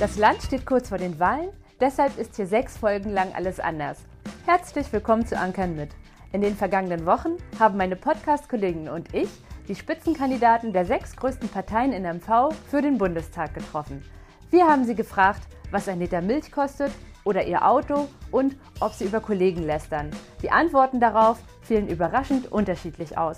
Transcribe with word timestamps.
Das 0.00 0.16
Land 0.16 0.42
steht 0.42 0.64
kurz 0.64 0.88
vor 0.88 0.96
den 0.96 1.20
Wahlen, 1.20 1.50
deshalb 1.78 2.16
ist 2.16 2.36
hier 2.36 2.46
sechs 2.46 2.78
Folgen 2.78 3.10
lang 3.10 3.34
alles 3.34 3.60
anders. 3.60 3.98
Herzlich 4.46 4.90
willkommen 4.94 5.26
zu 5.26 5.36
Ankern 5.36 5.76
mit. 5.76 5.90
In 6.32 6.40
den 6.40 6.56
vergangenen 6.56 7.04
Wochen 7.04 7.36
haben 7.58 7.76
meine 7.76 7.96
Podcast-Kollegen 7.96 8.88
und 8.88 9.14
ich 9.14 9.28
die 9.68 9.74
Spitzenkandidaten 9.74 10.72
der 10.72 10.86
sechs 10.86 11.14
größten 11.16 11.50
Parteien 11.50 11.92
in 11.92 12.04
MV 12.04 12.48
für 12.70 12.80
den 12.80 12.96
Bundestag 12.96 13.52
getroffen. 13.52 14.02
Wir 14.48 14.66
haben 14.66 14.84
sie 14.86 14.94
gefragt, 14.94 15.42
was 15.70 15.86
ein 15.86 15.98
Liter 15.98 16.22
Milch 16.22 16.50
kostet 16.50 16.92
oder 17.24 17.46
ihr 17.46 17.68
Auto 17.68 18.08
und 18.30 18.56
ob 18.80 18.94
sie 18.94 19.04
über 19.04 19.20
Kollegen 19.20 19.64
lästern. 19.64 20.10
Die 20.42 20.50
Antworten 20.50 20.98
darauf 20.98 21.40
fielen 21.60 21.88
überraschend 21.88 22.50
unterschiedlich 22.50 23.18
aus. 23.18 23.36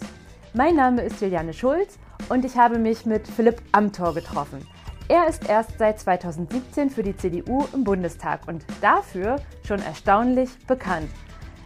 Mein 0.55 0.77
Name 0.77 1.03
ist 1.03 1.21
Juliane 1.21 1.55
Schulz 1.55 1.99
und 2.29 2.45
ich 2.45 2.57
habe 2.57 2.79
mich 2.79 3.05
mit 3.05 3.27
Philipp 3.27 3.61
Amthor 3.73 4.15
getroffen. 4.15 4.65
Er 5.09 5.27
ist 5.29 5.49
erst 5.49 5.79
seit 5.79 5.99
2017 6.01 6.91
für 6.91 7.03
die 7.03 7.17
CDU 7.17 7.65
im 7.73 7.85
Bundestag 7.85 8.47
und 8.47 8.65
dafür 8.81 9.37
schon 9.67 9.81
erstaunlich 9.81 10.51
bekannt. 10.67 11.11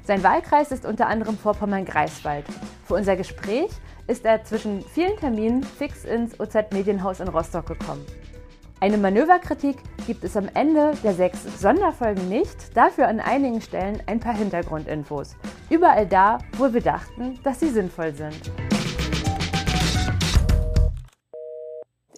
Sein 0.05 0.23
Wahlkreis 0.23 0.73
ist 0.73 0.87
unter 0.87 1.07
anderem 1.09 1.37
Vorpommern-Greifswald. 1.37 2.45
Für 2.85 2.95
unser 2.95 3.17
Gespräch 3.17 3.71
ist 4.07 4.25
er 4.25 4.45
zwischen 4.45 4.83
vielen 4.83 5.17
Terminen 5.17 5.63
fix 5.63 6.05
ins 6.05 6.39
OZ 6.39 6.55
Medienhaus 6.73 7.21
in 7.21 7.29
Rostock 7.29 7.67
gekommen. 7.67 8.05
Eine 8.79 8.99
Manöverkritik 8.99 9.79
gibt 10.07 10.23
es 10.23 10.37
am 10.37 10.49
Ende 10.55 10.93
der 11.03 11.15
sechs 11.15 11.43
Sonderfolgen 11.61 12.29
nicht, 12.29 12.77
dafür 12.77 13.09
an 13.09 13.21
einigen 13.21 13.61
Stellen 13.61 14.03
ein 14.07 14.21
paar 14.21 14.35
Hintergrundinfos. 14.35 15.35
Überall 15.71 16.07
da, 16.07 16.39
wo 16.59 16.73
wir 16.73 16.83
dachten, 16.83 17.41
dass 17.43 17.61
sie 17.61 17.71
sinnvoll 17.71 18.13
sind. 18.15 18.53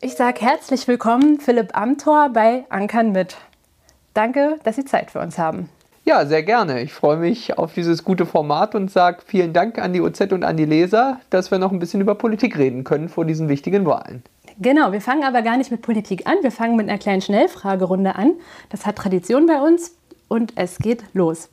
Ich 0.00 0.14
sage 0.14 0.42
herzlich 0.42 0.86
willkommen, 0.86 1.40
Philipp 1.40 1.76
Amthor 1.76 2.28
bei 2.28 2.64
Ankern 2.68 3.10
mit. 3.10 3.36
Danke, 4.14 4.56
dass 4.62 4.76
Sie 4.76 4.84
Zeit 4.84 5.10
für 5.10 5.18
uns 5.18 5.38
haben. 5.38 5.68
Ja, 6.04 6.24
sehr 6.24 6.44
gerne. 6.44 6.82
Ich 6.82 6.92
freue 6.92 7.16
mich 7.16 7.58
auf 7.58 7.74
dieses 7.74 8.04
gute 8.04 8.24
Format 8.24 8.76
und 8.76 8.92
sage 8.92 9.18
vielen 9.26 9.52
Dank 9.52 9.78
an 9.78 9.92
die 9.92 10.00
OZ 10.00 10.20
und 10.30 10.44
an 10.44 10.56
die 10.56 10.66
Leser, 10.66 11.18
dass 11.30 11.50
wir 11.50 11.58
noch 11.58 11.72
ein 11.72 11.80
bisschen 11.80 12.00
über 12.00 12.14
Politik 12.14 12.56
reden 12.56 12.84
können 12.84 13.08
vor 13.08 13.24
diesen 13.24 13.48
wichtigen 13.48 13.86
Wahlen. 13.86 14.22
Genau, 14.60 14.92
wir 14.92 15.00
fangen 15.00 15.24
aber 15.24 15.42
gar 15.42 15.56
nicht 15.56 15.72
mit 15.72 15.82
Politik 15.82 16.28
an. 16.28 16.36
Wir 16.42 16.52
fangen 16.52 16.76
mit 16.76 16.88
einer 16.88 16.98
kleinen 16.98 17.20
Schnellfragerunde 17.20 18.14
an. 18.14 18.34
Das 18.68 18.86
hat 18.86 18.94
Tradition 18.94 19.46
bei 19.46 19.60
uns 19.60 19.96
und 20.28 20.52
es 20.54 20.78
geht 20.78 21.02
los. 21.12 21.50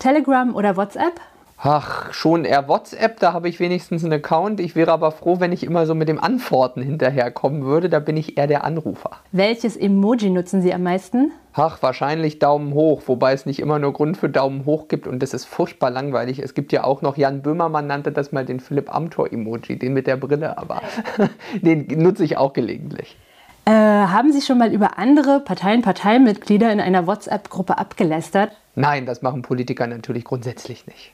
Telegram 0.00 0.52
oder 0.56 0.76
WhatsApp? 0.76 1.20
Ach, 1.62 2.10
schon 2.14 2.46
eher 2.46 2.68
WhatsApp, 2.68 3.20
da 3.20 3.34
habe 3.34 3.50
ich 3.50 3.60
wenigstens 3.60 4.02
einen 4.02 4.14
Account. 4.14 4.60
Ich 4.60 4.76
wäre 4.76 4.92
aber 4.92 5.10
froh, 5.10 5.40
wenn 5.40 5.52
ich 5.52 5.62
immer 5.62 5.84
so 5.84 5.94
mit 5.94 6.08
dem 6.08 6.18
Antworten 6.18 6.80
hinterherkommen 6.80 7.64
würde. 7.64 7.90
Da 7.90 7.98
bin 7.98 8.16
ich 8.16 8.38
eher 8.38 8.46
der 8.46 8.64
Anrufer. 8.64 9.10
Welches 9.30 9.76
Emoji 9.76 10.30
nutzen 10.30 10.62
Sie 10.62 10.72
am 10.72 10.84
meisten? 10.84 11.32
Ach, 11.52 11.82
wahrscheinlich 11.82 12.38
Daumen 12.38 12.72
hoch, 12.72 13.02
wobei 13.04 13.34
es 13.34 13.44
nicht 13.44 13.58
immer 13.58 13.78
nur 13.78 13.92
Grund 13.92 14.16
für 14.16 14.30
Daumen 14.30 14.64
hoch 14.64 14.88
gibt 14.88 15.06
und 15.06 15.22
das 15.22 15.34
ist 15.34 15.44
furchtbar 15.44 15.90
langweilig. 15.90 16.38
Es 16.38 16.54
gibt 16.54 16.72
ja 16.72 16.84
auch 16.84 17.02
noch, 17.02 17.18
Jan 17.18 17.42
Böhmermann 17.42 17.86
nannte 17.86 18.10
das 18.10 18.32
mal 18.32 18.46
den 18.46 18.60
Philipp 18.60 18.94
Amthor-Emoji, 18.94 19.78
den 19.78 19.92
mit 19.92 20.06
der 20.06 20.16
Brille, 20.16 20.56
aber 20.56 20.80
den 21.60 21.86
nutze 21.88 22.24
ich 22.24 22.38
auch 22.38 22.54
gelegentlich. 22.54 23.18
Äh, 23.66 23.72
haben 23.72 24.32
Sie 24.32 24.40
schon 24.40 24.56
mal 24.56 24.72
über 24.72 24.98
andere 24.98 25.40
Parteien, 25.40 25.82
Parteimitglieder 25.82 26.72
in 26.72 26.80
einer 26.80 27.06
WhatsApp-Gruppe 27.06 27.76
abgelästert? 27.76 28.52
Nein, 28.76 29.04
das 29.04 29.20
machen 29.20 29.42
Politiker 29.42 29.86
natürlich 29.86 30.24
grundsätzlich 30.24 30.86
nicht. 30.86 31.12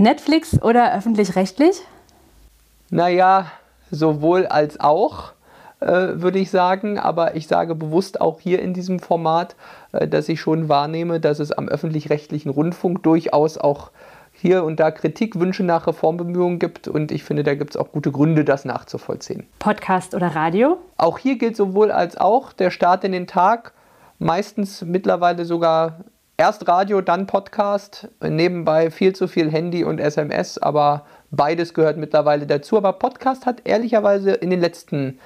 Netflix 0.00 0.60
oder 0.62 0.94
öffentlich-rechtlich? 0.94 1.82
Naja, 2.88 3.46
sowohl 3.90 4.46
als 4.46 4.80
auch, 4.80 5.32
äh, 5.80 5.86
würde 5.86 6.38
ich 6.38 6.50
sagen. 6.50 6.98
Aber 6.98 7.36
ich 7.36 7.46
sage 7.46 7.74
bewusst 7.74 8.20
auch 8.20 8.40
hier 8.40 8.62
in 8.62 8.72
diesem 8.72 8.98
Format, 8.98 9.56
äh, 9.92 10.08
dass 10.08 10.28
ich 10.28 10.40
schon 10.40 10.68
wahrnehme, 10.68 11.20
dass 11.20 11.38
es 11.38 11.52
am 11.52 11.68
öffentlich-rechtlichen 11.68 12.50
Rundfunk 12.50 13.02
durchaus 13.02 13.58
auch 13.58 13.90
hier 14.32 14.64
und 14.64 14.80
da 14.80 14.90
Kritikwünsche 14.90 15.64
nach 15.64 15.86
Reformbemühungen 15.86 16.58
gibt 16.58 16.88
und 16.88 17.12
ich 17.12 17.24
finde, 17.24 17.42
da 17.42 17.54
gibt 17.54 17.72
es 17.72 17.76
auch 17.76 17.92
gute 17.92 18.10
Gründe, 18.10 18.42
das 18.42 18.64
nachzuvollziehen. 18.64 19.46
Podcast 19.58 20.14
oder 20.14 20.28
Radio? 20.28 20.78
Auch 20.96 21.18
hier 21.18 21.36
gilt 21.36 21.56
sowohl 21.56 21.90
als 21.90 22.16
auch 22.16 22.54
der 22.54 22.70
Start 22.70 23.04
in 23.04 23.12
den 23.12 23.26
Tag, 23.26 23.74
meistens 24.18 24.80
mittlerweile 24.80 25.44
sogar 25.44 25.98
Erst 26.40 26.66
Radio, 26.68 27.02
dann 27.02 27.26
Podcast, 27.26 28.08
nebenbei 28.22 28.90
viel 28.90 29.14
zu 29.14 29.28
viel 29.28 29.50
Handy 29.50 29.84
und 29.84 30.00
SMS, 30.00 30.56
aber 30.56 31.04
beides 31.30 31.74
gehört 31.74 31.98
mittlerweile 31.98 32.46
dazu. 32.46 32.78
Aber 32.78 32.94
Podcast 32.94 33.44
hat 33.44 33.60
ehrlicherweise 33.64 34.30
in 34.30 34.48
den 34.48 34.58
letzten 34.58 35.18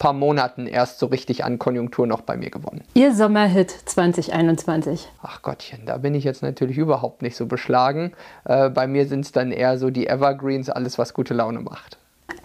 paar 0.00 0.12
Monaten 0.12 0.66
erst 0.66 0.98
so 0.98 1.06
richtig 1.06 1.44
an 1.44 1.60
Konjunktur 1.60 2.08
noch 2.08 2.22
bei 2.22 2.36
mir 2.36 2.50
gewonnen. 2.50 2.82
Ihr 2.94 3.14
Sommerhit 3.14 3.70
2021? 3.70 5.08
Ach 5.22 5.40
Gottchen, 5.40 5.86
da 5.86 5.98
bin 5.98 6.16
ich 6.16 6.24
jetzt 6.24 6.42
natürlich 6.42 6.78
überhaupt 6.78 7.22
nicht 7.22 7.36
so 7.36 7.46
beschlagen. 7.46 8.10
Äh, 8.44 8.68
bei 8.68 8.88
mir 8.88 9.06
sind 9.06 9.24
es 9.24 9.30
dann 9.30 9.52
eher 9.52 9.78
so 9.78 9.90
die 9.90 10.08
Evergreens, 10.08 10.68
alles 10.68 10.98
was 10.98 11.14
gute 11.14 11.32
Laune 11.32 11.60
macht. 11.60 11.96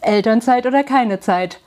Elternzeit 0.02 0.68
oder 0.68 0.84
keine 0.84 1.22
Zeit? 1.22 1.60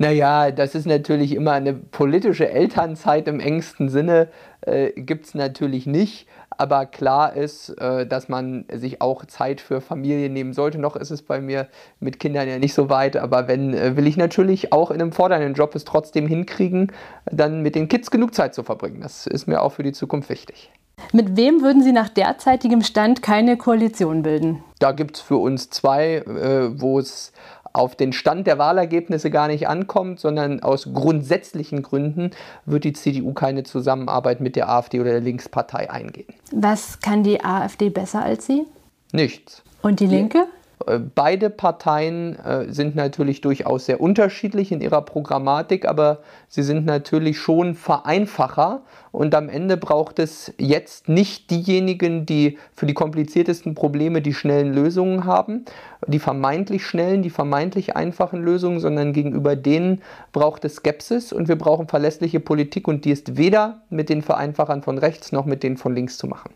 Naja, 0.00 0.50
das 0.50 0.74
ist 0.74 0.86
natürlich 0.86 1.34
immer 1.34 1.52
eine 1.52 1.74
politische 1.74 2.48
Elternzeit 2.48 3.28
im 3.28 3.38
engsten 3.38 3.90
Sinne, 3.90 4.28
äh, 4.70 4.92
gibt 4.96 5.26
es 5.26 5.34
natürlich 5.34 5.86
nicht. 5.86 6.26
Aber 6.50 6.84
klar 6.84 7.34
ist, 7.34 7.70
äh, 7.70 8.06
dass 8.06 8.28
man 8.28 8.66
sich 8.72 9.00
auch 9.00 9.24
Zeit 9.24 9.60
für 9.60 9.80
Familie 9.80 10.28
nehmen 10.28 10.52
sollte. 10.52 10.78
Noch 10.78 10.94
ist 10.94 11.10
es 11.10 11.22
bei 11.22 11.40
mir 11.40 11.68
mit 12.00 12.20
Kindern 12.20 12.48
ja 12.48 12.58
nicht 12.58 12.74
so 12.74 12.90
weit, 12.90 13.16
aber 13.16 13.48
wenn, 13.48 13.72
äh, 13.72 13.96
will 13.96 14.06
ich 14.06 14.16
natürlich 14.16 14.72
auch 14.72 14.90
in 14.90 15.00
einem 15.00 15.12
fordernden 15.12 15.54
Job 15.54 15.74
es 15.74 15.84
trotzdem 15.84 16.26
hinkriegen, 16.26 16.92
dann 17.24 17.62
mit 17.62 17.74
den 17.74 17.88
Kids 17.88 18.10
genug 18.10 18.34
Zeit 18.34 18.54
zu 18.54 18.62
verbringen. 18.62 19.00
Das 19.00 19.26
ist 19.26 19.46
mir 19.46 19.62
auch 19.62 19.72
für 19.72 19.82
die 19.82 19.92
Zukunft 19.92 20.28
wichtig. 20.28 20.70
Mit 21.12 21.36
wem 21.36 21.62
würden 21.62 21.82
Sie 21.82 21.92
nach 21.92 22.08
derzeitigem 22.08 22.82
Stand 22.82 23.22
keine 23.22 23.56
Koalition 23.56 24.22
bilden? 24.22 24.62
Da 24.78 24.92
gibt 24.92 25.16
es 25.16 25.22
für 25.22 25.36
uns 25.36 25.70
zwei, 25.70 26.16
äh, 26.16 26.80
wo 26.80 26.98
es 26.98 27.32
auf 27.72 27.96
den 27.96 28.12
Stand 28.12 28.46
der 28.46 28.58
Wahlergebnisse 28.58 29.30
gar 29.30 29.48
nicht 29.48 29.68
ankommt, 29.68 30.20
sondern 30.20 30.60
aus 30.62 30.88
grundsätzlichen 30.92 31.82
Gründen 31.82 32.30
wird 32.66 32.84
die 32.84 32.92
CDU 32.92 33.32
keine 33.32 33.62
Zusammenarbeit 33.62 34.40
mit 34.40 34.56
der 34.56 34.68
AfD 34.68 35.00
oder 35.00 35.10
der 35.10 35.20
Linkspartei 35.20 35.90
eingehen. 35.90 36.34
Was 36.52 37.00
kann 37.00 37.22
die 37.22 37.44
AfD 37.44 37.90
besser 37.90 38.22
als 38.22 38.46
Sie? 38.46 38.66
Nichts. 39.12 39.62
Und 39.82 40.00
die 40.00 40.06
Linke? 40.06 40.46
Äh, 40.86 40.98
beide 40.98 41.50
Parteien 41.50 42.36
äh, 42.38 42.72
sind 42.72 42.94
natürlich 42.96 43.40
durchaus 43.40 43.86
sehr 43.86 44.00
unterschiedlich 44.00 44.72
in 44.72 44.80
ihrer 44.80 45.02
Programmatik, 45.02 45.86
aber 45.86 46.18
sie 46.48 46.62
sind 46.62 46.86
natürlich 46.86 47.38
schon 47.38 47.74
Vereinfacher. 47.74 48.82
Und 49.12 49.34
am 49.34 49.48
Ende 49.48 49.76
braucht 49.76 50.18
es 50.18 50.52
jetzt 50.56 51.08
nicht 51.08 51.50
diejenigen, 51.50 52.26
die 52.26 52.58
für 52.74 52.86
die 52.86 52.94
kompliziertesten 52.94 53.74
Probleme 53.74 54.22
die 54.22 54.34
schnellen 54.34 54.72
Lösungen 54.72 55.24
haben, 55.24 55.64
die 56.06 56.20
vermeintlich 56.20 56.86
schnellen, 56.86 57.22
die 57.22 57.30
vermeintlich 57.30 57.96
einfachen 57.96 58.42
Lösungen, 58.42 58.78
sondern 58.78 59.12
gegenüber 59.12 59.56
denen 59.56 60.02
braucht 60.32 60.64
es 60.64 60.76
Skepsis. 60.76 61.32
Und 61.32 61.48
wir 61.48 61.56
brauchen 61.56 61.88
verlässliche 61.88 62.40
Politik. 62.40 62.86
Und 62.86 63.04
die 63.04 63.10
ist 63.10 63.36
weder 63.36 63.82
mit 63.90 64.08
den 64.08 64.22
Vereinfachern 64.22 64.82
von 64.82 64.98
rechts 64.98 65.32
noch 65.32 65.44
mit 65.44 65.62
denen 65.62 65.76
von 65.76 65.94
links 65.94 66.16
zu 66.16 66.28
machen. 66.28 66.50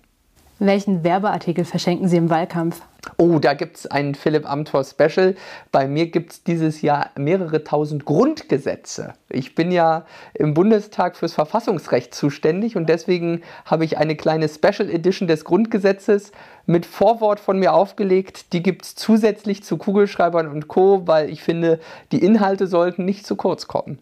Welchen 0.60 1.02
Werbeartikel 1.02 1.64
verschenken 1.64 2.08
Sie 2.08 2.16
im 2.16 2.30
Wahlkampf? 2.30 2.80
Oh, 3.18 3.38
da 3.38 3.54
gibt 3.54 3.76
es 3.76 3.86
ein 3.86 4.14
Philipp 4.14 4.48
Amthor 4.48 4.84
Special. 4.84 5.34
Bei 5.72 5.86
mir 5.86 6.10
gibt 6.10 6.32
es 6.32 6.42
dieses 6.44 6.80
Jahr 6.80 7.10
mehrere 7.16 7.64
tausend 7.64 8.04
Grundgesetze. 8.04 9.14
Ich 9.28 9.54
bin 9.54 9.72
ja 9.72 10.04
im 10.32 10.54
Bundestag 10.54 11.16
fürs 11.16 11.34
Verfassungsrecht 11.34 12.14
zuständig 12.14 12.76
und 12.76 12.88
deswegen 12.88 13.42
habe 13.64 13.84
ich 13.84 13.98
eine 13.98 14.16
kleine 14.16 14.48
Special 14.48 14.88
Edition 14.88 15.28
des 15.28 15.44
Grundgesetzes 15.44 16.32
mit 16.66 16.86
Vorwort 16.86 17.40
von 17.40 17.58
mir 17.58 17.74
aufgelegt. 17.74 18.52
Die 18.52 18.62
gibt 18.62 18.84
es 18.84 18.94
zusätzlich 18.94 19.64
zu 19.64 19.76
Kugelschreibern 19.76 20.48
und 20.48 20.68
Co., 20.68 21.06
weil 21.06 21.30
ich 21.30 21.42
finde, 21.42 21.80
die 22.12 22.24
Inhalte 22.24 22.66
sollten 22.68 23.04
nicht 23.04 23.26
zu 23.26 23.36
kurz 23.36 23.66
kommen. 23.66 23.98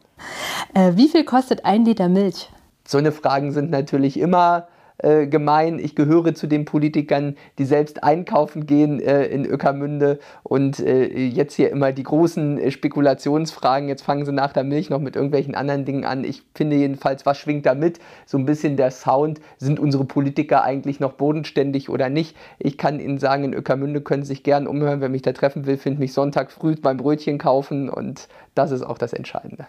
Äh, 0.74 0.92
wie 0.94 1.08
viel 1.08 1.24
kostet 1.24 1.64
ein 1.64 1.84
Liter 1.84 2.08
Milch? 2.08 2.50
So 2.86 2.98
eine 2.98 3.12
Fragen 3.12 3.52
sind 3.52 3.70
natürlich 3.70 4.18
immer 4.18 4.68
äh, 5.02 5.26
gemein. 5.26 5.78
Ich 5.78 5.94
gehöre 5.94 6.34
zu 6.34 6.46
den 6.46 6.64
Politikern, 6.64 7.36
die 7.58 7.64
selbst 7.64 8.02
einkaufen 8.04 8.66
gehen 8.66 9.00
äh, 9.00 9.26
in 9.26 9.44
Öckermünde 9.44 10.18
und 10.42 10.80
äh, 10.80 11.06
jetzt 11.06 11.54
hier 11.54 11.70
immer 11.70 11.92
die 11.92 12.02
großen 12.02 12.58
äh, 12.58 12.70
Spekulationsfragen. 12.70 13.88
Jetzt 13.88 14.02
fangen 14.02 14.24
sie 14.24 14.32
nach 14.32 14.52
der 14.52 14.64
Milch 14.64 14.90
noch 14.90 15.00
mit 15.00 15.16
irgendwelchen 15.16 15.54
anderen 15.54 15.84
Dingen 15.84 16.04
an. 16.04 16.24
Ich 16.24 16.42
finde 16.54 16.76
jedenfalls, 16.76 17.26
was 17.26 17.38
schwingt 17.38 17.66
da 17.66 17.74
mit? 17.74 17.98
So 18.26 18.38
ein 18.38 18.46
bisschen 18.46 18.76
der 18.76 18.90
Sound. 18.90 19.40
Sind 19.58 19.80
unsere 19.80 20.04
Politiker 20.04 20.62
eigentlich 20.62 21.00
noch 21.00 21.12
bodenständig 21.14 21.88
oder 21.88 22.08
nicht? 22.08 22.36
Ich 22.58 22.78
kann 22.78 23.00
Ihnen 23.00 23.18
sagen, 23.18 23.44
in 23.44 23.54
Öckermünde 23.54 24.00
können 24.00 24.22
Sie 24.22 24.28
sich 24.28 24.42
gern 24.42 24.66
umhören. 24.66 25.00
Wer 25.00 25.08
mich 25.08 25.22
da 25.22 25.32
treffen 25.32 25.66
will, 25.66 25.76
findet 25.76 26.00
mich 26.00 26.12
Sonntag 26.12 26.50
früh 26.52 26.76
beim 26.76 26.96
Brötchen 26.96 27.38
kaufen 27.38 27.88
und 27.88 28.28
das 28.54 28.70
ist 28.70 28.82
auch 28.82 28.98
das 28.98 29.12
Entscheidende 29.12 29.66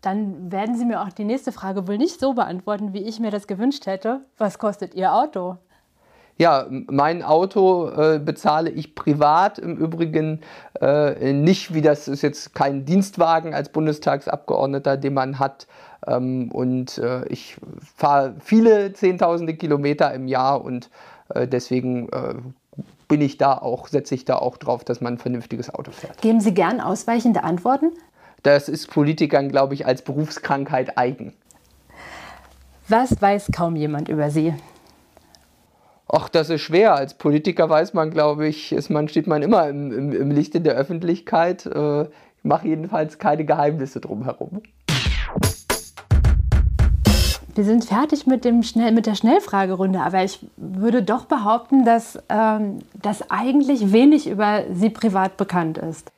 dann 0.00 0.52
werden 0.52 0.76
Sie 0.76 0.84
mir 0.84 1.02
auch 1.02 1.12
die 1.12 1.24
nächste 1.24 1.52
Frage 1.52 1.88
wohl 1.88 1.98
nicht 1.98 2.20
so 2.20 2.34
beantworten, 2.34 2.92
wie 2.92 3.02
ich 3.02 3.20
mir 3.20 3.30
das 3.30 3.46
gewünscht 3.46 3.86
hätte. 3.86 4.20
Was 4.36 4.58
kostet 4.58 4.94
Ihr 4.94 5.12
Auto? 5.12 5.56
Ja, 6.38 6.66
mein 6.70 7.24
Auto 7.24 7.88
äh, 7.88 8.20
bezahle 8.20 8.70
ich 8.70 8.94
privat 8.94 9.58
im 9.58 9.76
Übrigen 9.76 10.40
äh, 10.80 11.32
nicht, 11.32 11.74
wie 11.74 11.82
das 11.82 12.06
ist 12.06 12.22
jetzt 12.22 12.54
kein 12.54 12.84
Dienstwagen 12.84 13.54
als 13.54 13.70
Bundestagsabgeordneter, 13.70 14.96
den 14.96 15.14
man 15.14 15.40
hat. 15.40 15.66
Ähm, 16.06 16.52
und 16.52 16.98
äh, 16.98 17.26
ich 17.26 17.56
fahre 17.96 18.36
viele 18.38 18.92
Zehntausende 18.92 19.54
Kilometer 19.54 20.14
im 20.14 20.28
Jahr 20.28 20.64
und 20.64 20.90
äh, 21.34 21.48
deswegen 21.48 22.08
äh, 22.10 22.34
bin 23.08 23.20
ich 23.20 23.38
da 23.38 23.54
auch, 23.58 23.88
setze 23.88 24.14
ich 24.14 24.24
da 24.24 24.36
auch 24.36 24.58
drauf, 24.58 24.84
dass 24.84 25.00
man 25.00 25.14
ein 25.14 25.18
vernünftiges 25.18 25.74
Auto 25.74 25.90
fährt. 25.90 26.20
Geben 26.20 26.40
Sie 26.40 26.54
gern 26.54 26.80
ausweichende 26.80 27.42
Antworten? 27.42 27.90
Das 28.48 28.70
ist 28.70 28.86
Politikern, 28.86 29.50
glaube 29.50 29.74
ich, 29.74 29.84
als 29.84 30.00
Berufskrankheit 30.00 30.96
eigen. 30.96 31.34
Was 32.88 33.20
weiß 33.20 33.50
kaum 33.54 33.76
jemand 33.76 34.08
über 34.08 34.30
Sie? 34.30 34.54
Ach, 36.10 36.30
das 36.30 36.48
ist 36.48 36.62
schwer. 36.62 36.94
Als 36.94 37.12
Politiker 37.12 37.68
weiß 37.68 37.92
man, 37.92 38.10
glaube 38.10 38.48
ich, 38.48 38.72
ist 38.72 38.88
man, 38.88 39.06
steht 39.08 39.26
man 39.26 39.42
immer 39.42 39.68
im, 39.68 39.92
im, 39.92 40.12
im 40.12 40.30
Licht 40.30 40.54
in 40.54 40.64
der 40.64 40.76
Öffentlichkeit. 40.76 41.66
Äh, 41.66 42.04
ich 42.04 42.44
mache 42.44 42.68
jedenfalls 42.68 43.18
keine 43.18 43.44
Geheimnisse 43.44 44.00
drumherum. 44.00 44.62
Wir 47.54 47.64
sind 47.64 47.84
fertig 47.84 48.26
mit, 48.26 48.46
dem 48.46 48.62
Schnell, 48.62 48.92
mit 48.92 49.04
der 49.04 49.14
Schnellfragerunde, 49.14 50.00
aber 50.00 50.24
ich 50.24 50.46
würde 50.56 51.02
doch 51.02 51.26
behaupten, 51.26 51.84
dass, 51.84 52.18
ähm, 52.30 52.78
dass 52.94 53.30
eigentlich 53.30 53.92
wenig 53.92 54.26
über 54.26 54.62
Sie 54.72 54.88
privat 54.88 55.36
bekannt 55.36 55.76
ist. 55.76 56.10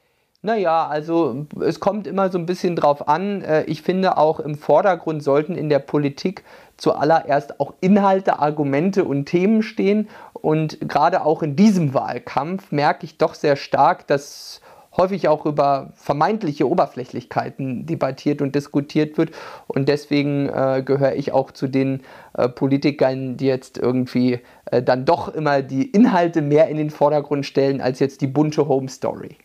Naja, 0.42 0.86
also 0.86 1.46
es 1.60 1.80
kommt 1.80 2.06
immer 2.06 2.30
so 2.30 2.38
ein 2.38 2.46
bisschen 2.46 2.74
drauf 2.74 3.08
an. 3.08 3.42
Äh, 3.42 3.64
ich 3.64 3.82
finde 3.82 4.16
auch 4.16 4.40
im 4.40 4.54
Vordergrund 4.54 5.22
sollten 5.22 5.54
in 5.54 5.68
der 5.68 5.80
Politik 5.80 6.44
zuallererst 6.78 7.60
auch 7.60 7.74
Inhalte, 7.82 8.38
Argumente 8.38 9.04
und 9.04 9.26
Themen 9.26 9.62
stehen. 9.62 10.08
Und 10.32 10.80
gerade 10.80 11.26
auch 11.26 11.42
in 11.42 11.56
diesem 11.56 11.92
Wahlkampf 11.92 12.72
merke 12.72 13.04
ich 13.04 13.18
doch 13.18 13.34
sehr 13.34 13.56
stark, 13.56 14.06
dass 14.06 14.62
häufig 14.96 15.28
auch 15.28 15.44
über 15.44 15.92
vermeintliche 15.94 16.66
Oberflächlichkeiten 16.66 17.84
debattiert 17.84 18.40
und 18.40 18.54
diskutiert 18.54 19.18
wird. 19.18 19.32
Und 19.66 19.90
deswegen 19.90 20.48
äh, 20.48 20.82
gehöre 20.82 21.16
ich 21.16 21.32
auch 21.32 21.50
zu 21.50 21.68
den 21.68 22.00
äh, 22.32 22.48
Politikern, 22.48 23.36
die 23.36 23.46
jetzt 23.46 23.76
irgendwie 23.76 24.40
äh, 24.70 24.82
dann 24.82 25.04
doch 25.04 25.28
immer 25.28 25.60
die 25.60 25.90
Inhalte 25.90 26.40
mehr 26.40 26.68
in 26.68 26.78
den 26.78 26.88
Vordergrund 26.90 27.44
stellen 27.44 27.82
als 27.82 27.98
jetzt 28.00 28.22
die 28.22 28.26
bunte 28.26 28.66
Home 28.68 28.88
Story. 28.88 29.36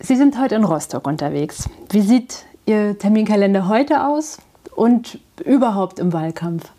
Sie 0.00 0.14
sind 0.14 0.40
heute 0.40 0.54
in 0.54 0.62
Rostock 0.62 1.08
unterwegs. 1.08 1.68
Wie 1.90 2.02
sieht 2.02 2.44
Ihr 2.66 2.96
Terminkalender 2.96 3.68
heute 3.68 4.06
aus 4.06 4.38
und 4.76 5.18
überhaupt 5.44 5.98
im 5.98 6.12
Wahlkampf? 6.12 6.70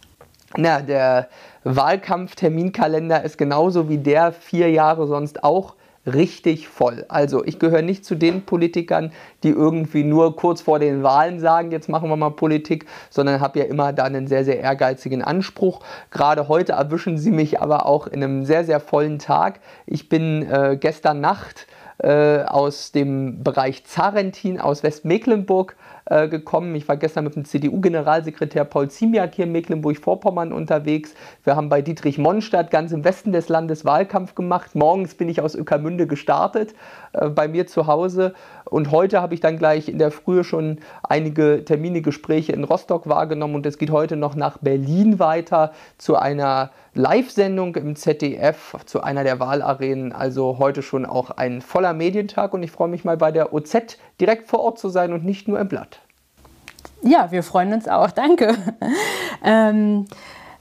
Na, 0.55 0.79
der 0.79 1.27
Wahlkampf-Terminkalender 1.65 3.21
ist 3.23 3.37
genauso 3.37 3.89
wie 3.89 3.97
der 3.97 4.31
vier 4.31 4.71
Jahre 4.71 5.05
sonst 5.05 5.43
auch 5.43 5.75
richtig 6.05 6.69
voll. 6.69 7.05
Also 7.09 7.43
ich 7.43 7.59
gehöre 7.59 7.81
nicht 7.81 8.05
zu 8.05 8.15
den 8.15 8.45
Politikern, 8.45 9.11
die 9.43 9.49
irgendwie 9.49 10.05
nur 10.05 10.37
kurz 10.37 10.61
vor 10.61 10.79
den 10.79 11.03
Wahlen 11.03 11.41
sagen, 11.41 11.71
jetzt 11.71 11.89
machen 11.89 12.09
wir 12.09 12.15
mal 12.15 12.29
Politik, 12.29 12.85
sondern 13.09 13.41
habe 13.41 13.59
ja 13.59 13.65
immer 13.65 13.91
da 13.91 14.05
einen 14.05 14.27
sehr, 14.27 14.45
sehr 14.45 14.61
ehrgeizigen 14.61 15.21
Anspruch. 15.23 15.81
Gerade 16.09 16.47
heute 16.47 16.71
erwischen 16.71 17.17
Sie 17.17 17.31
mich 17.31 17.61
aber 17.61 17.85
auch 17.85 18.07
in 18.07 18.23
einem 18.23 18.45
sehr, 18.45 18.63
sehr 18.63 18.79
vollen 18.79 19.19
Tag. 19.19 19.59
Ich 19.85 20.07
bin 20.07 20.49
äh, 20.49 20.77
gestern 20.79 21.19
Nacht 21.19 21.67
äh, 21.99 22.43
aus 22.43 22.91
dem 22.91 23.43
Bereich 23.43 23.83
Zarentin 23.85 24.59
aus 24.59 24.83
Westmecklenburg 24.83 25.75
äh, 26.05 26.27
gekommen. 26.27 26.73
Ich 26.75 26.87
war 26.87 26.97
gestern 26.97 27.25
mit 27.25 27.35
dem 27.35 27.45
CDU-Generalsekretär 27.45 28.63
Paul 28.63 28.89
Ziemiak 28.89 29.35
hier 29.35 29.45
in 29.45 29.51
Mecklenburg-Vorpommern 29.51 30.51
unterwegs. 30.51 31.13
Wir 31.43 31.55
haben 31.55 31.69
bei 31.69 31.81
Dietrich 31.81 32.17
Monstadt 32.17 32.71
ganz 32.71 32.91
im 32.91 33.03
Westen 33.03 33.31
des 33.31 33.49
Landes 33.49 33.85
Wahlkampf 33.85 34.33
gemacht. 34.33 34.75
Morgens 34.75 35.13
bin 35.15 35.29
ich 35.29 35.41
aus 35.41 35.55
Ueckermünde 35.55 36.07
gestartet, 36.07 36.73
äh, 37.13 37.29
bei 37.29 37.47
mir 37.47 37.67
zu 37.67 37.85
Hause. 37.85 38.33
Und 38.69 38.91
heute 38.91 39.21
habe 39.21 39.33
ich 39.33 39.39
dann 39.39 39.57
gleich 39.57 39.89
in 39.89 39.97
der 39.97 40.11
Frühe 40.11 40.43
schon 40.43 40.79
einige 41.03 41.63
Termine, 41.65 42.01
Gespräche 42.01 42.51
in 42.51 42.63
Rostock 42.63 43.07
wahrgenommen. 43.07 43.55
Und 43.55 43.65
es 43.65 43.77
geht 43.77 43.91
heute 43.91 44.15
noch 44.15 44.35
nach 44.35 44.57
Berlin 44.59 45.19
weiter 45.19 45.71
zu 45.97 46.15
einer 46.15 46.71
Live-Sendung 46.93 47.75
im 47.75 47.95
ZDF, 47.95 48.75
zu 48.85 49.01
einer 49.01 49.23
der 49.23 49.39
Wahlarenen. 49.39 50.11
Also 50.11 50.57
heute 50.59 50.81
schon 50.81 51.05
auch 51.05 51.31
ein 51.31 51.61
voller 51.61 51.93
Medientag. 51.93 52.53
Und 52.53 52.63
ich 52.63 52.71
freue 52.71 52.89
mich 52.89 53.03
mal 53.03 53.17
bei 53.17 53.31
der 53.31 53.53
OZ 53.53 53.97
direkt 54.19 54.47
vor 54.47 54.59
Ort 54.59 54.79
zu 54.79 54.89
sein 54.89 55.13
und 55.13 55.25
nicht 55.25 55.47
nur 55.47 55.59
im 55.59 55.67
Blatt. 55.67 55.99
Ja, 57.01 57.31
wir 57.31 57.43
freuen 57.43 57.73
uns 57.73 57.87
auch. 57.87 58.11
Danke. 58.19 58.55
Ähm, 59.43 60.05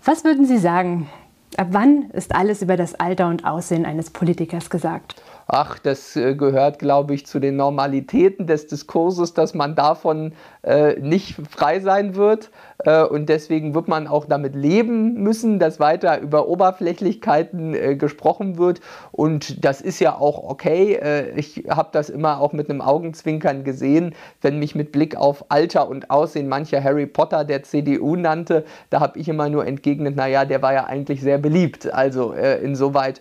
was 0.04 0.24
würden 0.24 0.46
Sie 0.46 0.58
sagen? 0.58 1.08
Ab 1.56 1.68
wann 1.70 2.10
ist 2.10 2.34
alles 2.34 2.62
über 2.62 2.76
das 2.76 2.94
Alter 2.94 3.28
und 3.28 3.44
Aussehen 3.44 3.84
eines 3.84 4.10
Politikers 4.10 4.70
gesagt? 4.70 5.20
Ach, 5.48 5.78
das 5.78 6.14
äh, 6.14 6.34
gehört, 6.34 6.78
glaube 6.78 7.14
ich, 7.14 7.26
zu 7.26 7.40
den 7.40 7.56
Normalitäten 7.56 8.46
des 8.46 8.66
Diskurses, 8.66 9.34
dass 9.34 9.54
man 9.54 9.74
davon 9.74 10.32
äh, 10.62 11.00
nicht 11.00 11.36
frei 11.50 11.80
sein 11.80 12.14
wird. 12.14 12.50
Äh, 12.84 13.02
und 13.04 13.28
deswegen 13.28 13.74
wird 13.74 13.88
man 13.88 14.06
auch 14.06 14.26
damit 14.26 14.54
leben 14.54 15.14
müssen, 15.14 15.58
dass 15.58 15.80
weiter 15.80 16.20
über 16.20 16.48
Oberflächlichkeiten 16.48 17.74
äh, 17.74 17.96
gesprochen 17.96 18.58
wird. 18.58 18.80
Und 19.10 19.64
das 19.64 19.80
ist 19.80 20.00
ja 20.00 20.16
auch 20.16 20.44
okay. 20.44 20.94
Äh, 20.94 21.30
ich 21.38 21.64
habe 21.68 21.88
das 21.92 22.08
immer 22.08 22.40
auch 22.40 22.52
mit 22.52 22.70
einem 22.70 22.80
Augenzwinkern 22.80 23.64
gesehen, 23.64 24.14
wenn 24.42 24.58
mich 24.58 24.74
mit 24.74 24.92
Blick 24.92 25.16
auf 25.16 25.46
Alter 25.48 25.88
und 25.88 26.10
Aussehen 26.10 26.48
mancher 26.48 26.82
Harry 26.82 27.06
Potter 27.06 27.44
der 27.44 27.62
CDU 27.62 28.16
nannte. 28.16 28.64
Da 28.90 29.00
habe 29.00 29.18
ich 29.18 29.28
immer 29.28 29.48
nur 29.48 29.66
entgegnet, 29.66 30.14
naja, 30.14 30.44
der 30.44 30.62
war 30.62 30.72
ja 30.72 30.84
eigentlich 30.84 31.20
sehr 31.20 31.38
beliebt. 31.38 31.92
Also 31.92 32.32
äh, 32.32 32.58
insoweit 32.62 33.20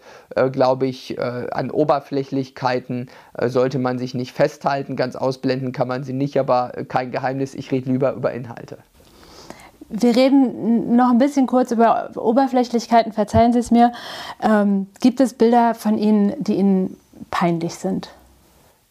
glaube 0.51 0.85
ich, 0.85 1.17
an 1.19 1.71
Oberflächlichkeiten 1.71 2.16
sollte 3.45 3.79
man 3.79 3.97
sich 3.99 4.13
nicht 4.13 4.31
festhalten. 4.31 4.95
Ganz 4.95 5.15
ausblenden 5.15 5.71
kann 5.71 5.87
man 5.87 6.03
sie 6.03 6.13
nicht, 6.13 6.37
aber 6.37 6.71
kein 6.87 7.11
Geheimnis, 7.11 7.53
ich 7.55 7.71
rede 7.71 7.91
lieber 7.91 8.13
über 8.13 8.33
Inhalte. 8.33 8.77
Wir 9.89 10.15
reden 10.15 10.95
noch 10.95 11.11
ein 11.11 11.17
bisschen 11.17 11.47
kurz 11.47 11.71
über 11.71 12.11
Oberflächlichkeiten, 12.15 13.13
verzeihen 13.13 13.53
Sie 13.53 13.59
es 13.59 13.71
mir. 13.71 13.93
Ähm, 14.41 14.87
gibt 14.99 15.21
es 15.21 15.33
Bilder 15.33 15.75
von 15.75 15.97
Ihnen, 15.97 16.33
die 16.39 16.55
Ihnen 16.55 16.97
peinlich 17.31 17.75
sind? 17.75 18.09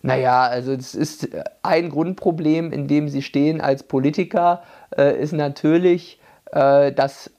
Naja, 0.03 0.43
also 0.43 0.73
es 0.73 0.95
ist 0.95 1.29
ein 1.63 1.91
Grundproblem, 1.91 2.73
in 2.73 2.89
dem 2.89 3.09
Sie 3.09 3.23
stehen 3.23 3.61
als 3.61 3.83
Politiker, 3.83 4.63
äh, 4.97 5.21
ist 5.21 5.33
natürlich, 5.33 6.21
äh, 6.53 6.93
dass 6.93 7.31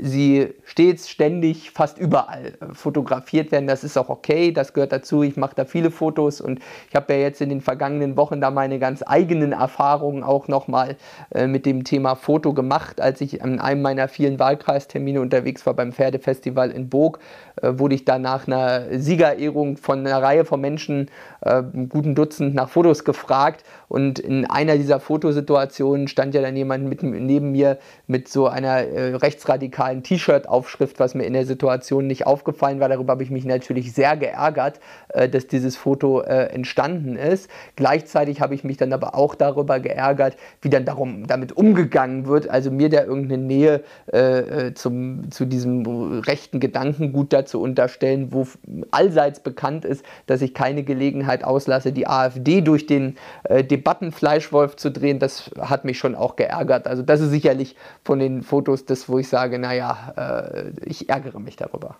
sie 0.00 0.54
stets, 0.64 1.08
ständig, 1.08 1.70
fast 1.70 1.98
überall 1.98 2.54
äh, 2.60 2.74
fotografiert 2.74 3.52
werden. 3.52 3.66
Das 3.66 3.84
ist 3.84 3.96
auch 3.96 4.08
okay, 4.08 4.52
das 4.52 4.72
gehört 4.72 4.92
dazu. 4.92 5.22
Ich 5.22 5.36
mache 5.36 5.54
da 5.54 5.64
viele 5.64 5.90
Fotos 5.90 6.40
und 6.40 6.60
ich 6.88 6.94
habe 6.94 7.12
ja 7.14 7.20
jetzt 7.20 7.40
in 7.40 7.48
den 7.48 7.60
vergangenen 7.60 8.16
Wochen 8.16 8.40
da 8.40 8.50
meine 8.50 8.78
ganz 8.78 9.02
eigenen 9.06 9.52
Erfahrungen 9.52 10.22
auch 10.22 10.48
nochmal 10.48 10.96
äh, 11.30 11.46
mit 11.46 11.66
dem 11.66 11.84
Thema 11.84 12.14
Foto 12.14 12.52
gemacht. 12.54 13.00
Als 13.00 13.20
ich 13.20 13.42
an 13.42 13.60
einem 13.60 13.82
meiner 13.82 14.08
vielen 14.08 14.38
Wahlkreistermine 14.38 15.20
unterwegs 15.20 15.66
war 15.66 15.74
beim 15.74 15.92
Pferdefestival 15.92 16.70
in 16.70 16.88
Burg, 16.88 17.18
äh, 17.62 17.78
wurde 17.78 17.94
ich 17.94 18.04
da 18.04 18.18
nach 18.18 18.46
einer 18.46 18.98
Siegerehrung 18.98 19.76
von 19.76 20.06
einer 20.06 20.22
Reihe 20.22 20.44
von 20.44 20.60
Menschen, 20.60 21.10
äh, 21.40 21.50
einem 21.50 21.88
guten 21.88 22.14
Dutzend, 22.14 22.54
nach 22.54 22.68
Fotos 22.68 23.04
gefragt. 23.04 23.64
Und 23.88 24.18
in 24.18 24.44
einer 24.44 24.76
dieser 24.76 25.00
Fotosituationen 25.00 26.08
stand 26.08 26.34
ja 26.34 26.42
dann 26.42 26.56
jemand 26.56 26.88
mit, 26.88 27.02
neben 27.02 27.52
mir 27.52 27.78
mit 28.06 28.28
so 28.28 28.46
einer 28.46 28.82
äh, 28.82 29.14
rechtsradikalen 29.14 29.87
radikalen 29.88 30.02
T-Shirt-Aufschrift, 30.02 30.98
was 31.00 31.14
mir 31.14 31.24
in 31.24 31.32
der 31.32 31.46
Situation 31.46 32.06
nicht 32.06 32.26
aufgefallen 32.26 32.80
war. 32.80 32.88
Darüber 32.88 33.12
habe 33.12 33.22
ich 33.22 33.30
mich 33.30 33.44
natürlich 33.44 33.92
sehr 33.92 34.16
geärgert, 34.16 34.80
äh, 35.08 35.28
dass 35.28 35.46
dieses 35.46 35.76
Foto 35.76 36.20
äh, 36.20 36.46
entstanden 36.52 37.16
ist. 37.16 37.50
Gleichzeitig 37.76 38.40
habe 38.40 38.54
ich 38.54 38.64
mich 38.64 38.76
dann 38.76 38.92
aber 38.92 39.14
auch 39.14 39.34
darüber 39.34 39.80
geärgert, 39.80 40.36
wie 40.62 40.70
dann 40.70 40.84
darum, 40.84 41.26
damit 41.26 41.52
umgegangen 41.56 42.26
wird. 42.26 42.48
Also 42.48 42.70
mir 42.70 42.88
da 42.88 43.04
irgendeine 43.04 43.42
Nähe 43.42 43.82
äh, 44.06 44.72
zum, 44.74 45.30
zu 45.30 45.46
diesem 45.46 46.20
rechten 46.20 46.60
Gedankengut 46.60 47.32
dazu 47.32 47.60
unterstellen, 47.60 48.28
wo 48.32 48.46
allseits 48.90 49.40
bekannt 49.40 49.84
ist, 49.84 50.04
dass 50.26 50.42
ich 50.42 50.54
keine 50.54 50.82
Gelegenheit 50.82 51.44
auslasse, 51.44 51.92
die 51.92 52.06
AfD 52.06 52.60
durch 52.60 52.86
den 52.86 53.16
äh, 53.44 53.64
Debattenfleischwolf 53.64 54.76
zu 54.76 54.90
drehen. 54.90 55.18
Das 55.18 55.50
hat 55.60 55.84
mich 55.84 55.98
schon 55.98 56.14
auch 56.14 56.36
geärgert. 56.36 56.86
Also 56.86 57.02
das 57.02 57.20
ist 57.20 57.30
sicherlich 57.30 57.76
von 58.04 58.18
den 58.18 58.42
Fotos 58.42 58.84
das, 58.84 59.08
wo 59.08 59.18
ich 59.18 59.28
sage, 59.28 59.58
naja, 59.68 60.14
äh, 60.16 60.70
ich 60.86 61.10
ärgere 61.10 61.38
mich 61.40 61.56
darüber. 61.56 61.96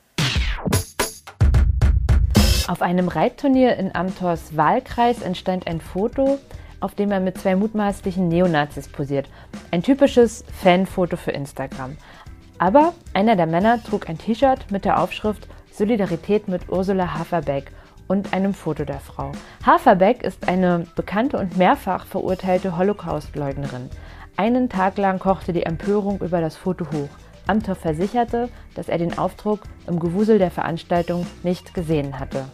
Auf 2.66 2.80
einem 2.82 3.08
Reitturnier 3.08 3.76
in 3.76 3.94
Amthors 3.94 4.56
Wahlkreis 4.56 5.20
entstand 5.20 5.66
ein 5.66 5.80
Foto, 5.80 6.38
auf 6.80 6.94
dem 6.94 7.10
er 7.10 7.20
mit 7.20 7.38
zwei 7.38 7.56
mutmaßlichen 7.56 8.28
Neonazis 8.28 8.88
posiert. 8.88 9.28
Ein 9.70 9.82
typisches 9.82 10.44
Fanfoto 10.62 11.16
für 11.16 11.32
Instagram. 11.32 11.96
Aber 12.58 12.94
einer 13.12 13.36
der 13.36 13.46
Männer 13.46 13.82
trug 13.82 14.08
ein 14.08 14.18
T-Shirt 14.18 14.70
mit 14.70 14.84
der 14.84 15.00
Aufschrift 15.00 15.46
Solidarität 15.70 16.48
mit 16.48 16.70
Ursula 16.70 17.18
Haferbeck 17.18 17.70
und 18.06 18.32
einem 18.32 18.54
Foto 18.54 18.84
der 18.84 19.00
Frau. 19.00 19.32
Haferbeck 19.64 20.22
ist 20.22 20.48
eine 20.48 20.86
bekannte 20.96 21.38
und 21.38 21.58
mehrfach 21.58 22.06
verurteilte 22.06 22.78
Holocaust-Leugnerin. 22.78 23.90
Einen 24.36 24.68
Tag 24.68 24.96
lang 24.96 25.18
kochte 25.18 25.52
die 25.52 25.64
Empörung 25.64 26.20
über 26.20 26.40
das 26.40 26.56
Foto 26.56 26.86
hoch. 26.86 27.08
Amthor 27.48 27.74
versicherte, 27.74 28.48
dass 28.74 28.88
er 28.88 28.98
den 28.98 29.16
Aufdruck 29.18 29.60
im 29.86 29.98
Gewusel 29.98 30.38
der 30.38 30.50
Veranstaltung 30.50 31.26
nicht 31.42 31.74
gesehen 31.74 32.18
hatte. 32.20 32.44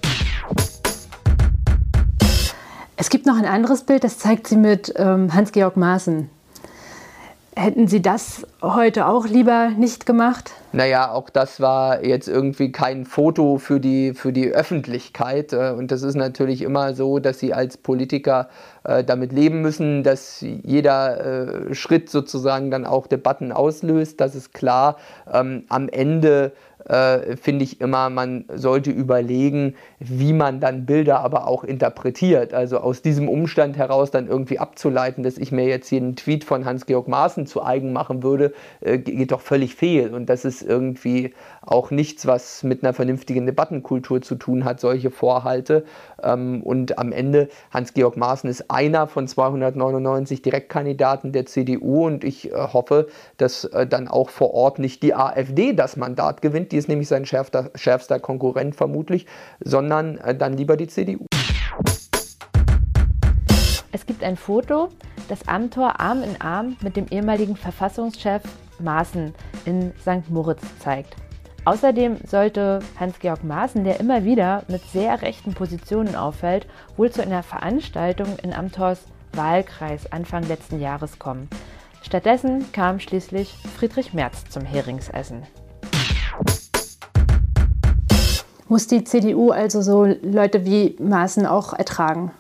Es 2.97 3.11
gibt 3.11 3.27
noch 3.27 3.37
ein 3.37 3.45
anderes 3.45 3.85
Bild, 3.85 4.05
das 4.05 4.19
zeigt 4.19 4.47
sie 4.47 4.57
mit 4.57 4.95
ähm, 4.97 5.35
Hans-Georg 5.35 5.77
Maaßen. 5.77 6.31
Hätten 7.57 7.87
Sie 7.87 8.03
das 8.03 8.45
heute 8.63 9.07
auch 9.07 9.27
lieber 9.29 9.71
nicht 9.71 10.07
gemacht? 10.07 10.51
Naja, 10.73 11.13
auch 11.13 11.31
das 11.31 11.61
war 11.61 12.05
jetzt 12.05 12.27
irgendwie 12.27 12.73
kein 12.73 13.05
Foto 13.05 13.59
für 13.59 13.79
die, 13.79 14.13
für 14.13 14.33
die 14.33 14.51
Öffentlichkeit. 14.51 15.53
Äh, 15.53 15.71
und 15.71 15.93
das 15.93 16.03
ist 16.03 16.17
natürlich 16.17 16.63
immer 16.63 16.95
so, 16.95 17.21
dass 17.21 17.39
Sie 17.39 17.55
als 17.55 17.77
Politiker 17.77 18.49
äh, 18.83 19.05
damit 19.05 19.33
leben 19.33 19.63
müssen, 19.63 20.03
dass 20.03 20.41
jeder 20.41 21.69
äh, 21.69 21.75
Schritt 21.75 22.11
sozusagen 22.11 22.73
dann 22.73 22.85
auch 22.85 23.07
Debatten 23.07 23.53
auslöst. 23.53 24.21
Das 24.21 24.35
ist 24.35 24.53
klar. 24.53 24.97
Ähm, 25.33 25.65
am 25.69 25.89
Ende 25.89 26.53
äh, 26.87 27.37
finde 27.37 27.65
ich 27.65 27.81
immer, 27.81 28.11
man 28.11 28.45
sollte 28.55 28.91
überlegen, 28.91 29.75
wie 29.99 30.33
man 30.33 30.61
dann 30.61 30.87
Bilder 30.87 31.21
aber 31.21 31.47
auch 31.47 31.65
interpretiert. 31.65 32.53
Also 32.53 32.79
aus 32.79 33.03
diesem 33.03 33.29
Umstand 33.29 33.77
heraus 33.77 34.11
dann 34.11 34.29
irgendwie 34.29 34.59
abzuleiten, 34.59 35.23
dass 35.23 35.39
ich 35.39 35.53
mir 35.53 35.67
jetzt 35.67 35.89
hier 35.89 36.01
einen 36.01 36.17
Tweet 36.17 36.45
von 36.45 36.65
Hans-Georg 36.65 37.09
Maaßen 37.09 37.47
zu 37.47 37.65
eigen 37.65 37.93
machen 37.93 38.23
würde, 38.23 38.53
äh, 38.81 38.99
geht 38.99 39.33
doch 39.33 39.41
völlig 39.41 39.75
fehl. 39.75 40.13
Und 40.15 40.29
das 40.29 40.45
ist 40.45 40.63
irgendwie 40.63 41.33
auch 41.63 41.91
nichts, 41.91 42.27
was 42.27 42.63
mit 42.63 42.83
einer 42.83 42.93
vernünftigen 42.93 43.47
Debattenkultur 43.47 44.21
zu 44.21 44.35
tun 44.35 44.65
hat, 44.65 44.81
solche 44.81 45.11
Vorhalte. 45.11 45.85
Ähm, 46.23 46.63
und 46.63 46.99
am 46.99 47.13
Ende, 47.13 47.49
Hans-Georg 47.71 48.17
Maaßen 48.17 48.51
ist 48.51 48.71
einer 48.71 49.07
von 49.07 49.27
299 49.27 50.43
Direktkandidaten 50.43 51.33
der 51.33 51.47
CDU 51.47 52.07
und 52.07 52.25
ich 52.25 52.53
äh, 52.53 52.55
hoffe, 52.55 53.09
dass 53.39 53.65
äh, 53.65 53.87
dann 53.87 54.09
auch 54.09 54.29
vor 54.29 54.53
Ort 54.53 54.79
nicht 54.79 55.03
die 55.03 55.15
AfD 55.15 55.73
das 55.73 55.97
Mandat 55.97 56.43
gewinnt, 56.43 56.73
die 56.75 56.79
ist 56.79 56.89
nämlich 56.89 57.07
sein 57.07 57.25
schärfster, 57.25 57.71
schärfster 57.77 58.19
Konkurrent 58.19 58.75
vermutlich, 58.75 59.27
sondern 59.61 60.19
äh, 60.19 60.35
dann 60.35 60.55
lieber 60.55 60.77
die 60.77 60.89
CDU. 60.89 61.25
Es 63.93 64.07
gibt 64.07 64.25
ein 64.25 64.37
Foto, 64.37 64.89
das 65.29 65.47
Amtor 65.47 66.01
Arm 66.01 66.25
in 66.25 66.41
Arm 66.41 66.77
mit 66.83 66.97
dem 66.97 67.07
ehemaligen 67.11 67.55
Verfassungschef 67.55 68.43
Maaßen 68.81 69.33
in 69.67 69.93
St. 70.01 70.29
Moritz 70.31 70.63
zeigt. 70.81 71.15
Außerdem 71.65 72.17
sollte 72.27 72.81
Hans-Georg 72.99 73.45
Maaßen, 73.45 73.85
der 73.85 74.01
immer 74.01 74.25
wieder 74.25 74.65
mit 74.67 74.83
sehr 74.83 75.23
rechten 75.23 75.55
Positionen 75.55 76.17
auffällt, 76.17 76.67
wohl 76.97 77.13
zu 77.13 77.23
einer 77.23 77.45
Veranstaltung 77.45 78.37
in 78.43 78.53
Amthors 78.53 79.05
Wahlkreis 79.33 80.11
Anfang 80.11 80.43
letzten 80.49 80.81
Jahres 80.81 81.21
kommen. 81.21 81.49
Stattdessen 82.03 82.73
kam 82.73 82.99
schließlich 82.99 83.55
Friedrich 83.79 84.13
Merz 84.13 84.45
zum 84.51 84.65
Heringsessen. 84.65 85.45
Muss 88.75 88.89
die 88.89 89.05
CDU 89.05 89.53
also 89.53 89.83
so 89.83 90.05
Leute 90.05 90.65
wie 90.65 90.97
Maaßen 90.99 91.47
auch 91.47 91.75
ertragen? 91.75 92.33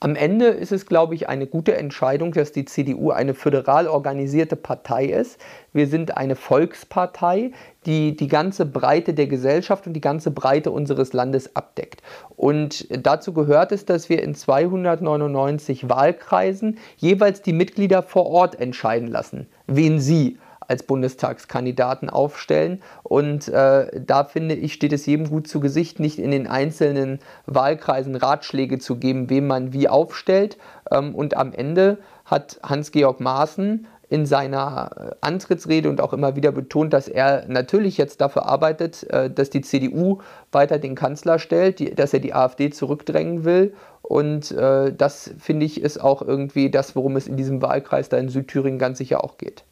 Am 0.00 0.16
Ende 0.16 0.46
ist 0.46 0.72
es, 0.72 0.84
glaube 0.84 1.14
ich, 1.14 1.28
eine 1.28 1.46
gute 1.46 1.76
Entscheidung, 1.76 2.32
dass 2.32 2.50
die 2.50 2.64
CDU 2.64 3.12
eine 3.12 3.34
föderal 3.34 3.86
organisierte 3.86 4.56
Partei 4.56 5.04
ist. 5.04 5.40
Wir 5.72 5.86
sind 5.86 6.16
eine 6.16 6.34
Volkspartei, 6.34 7.52
die 7.86 8.16
die 8.16 8.26
ganze 8.26 8.66
Breite 8.66 9.14
der 9.14 9.28
Gesellschaft 9.28 9.86
und 9.86 9.92
die 9.92 10.00
ganze 10.00 10.32
Breite 10.32 10.72
unseres 10.72 11.12
Landes 11.12 11.54
abdeckt. 11.54 12.02
Und 12.34 12.88
dazu 13.06 13.32
gehört 13.32 13.70
es, 13.70 13.84
dass 13.84 14.08
wir 14.08 14.24
in 14.24 14.34
299 14.34 15.88
Wahlkreisen 15.88 16.78
jeweils 16.96 17.42
die 17.42 17.52
Mitglieder 17.52 18.02
vor 18.02 18.26
Ort 18.26 18.60
entscheiden 18.60 19.06
lassen, 19.06 19.46
wen 19.68 20.00
sie 20.00 20.36
als 20.70 20.84
Bundestagskandidaten 20.84 22.08
aufstellen. 22.08 22.80
Und 23.02 23.48
äh, 23.48 24.00
da 24.00 24.24
finde 24.24 24.54
ich, 24.54 24.72
steht 24.72 24.92
es 24.92 25.04
jedem 25.04 25.28
gut 25.28 25.48
zu 25.48 25.58
Gesicht, 25.58 25.98
nicht 25.98 26.18
in 26.18 26.30
den 26.30 26.46
einzelnen 26.46 27.18
Wahlkreisen 27.46 28.14
Ratschläge 28.14 28.78
zu 28.78 28.96
geben, 28.96 29.28
wem 29.28 29.48
man 29.48 29.72
wie 29.72 29.88
aufstellt. 29.88 30.58
Ähm, 30.90 31.14
und 31.14 31.36
am 31.36 31.52
Ende 31.52 31.98
hat 32.24 32.60
Hans-Georg 32.62 33.18
Maaßen 33.18 33.88
in 34.08 34.26
seiner 34.26 34.90
äh, 34.96 35.14
Antrittsrede 35.20 35.88
und 35.88 36.00
auch 36.00 36.12
immer 36.12 36.36
wieder 36.36 36.52
betont, 36.52 36.92
dass 36.92 37.08
er 37.08 37.46
natürlich 37.48 37.98
jetzt 37.98 38.20
dafür 38.20 38.46
arbeitet, 38.46 39.02
äh, 39.10 39.28
dass 39.28 39.50
die 39.50 39.62
CDU 39.62 40.18
weiter 40.52 40.78
den 40.78 40.94
Kanzler 40.94 41.40
stellt, 41.40 41.98
dass 41.98 42.14
er 42.14 42.20
die 42.20 42.32
AfD 42.32 42.70
zurückdrängen 42.70 43.44
will. 43.44 43.74
Und 44.02 44.52
äh, 44.52 44.92
das, 44.92 45.32
finde 45.38 45.66
ich, 45.66 45.80
ist 45.80 46.00
auch 46.00 46.22
irgendwie 46.22 46.70
das, 46.70 46.94
worum 46.94 47.16
es 47.16 47.26
in 47.26 47.36
diesem 47.36 47.60
Wahlkreis 47.60 48.08
da 48.08 48.18
in 48.18 48.28
Südthüringen 48.28 48.78
ganz 48.78 48.98
sicher 48.98 49.24
auch 49.24 49.36
geht. 49.36 49.64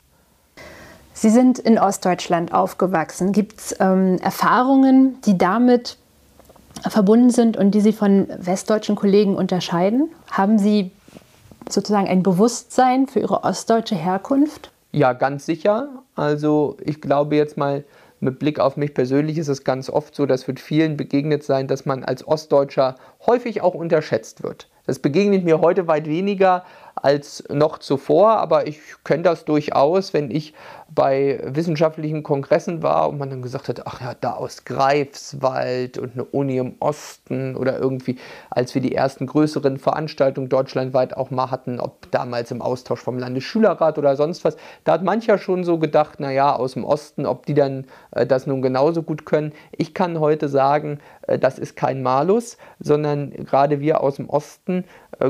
Sie 1.20 1.30
sind 1.30 1.58
in 1.58 1.80
Ostdeutschland 1.80 2.54
aufgewachsen. 2.54 3.32
Gibt 3.32 3.58
es 3.58 3.76
ähm, 3.80 4.18
Erfahrungen, 4.22 5.20
die 5.22 5.36
damit 5.36 5.96
verbunden 6.88 7.30
sind 7.30 7.56
und 7.56 7.72
die 7.72 7.80
Sie 7.80 7.92
von 7.92 8.28
westdeutschen 8.38 8.94
Kollegen 8.94 9.34
unterscheiden? 9.34 10.10
Haben 10.30 10.60
Sie 10.60 10.92
sozusagen 11.68 12.06
ein 12.06 12.22
Bewusstsein 12.22 13.08
für 13.08 13.18
Ihre 13.18 13.42
ostdeutsche 13.42 13.96
Herkunft? 13.96 14.70
Ja, 14.92 15.12
ganz 15.12 15.44
sicher. 15.44 15.88
Also 16.14 16.76
ich 16.84 17.00
glaube 17.00 17.34
jetzt 17.34 17.56
mal, 17.56 17.82
mit 18.20 18.38
Blick 18.38 18.60
auf 18.60 18.76
mich 18.76 18.94
persönlich 18.94 19.38
ist 19.38 19.48
es 19.48 19.64
ganz 19.64 19.90
oft 19.90 20.14
so, 20.14 20.24
das 20.24 20.46
wird 20.46 20.60
vielen 20.60 20.96
begegnet 20.96 21.42
sein, 21.42 21.66
dass 21.66 21.84
man 21.84 22.04
als 22.04 22.26
Ostdeutscher 22.26 22.94
häufig 23.26 23.60
auch 23.60 23.74
unterschätzt 23.74 24.44
wird. 24.44 24.68
Das 24.86 25.00
begegnet 25.00 25.44
mir 25.44 25.60
heute 25.60 25.86
weit 25.88 26.06
weniger 26.06 26.64
als 27.04 27.44
noch 27.50 27.78
zuvor, 27.78 28.38
aber 28.38 28.66
ich 28.66 28.80
kenne 29.04 29.22
das 29.22 29.44
durchaus, 29.44 30.12
wenn 30.12 30.30
ich 30.30 30.54
bei 30.90 31.40
wissenschaftlichen 31.44 32.22
Kongressen 32.22 32.82
war 32.82 33.10
und 33.10 33.18
man 33.18 33.28
dann 33.28 33.42
gesagt 33.42 33.68
hat, 33.68 33.86
ach 33.86 34.00
ja, 34.00 34.14
da 34.18 34.32
aus 34.32 34.64
Greifswald 34.64 35.98
und 35.98 36.14
eine 36.14 36.24
Uni 36.24 36.56
im 36.56 36.76
Osten 36.80 37.56
oder 37.56 37.78
irgendwie, 37.78 38.16
als 38.48 38.74
wir 38.74 38.80
die 38.80 38.94
ersten 38.94 39.26
größeren 39.26 39.78
Veranstaltungen 39.78 40.48
deutschlandweit 40.48 41.14
auch 41.14 41.30
mal 41.30 41.50
hatten, 41.50 41.78
ob 41.78 42.10
damals 42.10 42.50
im 42.50 42.62
Austausch 42.62 43.00
vom 43.00 43.18
Landesschülerrat 43.18 43.98
oder 43.98 44.16
sonst 44.16 44.44
was, 44.44 44.56
da 44.84 44.92
hat 44.92 45.02
mancher 45.02 45.36
schon 45.36 45.62
so 45.62 45.78
gedacht, 45.78 46.20
naja, 46.20 46.56
aus 46.56 46.72
dem 46.72 46.84
Osten, 46.84 47.26
ob 47.26 47.44
die 47.44 47.54
dann 47.54 47.84
äh, 48.12 48.26
das 48.26 48.46
nun 48.46 48.62
genauso 48.62 49.02
gut 49.02 49.26
können. 49.26 49.52
Ich 49.72 49.92
kann 49.92 50.18
heute 50.20 50.48
sagen, 50.48 51.00
äh, 51.26 51.38
das 51.38 51.58
ist 51.58 51.76
kein 51.76 52.02
Malus, 52.02 52.56
sondern 52.80 53.30
gerade 53.30 53.80
wir 53.80 54.00
aus 54.00 54.16
dem 54.16 54.30
Osten 54.30 54.84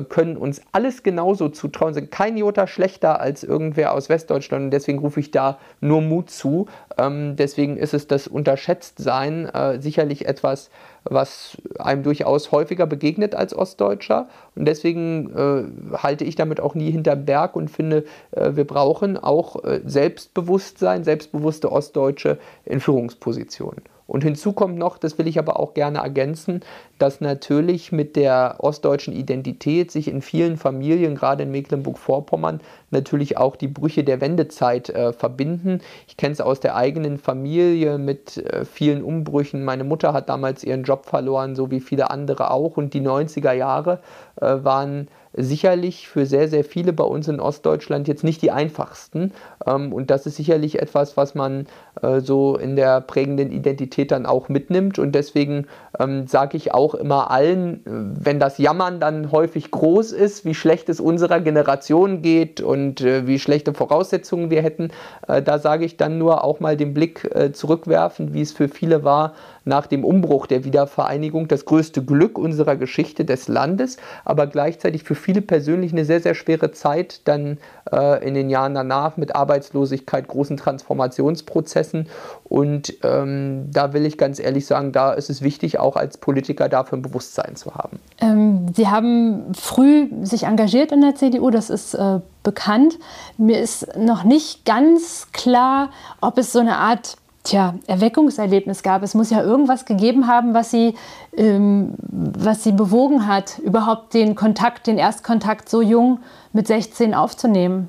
können 0.09 0.37
uns 0.37 0.61
alles 0.73 1.03
genauso 1.03 1.49
zutrauen, 1.49 1.95
sind 1.95 2.11
kein 2.11 2.37
Jota 2.37 2.67
schlechter 2.67 3.21
als 3.21 3.43
irgendwer 3.43 3.95
aus 3.95 4.09
Westdeutschland 4.09 4.65
und 4.65 4.71
deswegen 4.71 4.99
rufe 4.99 5.21
ich 5.21 5.31
da 5.31 5.59
nur 5.81 6.03
Mut 6.03 6.31
zu. 6.31 6.67
Ähm, 6.99 7.37
deswegen 7.37 7.77
ist 7.77 7.95
es 7.95 8.07
das 8.07 8.29
Unterschätztsein 8.29 9.47
äh, 9.47 9.81
sicherlich 9.81 10.27
etwas, 10.27 10.71
was 11.05 11.57
einem 11.79 12.03
durchaus 12.03 12.53
häufiger 12.53 12.87
begegnet 12.87 13.35
als 13.35 13.57
Ostdeutscher 13.57 14.29
und 14.55 14.67
deswegen 14.67 15.31
äh, 15.35 15.97
halte 15.97 16.25
ich 16.25 16.35
damit 16.35 16.61
auch 16.61 16.75
nie 16.75 16.91
hinterm 16.91 17.25
Berg 17.25 17.57
und 17.57 17.71
finde, 17.71 18.05
äh, 18.33 18.51
wir 18.55 18.67
brauchen 18.67 19.17
auch 19.17 19.65
äh, 19.65 19.81
Selbstbewusstsein, 19.85 21.05
selbstbewusste 21.05 21.73
Ostdeutsche 21.73 22.39
in 22.65 22.81
Führungspositionen. 22.81 23.83
Und 24.09 24.25
hinzu 24.25 24.55
kommt 24.55 24.79
noch, 24.79 24.97
das 24.97 25.19
will 25.19 25.29
ich 25.29 25.39
aber 25.39 25.61
auch 25.61 25.75
gerne 25.75 25.99
ergänzen, 25.99 26.63
dass 26.99 27.21
natürlich 27.21 27.93
mit 27.93 28.17
der 28.17 28.57
ostdeutschen 28.59 29.15
Identität 29.15 29.91
sich 29.91 30.09
in 30.09 30.23
vielen 30.23 30.57
Familien, 30.57 31.15
gerade 31.15 31.43
in 31.43 31.51
Mecklenburg-Vorpommern, 31.51 32.61
natürlich 32.91 33.37
auch 33.37 33.57
die 33.57 33.69
Brüche 33.69 34.05
der 34.05 34.21
Wendezeit 34.21 34.89
äh, 34.91 35.13
verbinden. 35.13 35.81
Ich 36.07 36.17
kenne 36.17 36.33
es 36.33 36.41
aus 36.41 36.61
der 36.61 36.77
eigenen 36.77 37.19
Familie 37.19 37.99
mit 37.99 38.37
äh, 38.39 38.65
vielen 38.65 39.03
Umbrüchen. 39.03 39.65
Meine 39.65 39.85
Mutter 39.85 40.13
hat 40.13 40.29
damals 40.29 40.65
ihren 40.65 40.85
Job 40.85 41.07
verloren, 41.07 41.55
so 41.55 41.71
wie 41.71 41.81
viele 41.81 42.11
andere 42.11 42.51
auch. 42.51 42.77
Und 42.77 42.95
die 42.95 43.03
90er 43.03 43.53
Jahre 43.53 44.01
äh, 44.41 44.65
waren 44.65 45.09
sicherlich 45.35 46.09
für 46.09 46.27
sehr, 46.27 46.49
sehr 46.49 46.65
viele 46.65 46.93
bei 46.93 47.05
uns 47.05 47.29
in 47.29 47.41
Ostdeutschland 47.41 48.09
jetzt 48.09 48.25
nicht 48.25 48.43
die 48.43 48.51
einfachsten. 48.51 49.33
Ähm, 49.67 49.93
und 49.93 50.11
das 50.11 50.27
ist 50.27 50.37
sicherlich 50.37 50.81
etwas, 50.81 51.17
was 51.17 51.35
man 51.35 51.67
äh, 52.03 52.21
so 52.21 52.57
in 52.57 52.77
der 52.77 53.01
prägenden 53.01 53.53
Identität 53.53 54.11
dann 54.11 54.27
auch 54.27 54.49
mitnimmt. 54.49 54.99
Und 54.99 55.13
deswegen 55.13 55.67
ähm, 55.99 56.27
sage 56.27 56.57
ich 56.57 56.75
auch 56.75 56.95
immer 56.95 57.31
allen, 57.31 57.87
äh, 57.87 58.25
wenn 58.25 58.41
das 58.41 58.59
Jammern 58.59 59.01
dann 59.01 59.31
häufig 59.31 59.71
groß 59.71 60.13
ist, 60.13 60.45
wie 60.45 60.55
schlecht 60.55 60.89
es 60.89 61.01
unserer 61.01 61.41
Generation 61.41 62.23
geht 62.23 62.61
und 62.61 62.78
äh, 63.01 63.27
wie 63.27 63.39
schlechte 63.39 63.75
Voraussetzungen 63.75 64.51
wir 64.51 64.63
hätten, 64.63 64.91
äh, 65.27 65.43
da 65.43 65.59
sage 65.59 65.85
ich 65.85 65.97
dann 65.97 66.19
nur 66.19 66.45
auch 66.45 66.61
mal 66.61 66.77
den 66.77 66.95
Blick 66.95 67.25
äh, 67.35 67.53
zurückwerfen, 67.53 68.33
wie 68.35 68.41
es 68.41 68.53
für 68.53 68.69
viele 68.69 69.05
war, 69.05 69.35
nach 69.69 69.87
dem 69.87 70.05
Umbruch 70.05 70.47
der 70.47 70.65
Wiedervereinigung 70.65 71.47
das 71.47 71.65
größte 71.65 72.03
Glück 72.03 72.39
unserer 72.39 72.77
Geschichte 72.77 73.25
des 73.25 73.47
Landes, 73.47 73.99
aber 74.25 74.47
gleichzeitig 74.47 75.05
für 75.05 75.15
viele 75.15 75.43
persönlich 75.43 75.93
eine 75.93 76.05
sehr, 76.05 76.21
sehr 76.21 76.35
schwere 76.35 76.73
Zeit 76.73 77.21
dann 77.27 77.59
äh, 77.93 78.27
in 78.27 78.35
den 78.35 78.51
Jahren 78.51 78.75
danach 78.75 79.17
mit 79.17 79.37
Arbeitslosigkeit, 79.37 80.27
großen 80.27 80.57
Transformationsprozessen. 80.57 82.09
Und 82.45 82.95
ähm, 83.05 83.69
da 83.71 83.93
will 83.93 84.07
ich 84.07 84.19
ganz 84.19 84.41
ehrlich 84.41 84.67
sagen, 84.67 84.93
da 84.93 85.13
ist 85.13 85.31
es 85.31 85.43
wichtig, 85.43 85.79
auch 85.79 85.97
als 85.97 86.19
Politiker 86.19 86.69
dafür 86.69 86.99
ein 86.99 87.03
Bewusstsein 87.03 87.55
zu 87.55 87.75
haben. 87.75 88.01
Ähm, 88.21 88.67
Sie 88.75 88.89
haben 88.89 89.53
früh 89.55 90.09
sich 90.23 90.45
engagiert 90.45 90.93
in 90.93 91.03
der 91.03 91.15
CDU, 91.15 91.51
das 91.51 91.71
ist 91.71 91.95
äh, 91.95 92.21
bekannt. 92.43 92.99
Mir 93.37 93.61
ist 93.61 93.97
noch 93.97 94.25
nicht 94.25 94.65
ganz 94.65 95.29
klar, 95.33 95.91
ob 96.21 96.39
es 96.39 96.53
so 96.53 96.61
eine 96.61 96.79
Art 96.79 97.17
tja, 97.49 97.75
Erweckungserlebnis 97.87 98.83
gab. 98.83 99.03
Es 99.03 99.15
muss 99.15 99.31
ja 99.31 99.43
irgendwas 99.43 99.85
gegeben 99.85 100.27
haben, 100.27 100.55
was 100.55 100.71
sie, 100.71 100.95
ähm, 101.37 101.95
was 102.01 102.65
sie 102.65 102.73
bewogen 102.73 103.27
hat, 103.27 103.59
überhaupt 103.59 104.15
den 104.15 104.35
Kontakt, 104.35 104.87
den 104.87 104.99
Erstkontakt 104.99 105.69
so 105.69 105.83
jung 105.83 106.21
mit 106.53 106.67
16 106.67 107.15
aufzunehmen. 107.15 107.89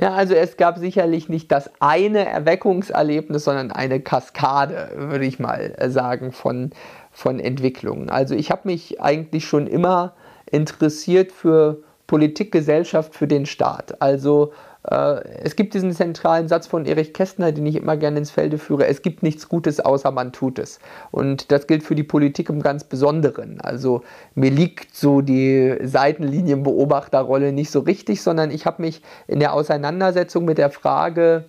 Ja, 0.00 0.14
also 0.14 0.34
es 0.34 0.56
gab 0.56 0.78
sicherlich 0.78 1.28
nicht 1.28 1.50
das 1.50 1.70
eine 1.80 2.24
Erweckungserlebnis, 2.24 3.44
sondern 3.44 3.72
eine 3.72 3.98
Kaskade, 3.98 4.90
würde 4.94 5.24
ich 5.24 5.40
mal 5.40 5.74
sagen, 5.88 6.30
von, 6.30 6.70
von 7.10 7.40
Entwicklungen. 7.40 8.08
Also 8.08 8.36
ich 8.36 8.52
habe 8.52 8.62
mich 8.64 9.00
eigentlich 9.00 9.44
schon 9.46 9.66
immer 9.66 10.12
interessiert 10.46 11.32
für 11.32 11.82
Politik, 12.06 12.52
Gesellschaft, 12.52 13.14
für 13.14 13.26
den 13.26 13.44
Staat. 13.44 14.00
Also 14.00 14.52
es 14.90 15.54
gibt 15.54 15.74
diesen 15.74 15.92
zentralen 15.92 16.48
Satz 16.48 16.66
von 16.66 16.86
Erich 16.86 17.12
Kästner, 17.12 17.52
den 17.52 17.66
ich 17.66 17.76
immer 17.76 17.96
gerne 17.96 18.18
ins 18.18 18.30
Felde 18.30 18.58
führe, 18.58 18.86
es 18.86 19.02
gibt 19.02 19.22
nichts 19.22 19.48
Gutes, 19.48 19.80
außer 19.80 20.10
man 20.10 20.32
tut 20.32 20.58
es. 20.58 20.78
Und 21.10 21.52
das 21.52 21.66
gilt 21.66 21.82
für 21.82 21.94
die 21.94 22.04
Politik 22.04 22.48
im 22.48 22.62
ganz 22.62 22.84
Besonderen. 22.84 23.60
Also 23.60 24.02
mir 24.34 24.50
liegt 24.50 24.94
so 24.94 25.20
die 25.20 25.76
Seitenlinienbeobachterrolle 25.82 27.52
nicht 27.52 27.70
so 27.70 27.80
richtig, 27.80 28.22
sondern 28.22 28.50
ich 28.50 28.64
habe 28.64 28.82
mich 28.82 29.02
in 29.26 29.40
der 29.40 29.52
Auseinandersetzung 29.52 30.44
mit 30.46 30.58
der 30.58 30.70
Frage, 30.70 31.44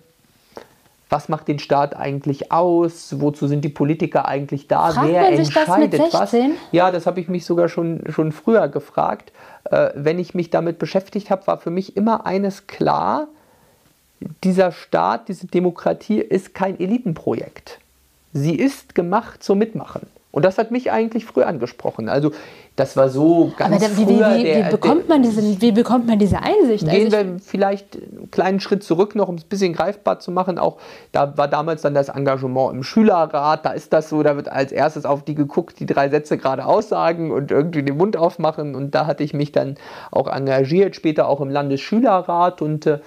was 1.10 1.28
macht 1.28 1.48
den 1.48 1.58
Staat 1.58 1.96
eigentlich 1.96 2.52
aus? 2.52 3.20
Wozu 3.20 3.48
sind 3.48 3.64
die 3.64 3.68
Politiker 3.68 4.26
eigentlich 4.26 4.68
da? 4.68 4.90
Fragt 4.90 5.08
Wer 5.08 5.28
entscheidet 5.28 6.00
was? 6.12 6.34
Ja, 6.72 6.90
das 6.90 7.06
habe 7.06 7.20
ich 7.20 7.28
mich 7.28 7.44
sogar 7.44 7.68
schon, 7.68 8.04
schon 8.08 8.32
früher 8.32 8.68
gefragt 8.68 9.32
äh, 9.64 9.90
wenn 9.94 10.18
ich 10.18 10.34
mich 10.34 10.50
damit 10.50 10.78
beschäftigt 10.78 11.30
habe, 11.30 11.46
war 11.46 11.58
für 11.58 11.70
mich 11.70 11.96
immer 11.96 12.26
eines 12.26 12.66
klar, 12.66 13.28
dieser 14.44 14.72
Staat, 14.72 15.28
diese 15.28 15.46
Demokratie 15.46 16.18
ist 16.18 16.54
kein 16.54 16.78
Elitenprojekt. 16.78 17.78
Sie 18.32 18.54
ist 18.54 18.94
gemacht 18.94 19.42
zum 19.42 19.58
Mitmachen. 19.58 20.02
Und 20.30 20.44
das 20.44 20.58
hat 20.58 20.70
mich 20.70 20.92
eigentlich 20.92 21.24
früh 21.24 21.42
angesprochen. 21.42 22.08
Also 22.08 22.32
das 22.80 22.96
war 22.96 23.10
so 23.10 23.52
ganz 23.58 23.76
Aber 23.76 23.88
da, 23.88 23.96
wie, 23.98 24.04
früher. 24.04 24.34
Wie, 24.36 24.38
wie, 24.38 24.44
der, 24.44 24.70
bekommt 24.70 25.06
man 25.06 25.22
diese, 25.22 25.60
wie 25.60 25.70
bekommt 25.70 26.06
man 26.06 26.18
diese 26.18 26.38
Einsicht? 26.40 26.88
Gehen 26.88 27.12
also 27.12 27.28
wir 27.28 27.38
vielleicht 27.38 27.96
einen 27.96 28.30
kleinen 28.30 28.58
Schritt 28.58 28.82
zurück, 28.82 29.14
noch 29.14 29.28
um 29.28 29.34
es 29.34 29.44
ein 29.44 29.48
bisschen 29.48 29.74
greifbar 29.74 30.18
zu 30.18 30.30
machen. 30.30 30.58
Auch 30.58 30.78
da 31.12 31.36
war 31.36 31.46
damals 31.46 31.82
dann 31.82 31.92
das 31.92 32.08
Engagement 32.08 32.72
im 32.72 32.82
Schülerrat. 32.82 33.66
Da 33.66 33.72
ist 33.72 33.92
das 33.92 34.08
so, 34.08 34.22
da 34.22 34.34
wird 34.36 34.48
als 34.48 34.72
erstes 34.72 35.04
auf 35.04 35.24
die 35.24 35.34
geguckt, 35.34 35.78
die 35.78 35.84
drei 35.84 36.08
Sätze 36.08 36.38
gerade 36.38 36.64
aussagen 36.64 37.30
und 37.30 37.50
irgendwie 37.50 37.82
den 37.82 37.98
Mund 37.98 38.16
aufmachen. 38.16 38.74
Und 38.74 38.94
da 38.94 39.04
hatte 39.04 39.24
ich 39.24 39.34
mich 39.34 39.52
dann 39.52 39.74
auch 40.10 40.26
engagiert, 40.26 40.96
später 40.96 41.28
auch 41.28 41.42
im 41.42 41.50
Landesschülerrat. 41.50 42.62
Und 42.62 42.86
äh, 42.86 43.00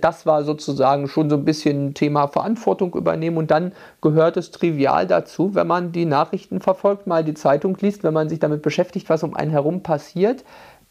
das 0.00 0.24
war 0.24 0.42
sozusagen 0.42 1.06
schon 1.06 1.28
so 1.28 1.36
ein 1.36 1.44
bisschen 1.44 1.92
Thema 1.92 2.28
Verantwortung 2.28 2.94
übernehmen. 2.94 3.36
Und 3.36 3.50
dann 3.50 3.72
gehört 4.00 4.38
es 4.38 4.52
trivial 4.52 5.06
dazu, 5.06 5.54
wenn 5.54 5.66
man 5.66 5.92
die 5.92 6.06
Nachrichten 6.06 6.60
verfolgt, 6.60 7.06
mal 7.06 7.24
die 7.24 7.34
Zeitung 7.34 7.76
liest, 7.78 8.04
wenn 8.04 8.14
man 8.14 8.30
sich 8.30 8.38
damit 8.38 8.62
beschäftigt, 8.62 9.10
was 9.10 9.17
um 9.22 9.34
einen 9.34 9.50
herum 9.50 9.82
passiert, 9.82 10.44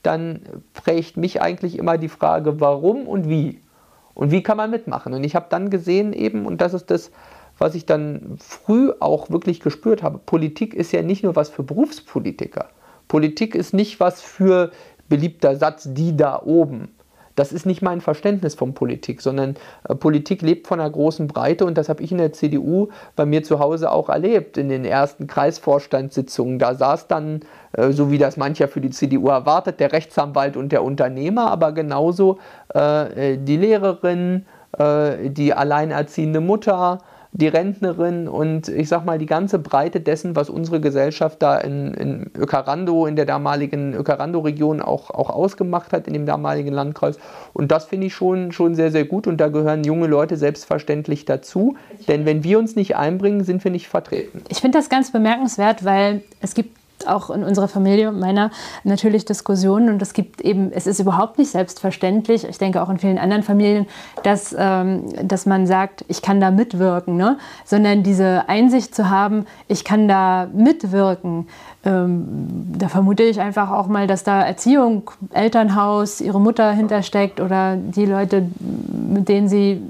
dann 0.04 0.42
prägt 0.74 1.18
mich 1.18 1.42
eigentlich 1.42 1.78
immer 1.78 1.98
die 1.98 2.10
Frage, 2.10 2.60
warum 2.60 3.08
und 3.08 3.30
wie. 3.30 3.62
Und 4.14 4.32
wie 4.32 4.42
kann 4.42 4.58
man 4.58 4.72
mitmachen? 4.72 5.14
Und 5.14 5.24
ich 5.24 5.36
habe 5.36 5.48
dann 5.50 5.70
gesehen 5.70 6.14
eben, 6.14 6.46
und 6.46 6.62
das 6.62 6.74
ist 6.74 6.90
das, 6.90 7.12
was 7.58 7.76
ich 7.76 7.86
dann 7.86 8.38
früh 8.40 8.92
auch 9.00 9.30
wirklich 9.30 9.60
gespürt 9.60 10.04
habe, 10.04 10.20
Politik 10.20 10.74
ist 10.74 10.92
ja 10.92 11.02
nicht 11.02 11.24
nur 11.24 11.36
was 11.36 11.50
für 11.50 11.64
Berufspolitiker. 11.64 12.70
Politik 13.08 13.56
ist 13.56 13.74
nicht 13.74 14.00
was 14.00 14.22
für 14.22 14.72
beliebter 15.10 15.56
Satz, 15.56 15.88
die 15.92 16.16
da 16.16 16.42
oben. 16.44 16.90
Das 17.38 17.54
ist 17.54 17.68
nicht 17.68 17.84
mein 17.84 18.02
Verständnis 18.02 18.56
von 18.56 18.74
Politik, 18.74 19.22
sondern 19.22 19.56
äh, 19.88 19.94
Politik 19.94 20.42
lebt 20.42 20.68
von 20.68 20.80
einer 20.80 20.90
großen 20.90 21.28
Breite 21.28 21.66
und 21.66 21.78
das 21.78 21.88
habe 21.88 22.02
ich 22.02 22.12
in 22.12 22.18
der 22.18 22.34
CDU 22.34 22.88
bei 23.16 23.28
mir 23.28 23.44
zu 23.44 23.60
Hause 23.60 23.92
auch 23.92 24.10
erlebt. 24.10 24.58
In 24.58 24.70
den 24.70 24.84
ersten 24.84 25.28
Kreisvorstandssitzungen, 25.28 26.58
da 26.58 26.74
saß 26.74 27.08
dann, 27.08 27.42
äh, 27.74 27.92
so 27.92 28.10
wie 28.10 28.18
das 28.18 28.38
mancher 28.38 28.68
für 28.68 28.82
die 28.82 28.90
CDU 28.90 29.28
erwartet, 29.28 29.80
der 29.80 29.92
Rechtsanwalt 29.92 30.58
und 30.58 30.72
der 30.72 30.84
Unternehmer, 30.84 31.52
aber 31.52 31.74
genauso 31.74 32.40
äh, 32.74 33.34
äh 33.34 33.38
die 33.38 33.58
Lehrerin, 33.58 34.48
äh, 34.76 35.30
die 35.30 35.54
alleinerziehende 35.54 36.42
Mutter, 36.42 36.98
die 37.32 37.48
Rentnerin 37.48 38.28
und 38.28 38.68
ich 38.68 38.90
sag 38.90 39.06
mal 39.06 39.18
die 39.18 39.26
ganze 39.26 39.60
Breite 39.60 40.00
dessen, 40.00 40.36
was 40.36 40.50
unsere 40.50 40.80
Gesellschaft 40.80 41.42
da 41.42 41.58
in, 41.58 41.94
in 41.94 42.32
Ökarando, 42.38 43.06
in 43.06 43.16
der 43.16 43.26
damaligen 43.26 43.94
Ökarando-Region 43.94 44.82
auch, 44.82 45.12
auch 45.12 45.30
ausgemacht 45.30 45.92
hat, 45.92 46.08
in 46.08 46.14
dem 46.14 46.26
damaligen 46.26 46.74
Landkreis. 46.74 47.20
Und 47.54 47.72
das 47.72 47.86
finde 47.86 48.08
ich 48.08 48.16
schon, 48.16 48.52
schon 48.52 48.76
sehr, 48.76 48.92
sehr 48.92 49.06
gut 49.06 49.28
und 49.28 49.38
da 49.38 49.50
gehören 49.50 49.84
junge 49.84 50.08
Leute 50.08 50.38
selbstverständlich 50.38 51.26
dazu. 51.26 51.76
Denn 52.08 52.26
wenn 52.26 52.44
wir 52.44 52.60
uns 52.60 52.76
nicht 52.76 52.96
einbringen, 52.96 53.44
sind 53.44 53.64
wir 53.64 53.72
nicht 53.72 53.88
vertreten. 53.88 54.44
Ich 54.50 54.60
finde 54.60 54.78
das 54.78 54.90
ganz 54.90 55.12
bemerkenswert, 55.12 55.84
weil 55.84 56.24
es 56.42 56.54
gibt 56.54 56.78
auch 57.08 57.30
in 57.30 57.44
unserer 57.44 57.68
Familie 57.68 58.10
und 58.10 58.20
meiner 58.20 58.52
natürlich 58.84 59.26
Diskussionen 59.26 59.90
und 59.90 60.02
es 60.02 60.14
gibt 60.14 60.42
eben, 60.42 60.72
es 60.72 60.88
ist 60.88 61.00
überhaupt 61.00 61.38
nicht 61.38 61.52
selbstverständlich, 61.52 62.44
ich 62.48 62.58
denke 62.58 62.82
auch 62.82 62.90
in 62.90 62.98
vielen 62.98 63.18
anderen 63.18 63.44
Familien, 63.44 63.88
dass, 64.24 64.56
ähm, 64.58 65.06
dass 65.28 65.46
man 65.46 65.68
sagt, 65.68 66.06
ich 66.08 66.22
kann 66.22 66.40
da 66.40 66.52
mitwirken, 66.52 67.18
ne? 67.18 67.38
sondern 67.66 68.04
diese 68.04 68.48
Einsicht 68.48 68.94
zu 68.94 69.10
haben, 69.10 69.46
ich 69.68 69.84
kann 69.84 70.08
da 70.08 70.48
mitwirken, 70.54 71.48
ähm, 71.88 72.26
da 72.78 72.90
vermute 72.90 73.24
ich 73.24 73.40
einfach 73.40 73.72
auch 73.72 73.88
mal, 73.88 74.08
dass 74.08 74.24
da 74.24 74.42
Erziehung, 74.42 75.10
Elternhaus, 75.32 76.20
ihre 76.20 76.42
Mutter 76.42 76.72
hintersteckt 76.72 77.40
oder 77.40 77.78
die 77.78 78.06
Leute, 78.06 78.50
mit 79.10 79.30
denen 79.30 79.48
sie, 79.48 79.82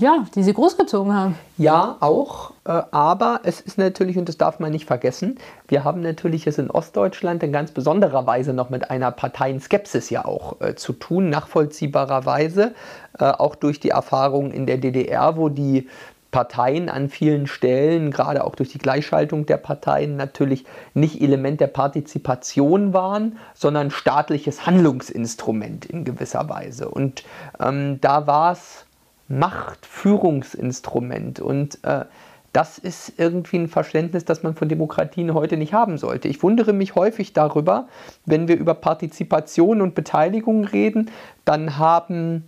ja, 0.00 0.24
die 0.34 0.42
sie 0.42 0.52
großgezogen 0.52 1.14
haben. 1.14 1.36
Ja, 1.60 1.98
auch. 2.00 2.52
Äh, 2.64 2.84
aber 2.90 3.40
es 3.44 3.60
ist 3.60 3.76
natürlich, 3.76 4.16
und 4.16 4.30
das 4.30 4.38
darf 4.38 4.60
man 4.60 4.72
nicht 4.72 4.86
vergessen, 4.86 5.36
wir 5.68 5.84
haben 5.84 6.00
natürlich 6.00 6.46
es 6.46 6.56
in 6.56 6.70
Ostdeutschland 6.70 7.42
in 7.42 7.52
ganz 7.52 7.70
besonderer 7.70 8.26
Weise 8.26 8.54
noch 8.54 8.70
mit 8.70 8.90
einer 8.90 9.10
Parteienskepsis 9.10 10.08
ja 10.08 10.24
auch 10.24 10.58
äh, 10.62 10.74
zu 10.74 10.94
tun, 10.94 11.28
nachvollziehbarerweise, 11.28 12.72
äh, 13.18 13.24
auch 13.24 13.54
durch 13.56 13.78
die 13.78 13.90
Erfahrungen 13.90 14.52
in 14.52 14.64
der 14.64 14.78
DDR, 14.78 15.36
wo 15.36 15.50
die 15.50 15.86
Parteien 16.30 16.88
an 16.88 17.10
vielen 17.10 17.46
Stellen, 17.46 18.10
gerade 18.10 18.44
auch 18.44 18.54
durch 18.54 18.70
die 18.70 18.78
Gleichschaltung 18.78 19.44
der 19.44 19.58
Parteien, 19.58 20.16
natürlich 20.16 20.64
nicht 20.94 21.20
Element 21.20 21.60
der 21.60 21.66
Partizipation 21.66 22.94
waren, 22.94 23.36
sondern 23.52 23.90
staatliches 23.90 24.64
Handlungsinstrument 24.64 25.84
in 25.84 26.06
gewisser 26.06 26.48
Weise. 26.48 26.88
Und 26.88 27.22
ähm, 27.60 28.00
da 28.00 28.26
war 28.26 28.52
es 28.52 28.86
Machtführungsinstrument. 29.30 31.40
Und 31.40 31.82
äh, 31.82 32.04
das 32.52 32.78
ist 32.78 33.12
irgendwie 33.16 33.58
ein 33.58 33.68
Verständnis, 33.68 34.24
das 34.24 34.42
man 34.42 34.54
von 34.54 34.68
Demokratien 34.68 35.34
heute 35.34 35.56
nicht 35.56 35.72
haben 35.72 35.98
sollte. 35.98 36.28
Ich 36.28 36.42
wundere 36.42 36.72
mich 36.72 36.96
häufig 36.96 37.32
darüber, 37.32 37.86
wenn 38.26 38.48
wir 38.48 38.58
über 38.58 38.74
Partizipation 38.74 39.80
und 39.80 39.94
Beteiligung 39.94 40.64
reden, 40.64 41.10
dann 41.44 41.78
haben 41.78 42.44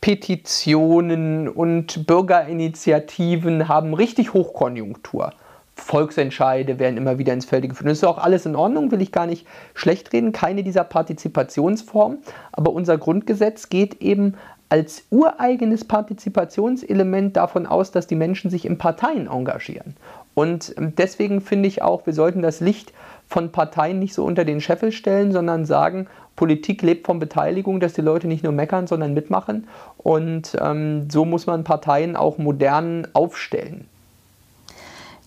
Petitionen 0.00 1.48
und 1.48 2.06
Bürgerinitiativen 2.06 3.68
haben 3.68 3.94
richtig 3.94 4.34
Hochkonjunktur. 4.34 5.32
Volksentscheide 5.76 6.78
werden 6.78 6.96
immer 6.96 7.18
wieder 7.18 7.32
ins 7.32 7.46
Felde 7.46 7.68
geführt. 7.68 7.90
Das 7.90 7.98
ist 7.98 8.04
auch 8.04 8.18
alles 8.18 8.46
in 8.46 8.54
Ordnung, 8.54 8.90
will 8.90 9.02
ich 9.02 9.12
gar 9.12 9.26
nicht 9.26 9.46
schlecht 9.74 10.12
reden, 10.12 10.32
keine 10.32 10.62
dieser 10.62 10.84
Partizipationsformen. 10.84 12.18
Aber 12.52 12.72
unser 12.72 12.98
Grundgesetz 12.98 13.70
geht 13.70 14.00
eben 14.00 14.34
als 14.68 15.04
ureigenes 15.10 15.84
Partizipationselement 15.84 17.36
davon 17.36 17.66
aus, 17.66 17.90
dass 17.90 18.06
die 18.06 18.16
Menschen 18.16 18.50
sich 18.50 18.64
in 18.64 18.78
Parteien 18.78 19.28
engagieren. 19.28 19.96
Und 20.34 20.74
ähm, 20.76 20.94
deswegen 20.96 21.40
finde 21.40 21.68
ich 21.68 21.82
auch, 21.82 22.06
wir 22.06 22.12
sollten 22.12 22.42
das 22.42 22.60
Licht 22.60 22.92
von 23.28 23.52
Parteien 23.52 23.98
nicht 23.98 24.14
so 24.14 24.24
unter 24.24 24.44
den 24.44 24.60
Scheffel 24.60 24.92
stellen, 24.92 25.32
sondern 25.32 25.64
sagen, 25.64 26.06
Politik 26.36 26.82
lebt 26.82 27.06
von 27.06 27.18
Beteiligung, 27.20 27.78
dass 27.80 27.92
die 27.92 28.00
Leute 28.00 28.26
nicht 28.26 28.42
nur 28.42 28.52
meckern, 28.52 28.86
sondern 28.86 29.14
mitmachen. 29.14 29.68
Und 29.98 30.56
ähm, 30.60 31.08
so 31.10 31.24
muss 31.24 31.46
man 31.46 31.64
Parteien 31.64 32.16
auch 32.16 32.38
modern 32.38 33.06
aufstellen. 33.12 33.86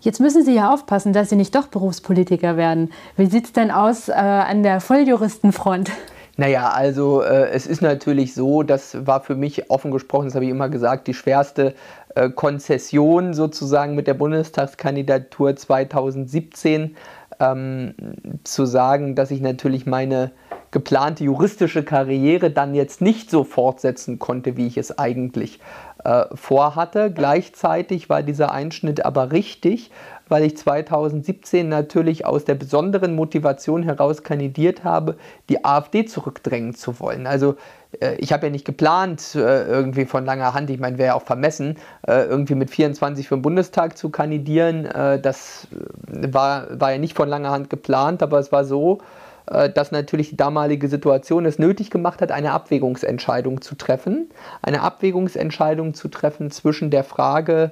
Jetzt 0.02 0.19
müssen 0.19 0.43
Sie 0.43 0.54
ja 0.54 0.73
aufpassen, 0.73 1.12
dass 1.12 1.30
Sie 1.30 1.36
nicht 1.36 1.56
doch 1.56 1.67
Berufspolitiker 1.67 2.56
werden. 2.56 2.91
Wie 3.15 3.26
sieht 3.26 3.45
es 3.45 3.54
denn 3.54 3.71
aus 3.71 4.10
äh, 4.10 4.13
an 4.13 4.63
der 4.63 4.80
Volljuristenfront? 4.80 5.91
Naja, 6.39 6.69
also 6.69 7.23
äh, 7.23 7.50
es 7.50 7.65
ist 7.65 7.82
natürlich 7.82 8.36
so, 8.36 8.62
das 8.62 9.08
war 9.08 9.21
für 9.21 9.36
mich 9.36 9.71
offen 9.71 9.89
gesprochen, 9.89 10.26
das 10.26 10.36
habe 10.36 10.45
ich 10.45 10.52
immer 10.52 10.69
gesagt, 10.69 11.08
die 11.08 11.15
schwerste 11.15 11.73
äh, 12.13 12.30
Konzession 12.30 13.34
sozusagen 13.34 13.95
mit 13.95 14.06
der 14.06 14.13
Bundestagskandidatur 14.13 15.56
2017 15.56 16.95
ähm, 17.39 17.95
zu 18.43 18.65
sagen, 18.65 19.15
dass 19.15 19.32
ich 19.32 19.41
natürlich 19.41 19.88
meine 19.88 20.32
geplante 20.78 21.24
juristische 21.24 21.82
Karriere 21.82 22.52
dann 22.52 22.76
jetzt 22.76 23.02
nicht 23.02 23.32
so 23.32 23.44
fortsetzen 23.44 24.20
konnte, 24.20 24.58
wie 24.58 24.68
ich 24.68 24.78
es 24.78 25.00
eigentlich 25.00 25.60
äh, 26.04 26.26
vorhatte. 26.36 27.12
Gleichzeitig 27.12 28.10
war 28.10 28.22
dieser 28.22 28.52
Einschnitt 28.52 29.04
aber 29.04 29.32
richtig, 29.32 29.90
weil 30.28 30.44
ich 30.44 30.56
2017 30.56 31.68
natürlich 31.68 32.28
aus 32.28 32.46
der 32.46 32.54
besonderen 32.54 33.16
Motivation 33.16 33.82
heraus 33.82 34.22
kandidiert 34.22 34.84
habe, 34.84 35.16
die 35.50 35.66
AfD 35.66 36.06
zurückdrängen 36.06 36.76
zu 36.76 37.00
wollen. 37.00 37.26
Also 37.26 37.56
äh, 38.00 38.13
ich 38.20 38.32
habe 38.32 38.46
ja 38.46 38.52
nicht 38.52 38.66
geplant, 38.66 39.34
äh, 39.34 39.63
irgendwie 39.63 40.06
von 40.06 40.26
langer 40.26 40.54
Hand, 40.54 40.70
ich 40.70 40.80
meine, 40.80 41.00
wäre 41.00 41.08
ja 41.08 41.13
auch 41.16 41.24
vermessen, 41.24 41.78
äh, 42.08 42.22
irgendwie 42.26 42.54
mit 42.54 42.70
24 42.70 43.28
für 43.28 43.36
den 43.36 43.42
Bundestag 43.42 43.98
zu 43.98 44.12
kandidieren. 44.12 44.88
Das 45.24 45.68
war, 46.08 46.80
war 46.80 46.92
ja 46.92 47.00
nicht 47.00 47.16
von 47.16 47.28
langer 47.28 47.50
Hand 47.50 47.72
geplant, 47.72 48.22
aber 48.22 48.38
es 48.38 48.52
war 48.52 48.63
so, 48.63 49.00
dass 49.47 49.91
natürlich 49.91 50.29
die 50.29 50.38
damalige 50.38 50.89
Situation 50.89 51.45
es 51.45 51.57
nötig 51.57 51.89
gemacht 51.89 52.21
hat, 52.21 52.31
eine 52.31 52.51
Abwägungsentscheidung 52.51 53.62
zu 53.62 53.75
treffen. 53.75 54.29
Eine 54.62 54.81
Abwägungsentscheidung 54.81 55.93
zu 55.93 56.10
treffen 56.10 56.51
zwischen 56.51 56.91
der 56.91 57.05
Frage, 57.05 57.71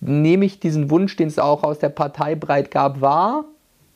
nehme 0.00 0.44
ich 0.44 0.60
diesen 0.60 0.90
Wunsch, 0.90 1.16
den 1.16 1.28
es 1.28 1.38
auch 1.38 1.62
aus 1.62 1.78
der 1.78 1.88
Partei 1.88 2.34
breit 2.34 2.70
gab, 2.70 3.00
wahr, 3.00 3.44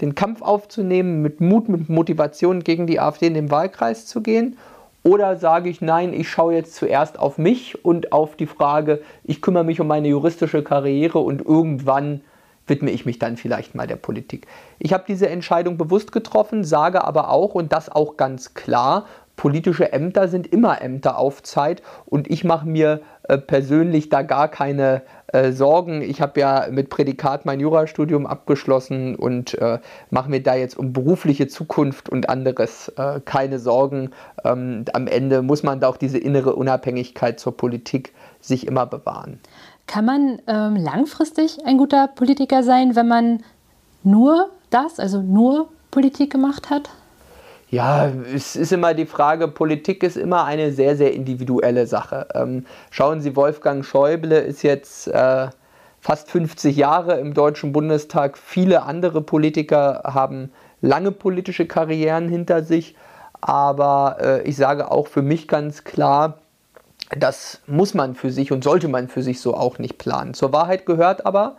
den 0.01 0.15
Kampf 0.15 0.41
aufzunehmen, 0.41 1.21
mit 1.21 1.41
Mut, 1.41 1.69
mit 1.69 1.89
Motivation 1.89 2.63
gegen 2.63 2.87
die 2.87 3.01
AfD 3.01 3.27
in 3.27 3.35
den 3.35 3.51
Wahlkreis 3.51 4.07
zu 4.07 4.23
gehen? 4.23 4.57
Oder 5.03 5.37
sage 5.37 5.69
ich, 5.69 5.81
nein, 5.81 6.13
ich 6.13 6.29
schaue 6.29 6.55
jetzt 6.55 6.75
zuerst 6.75 7.19
auf 7.19 7.39
mich 7.39 7.85
und 7.85 8.13
auf 8.13 8.37
die 8.37 8.47
Frage, 8.47 9.01
ich 9.25 9.41
kümmere 9.41 9.65
mich 9.65 9.81
um 9.81 9.87
meine 9.87 10.09
juristische 10.09 10.63
Karriere 10.63 11.19
und 11.19 11.45
irgendwann 11.45 12.21
widme 12.71 12.91
ich 12.91 13.05
mich 13.05 13.19
dann 13.19 13.37
vielleicht 13.37 13.75
mal 13.75 13.87
der 13.87 13.97
Politik. 13.97 14.47
Ich 14.79 14.95
habe 14.95 15.05
diese 15.07 15.29
Entscheidung 15.29 15.77
bewusst 15.77 16.13
getroffen, 16.13 16.65
sage 16.65 17.05
aber 17.05 17.29
auch, 17.29 17.55
und 17.55 17.73
das 17.73 17.91
auch 17.91 18.17
ganz 18.17 18.55
klar, 18.55 19.05
politische 19.41 19.91
Ämter 19.91 20.29
sind 20.29 20.47
immer 20.47 20.83
Ämter 20.83 21.17
auf 21.17 21.43
Zeit 21.43 21.83
und 22.05 22.31
ich 22.31 22.45
mache 22.45 22.69
mir 22.69 23.01
äh, 23.23 23.39
persönlich 23.39 24.11
da 24.11 24.21
gar 24.21 24.49
keine 24.49 25.01
äh, 25.29 25.53
Sorgen. 25.53 26.03
Ich 26.03 26.21
habe 26.21 26.39
ja 26.39 26.67
mit 26.71 26.91
Prädikat 26.91 27.47
mein 27.47 27.59
Jurastudium 27.59 28.27
abgeschlossen 28.27 29.17
und 29.17 29.55
äh, 29.55 29.79
mache 30.11 30.29
mir 30.29 30.43
da 30.43 30.57
jetzt 30.57 30.77
um 30.77 30.93
berufliche 30.93 31.49
Zukunft 31.49 32.11
und 32.11 32.29
anderes 32.29 32.89
äh, 32.99 33.21
keine 33.25 33.59
Sorgen. 33.59 34.11
Ähm, 34.45 34.85
am 34.93 35.07
Ende 35.07 35.41
muss 35.41 35.63
man 35.63 35.81
da 35.81 35.89
auch 35.89 35.97
diese 35.97 36.19
innere 36.19 36.55
Unabhängigkeit 36.55 37.41
zur 37.41 37.57
Politik 37.57 38.13
sich 38.41 38.67
immer 38.67 38.85
bewahren. 38.85 39.41
Kann 39.91 40.05
man 40.05 40.41
ähm, 40.47 40.77
langfristig 40.77 41.67
ein 41.67 41.77
guter 41.77 42.07
Politiker 42.07 42.63
sein, 42.63 42.95
wenn 42.95 43.09
man 43.09 43.43
nur 44.05 44.51
das, 44.71 45.01
also 45.01 45.21
nur 45.21 45.69
Politik 45.91 46.31
gemacht 46.31 46.71
hat? 46.71 46.91
Ja, 47.71 48.07
es 48.33 48.55
ist 48.55 48.73
immer 48.73 48.95
die 48.95 49.05
Frage, 49.07 49.49
Politik 49.49 50.05
ist 50.05 50.17
immer 50.17 50.45
eine 50.45 50.71
sehr, 50.71 50.97
sehr 50.97 51.13
individuelle 51.13 51.89
Sache. 51.89 52.29
Ähm, 52.35 52.67
schauen 52.93 53.21
Sie, 53.21 53.35
Wolfgang 53.35 53.85
Schäuble 53.85 54.39
ist 54.39 54.63
jetzt 54.63 55.09
äh, 55.09 55.49
fast 55.99 56.31
50 56.31 56.77
Jahre 56.77 57.19
im 57.19 57.35
Deutschen 57.35 57.73
Bundestag. 57.73 58.39
Viele 58.39 58.85
andere 58.85 59.23
Politiker 59.23 60.03
haben 60.05 60.53
lange 60.81 61.11
politische 61.11 61.67
Karrieren 61.67 62.29
hinter 62.29 62.63
sich. 62.63 62.95
Aber 63.41 64.19
äh, 64.21 64.43
ich 64.43 64.55
sage 64.57 64.89
auch 64.89 65.09
für 65.09 65.23
mich 65.23 65.49
ganz 65.49 65.83
klar, 65.83 66.40
das 67.17 67.61
muss 67.67 67.95
man 67.95 68.15
für 68.15 68.31
sich 68.31 68.53
und 68.53 68.65
sollte 68.65 68.89
man 68.89 69.09
für 69.09 69.23
sich 69.23 69.41
so 69.41 69.55
auch 69.55 69.79
nicht 69.79 69.99
planen. 69.99 70.35
Zur 70.35 70.53
Wahrheit 70.53 70.87
gehört 70.87 71.27
aber, 71.27 71.57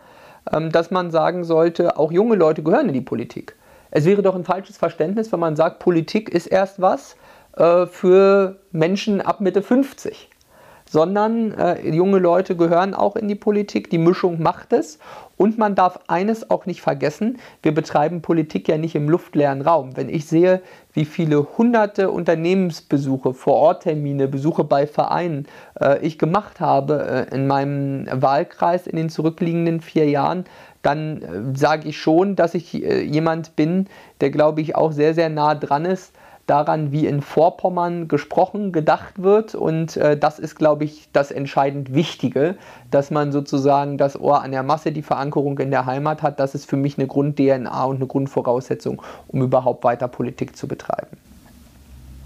ähm, 0.50 0.72
dass 0.72 0.90
man 0.90 1.10
sagen 1.10 1.44
sollte, 1.44 1.98
auch 1.98 2.10
junge 2.10 2.36
Leute 2.36 2.62
gehören 2.62 2.88
in 2.88 2.94
die 2.94 3.00
Politik. 3.00 3.56
Es 3.90 4.06
wäre 4.06 4.22
doch 4.22 4.34
ein 4.34 4.44
falsches 4.44 4.78
Verständnis, 4.78 5.30
wenn 5.32 5.40
man 5.40 5.54
sagt, 5.54 5.78
Politik 5.78 6.30
ist 6.30 6.46
erst 6.46 6.80
was 6.80 7.16
äh, 7.56 7.86
für 7.86 8.60
Menschen 8.72 9.20
ab 9.20 9.40
Mitte 9.40 9.62
50. 9.62 10.30
Sondern 10.92 11.52
äh, 11.52 11.88
junge 11.88 12.18
Leute 12.18 12.54
gehören 12.54 12.92
auch 12.92 13.16
in 13.16 13.26
die 13.26 13.34
Politik, 13.34 13.88
die 13.88 13.96
Mischung 13.96 14.42
macht 14.42 14.74
es. 14.74 14.98
Und 15.38 15.56
man 15.56 15.74
darf 15.74 16.00
eines 16.06 16.50
auch 16.50 16.66
nicht 16.66 16.82
vergessen, 16.82 17.38
wir 17.62 17.72
betreiben 17.72 18.20
Politik 18.20 18.68
ja 18.68 18.76
nicht 18.76 18.94
im 18.94 19.08
luftleeren 19.08 19.62
Raum. 19.62 19.96
Wenn 19.96 20.10
ich 20.10 20.26
sehe, 20.26 20.60
wie 20.92 21.06
viele 21.06 21.56
hunderte 21.56 22.10
Unternehmensbesuche, 22.10 23.32
Vororttermine, 23.32 24.28
Besuche 24.28 24.64
bei 24.64 24.86
Vereinen 24.86 25.46
äh, 25.80 25.98
ich 26.06 26.18
gemacht 26.18 26.60
habe 26.60 27.26
äh, 27.30 27.34
in 27.34 27.46
meinem 27.46 28.06
Wahlkreis 28.12 28.86
in 28.86 28.96
den 28.96 29.08
zurückliegenden 29.08 29.80
vier 29.80 30.10
Jahren, 30.10 30.44
dann 30.82 31.22
äh, 31.22 31.58
sage 31.58 31.88
ich 31.88 31.96
schon, 31.96 32.36
dass 32.36 32.52
ich 32.52 32.74
äh, 32.74 33.00
jemand 33.00 33.56
bin, 33.56 33.86
der, 34.20 34.28
glaube 34.28 34.60
ich, 34.60 34.76
auch 34.76 34.92
sehr, 34.92 35.14
sehr 35.14 35.30
nah 35.30 35.54
dran 35.54 35.86
ist 35.86 36.12
daran, 36.46 36.92
wie 36.92 37.06
in 37.06 37.22
Vorpommern 37.22 38.08
gesprochen, 38.08 38.72
gedacht 38.72 39.22
wird. 39.22 39.54
Und 39.54 39.96
äh, 39.96 40.16
das 40.16 40.38
ist, 40.38 40.56
glaube 40.56 40.84
ich, 40.84 41.08
das 41.12 41.30
entscheidend 41.30 41.94
Wichtige, 41.94 42.56
dass 42.90 43.10
man 43.10 43.32
sozusagen 43.32 43.98
das 43.98 44.20
Ohr 44.20 44.42
an 44.42 44.52
der 44.52 44.62
Masse, 44.62 44.92
die 44.92 45.02
Verankerung 45.02 45.58
in 45.58 45.70
der 45.70 45.86
Heimat 45.86 46.22
hat. 46.22 46.40
Das 46.40 46.54
ist 46.54 46.68
für 46.68 46.76
mich 46.76 46.98
eine 46.98 47.06
Grund-DNA 47.06 47.84
und 47.84 47.96
eine 47.96 48.06
Grundvoraussetzung, 48.06 49.02
um 49.28 49.42
überhaupt 49.42 49.84
weiter 49.84 50.08
Politik 50.08 50.56
zu 50.56 50.68
betreiben. 50.68 51.16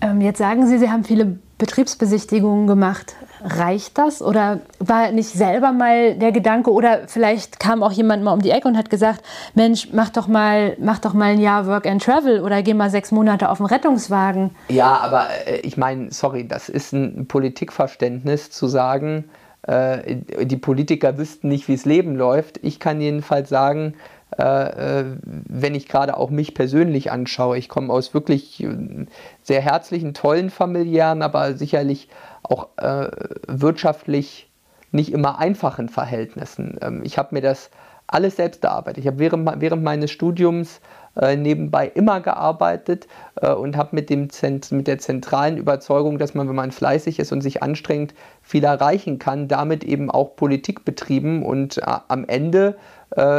Ähm, 0.00 0.20
jetzt 0.20 0.38
sagen 0.38 0.66
Sie, 0.66 0.78
Sie 0.78 0.90
haben 0.90 1.04
viele 1.04 1.38
Betriebsbesichtigungen 1.58 2.66
gemacht. 2.66 3.14
Reicht 3.42 3.96
das? 3.96 4.20
Oder 4.20 4.60
war 4.78 5.10
nicht 5.12 5.30
selber 5.30 5.72
mal 5.72 6.14
der 6.16 6.32
Gedanke, 6.32 6.70
oder 6.70 7.08
vielleicht 7.08 7.60
kam 7.60 7.82
auch 7.82 7.92
jemand 7.92 8.22
mal 8.22 8.32
um 8.32 8.40
die 8.40 8.50
Ecke 8.50 8.68
und 8.68 8.76
hat 8.76 8.90
gesagt, 8.90 9.22
Mensch, 9.54 9.88
mach 9.92 10.10
doch 10.10 10.26
mal, 10.26 10.76
mach 10.78 10.98
doch 10.98 11.14
mal 11.14 11.32
ein 11.32 11.40
Jahr 11.40 11.66
Work 11.66 11.86
and 11.86 12.02
Travel 12.02 12.42
oder 12.42 12.62
geh 12.62 12.74
mal 12.74 12.90
sechs 12.90 13.10
Monate 13.10 13.48
auf 13.48 13.58
den 13.58 13.66
Rettungswagen. 13.66 14.50
Ja, 14.68 14.98
aber 14.98 15.28
äh, 15.46 15.60
ich 15.60 15.76
meine, 15.76 16.12
sorry, 16.12 16.46
das 16.46 16.68
ist 16.68 16.92
ein 16.92 17.26
Politikverständnis 17.26 18.50
zu 18.50 18.66
sagen, 18.66 19.24
äh, 19.62 20.16
die 20.44 20.56
Politiker 20.56 21.18
wüssten 21.18 21.48
nicht, 21.48 21.68
wie 21.68 21.74
es 21.74 21.84
Leben 21.84 22.16
läuft. 22.16 22.58
Ich 22.62 22.80
kann 22.80 23.00
jedenfalls 23.00 23.48
sagen, 23.48 23.94
wenn 24.36 25.74
ich 25.74 25.88
gerade 25.88 26.16
auch 26.16 26.30
mich 26.30 26.54
persönlich 26.54 27.12
anschaue. 27.12 27.58
Ich 27.58 27.68
komme 27.68 27.92
aus 27.92 28.12
wirklich 28.12 28.62
äh, 28.62 29.06
sehr 29.42 29.60
herzlichen, 29.60 30.14
tollen 30.14 30.50
familiären, 30.50 31.22
aber 31.22 31.54
sicherlich 31.54 32.08
auch 32.42 32.68
äh, 32.76 33.08
wirtschaftlich 33.46 34.50
nicht 34.92 35.12
immer 35.12 35.38
einfachen 35.38 35.88
Verhältnissen. 35.88 36.78
Ähm, 36.82 37.02
ich 37.04 37.18
habe 37.18 37.34
mir 37.34 37.40
das 37.40 37.70
alles 38.08 38.36
selbst 38.36 38.64
erarbeitet. 38.64 38.98
Ich 38.98 39.06
habe 39.06 39.18
während, 39.18 39.60
während 39.60 39.82
meines 39.82 40.10
Studiums 40.10 40.80
äh, 41.16 41.36
nebenbei 41.36 41.88
immer 41.88 42.20
gearbeitet 42.20 43.08
äh, 43.36 43.50
und 43.52 43.76
habe 43.76 43.96
mit, 43.96 44.10
mit 44.10 44.86
der 44.86 44.98
zentralen 44.98 45.56
Überzeugung, 45.56 46.18
dass 46.18 46.34
man, 46.34 46.48
wenn 46.48 46.54
man 46.54 46.72
fleißig 46.72 47.18
ist 47.18 47.32
und 47.32 47.40
sich 47.40 47.62
anstrengt, 47.62 48.14
viel 48.42 48.64
erreichen 48.64 49.18
kann, 49.18 49.48
damit 49.48 49.82
eben 49.82 50.10
auch 50.10 50.36
Politik 50.36 50.84
betrieben. 50.84 51.44
Und 51.44 51.78
äh, 51.78 51.82
am 52.08 52.24
Ende 52.26 52.76
äh, 52.76 52.95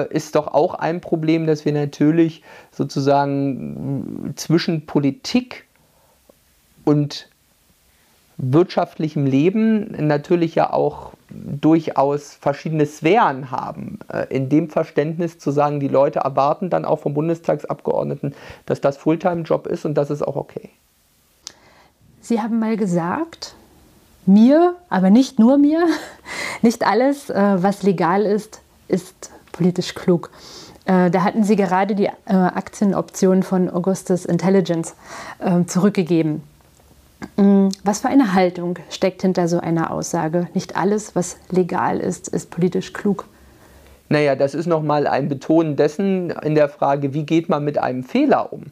ist 0.10 0.36
doch 0.36 0.48
auch 0.48 0.76
ein 0.76 1.02
Problem, 1.02 1.46
dass 1.46 1.66
wir 1.66 1.74
natürlich 1.74 2.42
sozusagen 2.72 4.34
zwischen 4.36 4.86
Politik 4.86 5.66
und 6.86 7.28
wirtschaftlichem 8.38 9.26
Leben 9.26 10.08
natürlich 10.08 10.56
ja 10.56 10.72
auch 10.72 11.14
durchaus 11.30 12.34
verschiedene 12.36 12.86
Sphären 12.86 13.52
haben. 13.52 14.00
Äh, 14.12 14.28
in 14.30 14.50
dem 14.50 14.70
Verständnis 14.70 15.40
zu 15.40 15.52
sagen, 15.52 15.80
die 15.80 15.88
Leute 15.88 16.20
erwarten 16.20 16.70
dann 16.70 16.86
auch 16.86 17.00
vom 17.00 17.14
Bundestagsabgeordneten, 17.14 18.36
dass 18.66 18.80
das 18.80 18.98
Fulltime-Job 18.98 19.68
ist 19.68 19.86
und 19.86 19.96
das 19.96 20.10
ist 20.12 20.22
auch 20.22 20.36
okay. 20.36 20.70
Sie 22.22 22.42
haben 22.42 22.60
mal 22.60 22.78
gesagt, 22.78 23.56
mir, 24.26 24.76
aber 24.90 25.10
nicht 25.10 25.40
nur 25.40 25.58
mir, 25.58 25.86
nicht 26.62 26.86
alles, 26.86 27.30
äh, 27.30 27.56
was 27.58 27.84
legal 27.84 28.24
ist, 28.24 28.62
ist 28.88 29.32
politisch 29.58 29.96
klug. 29.96 30.30
Äh, 30.86 31.10
da 31.10 31.24
hatten 31.24 31.44
Sie 31.44 31.56
gerade 31.56 31.96
die 31.96 32.10
Aktienoption 32.26 33.44
von 33.44 33.70
Augustus 33.70 34.26
Intelligence 34.26 34.96
zurückgegeben. 35.66 36.44
Mm, 37.36 37.70
was 37.84 38.02
für 38.02 38.10
eine 38.10 38.34
Haltung 38.34 38.78
steckt 38.90 39.22
hinter 39.22 39.48
so 39.48 39.60
einer 39.60 39.92
Aussage? 39.92 40.48
Nicht 40.54 40.76
alles, 40.76 41.16
was 41.16 41.38
legal 41.50 42.00
ist, 42.00 42.28
ist 42.28 42.52
politisch 42.52 42.94
klug. 42.94 43.26
Naja, 44.10 44.36
das 44.36 44.54
ist 44.54 44.68
nochmal 44.68 45.08
ein 45.08 45.28
Betonen 45.28 45.76
dessen 45.76 46.30
in 46.30 46.56
der 46.56 46.70
Frage, 46.70 47.14
wie 47.14 47.24
geht 47.24 47.50
man 47.50 47.64
mit 47.64 47.78
einem 47.78 48.04
Fehler 48.04 48.54
um? 48.54 48.68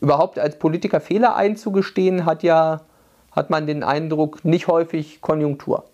Überhaupt 0.00 0.38
als 0.38 0.58
Politiker 0.58 1.00
Fehler 1.00 1.36
einzugestehen, 1.36 2.26
hat 2.26 2.42
ja, 2.42 2.82
hat 3.32 3.48
man 3.48 3.66
den 3.66 3.82
Eindruck, 3.82 4.44
nicht 4.44 4.68
häufig 4.68 5.22
Konjunktur, 5.22 5.84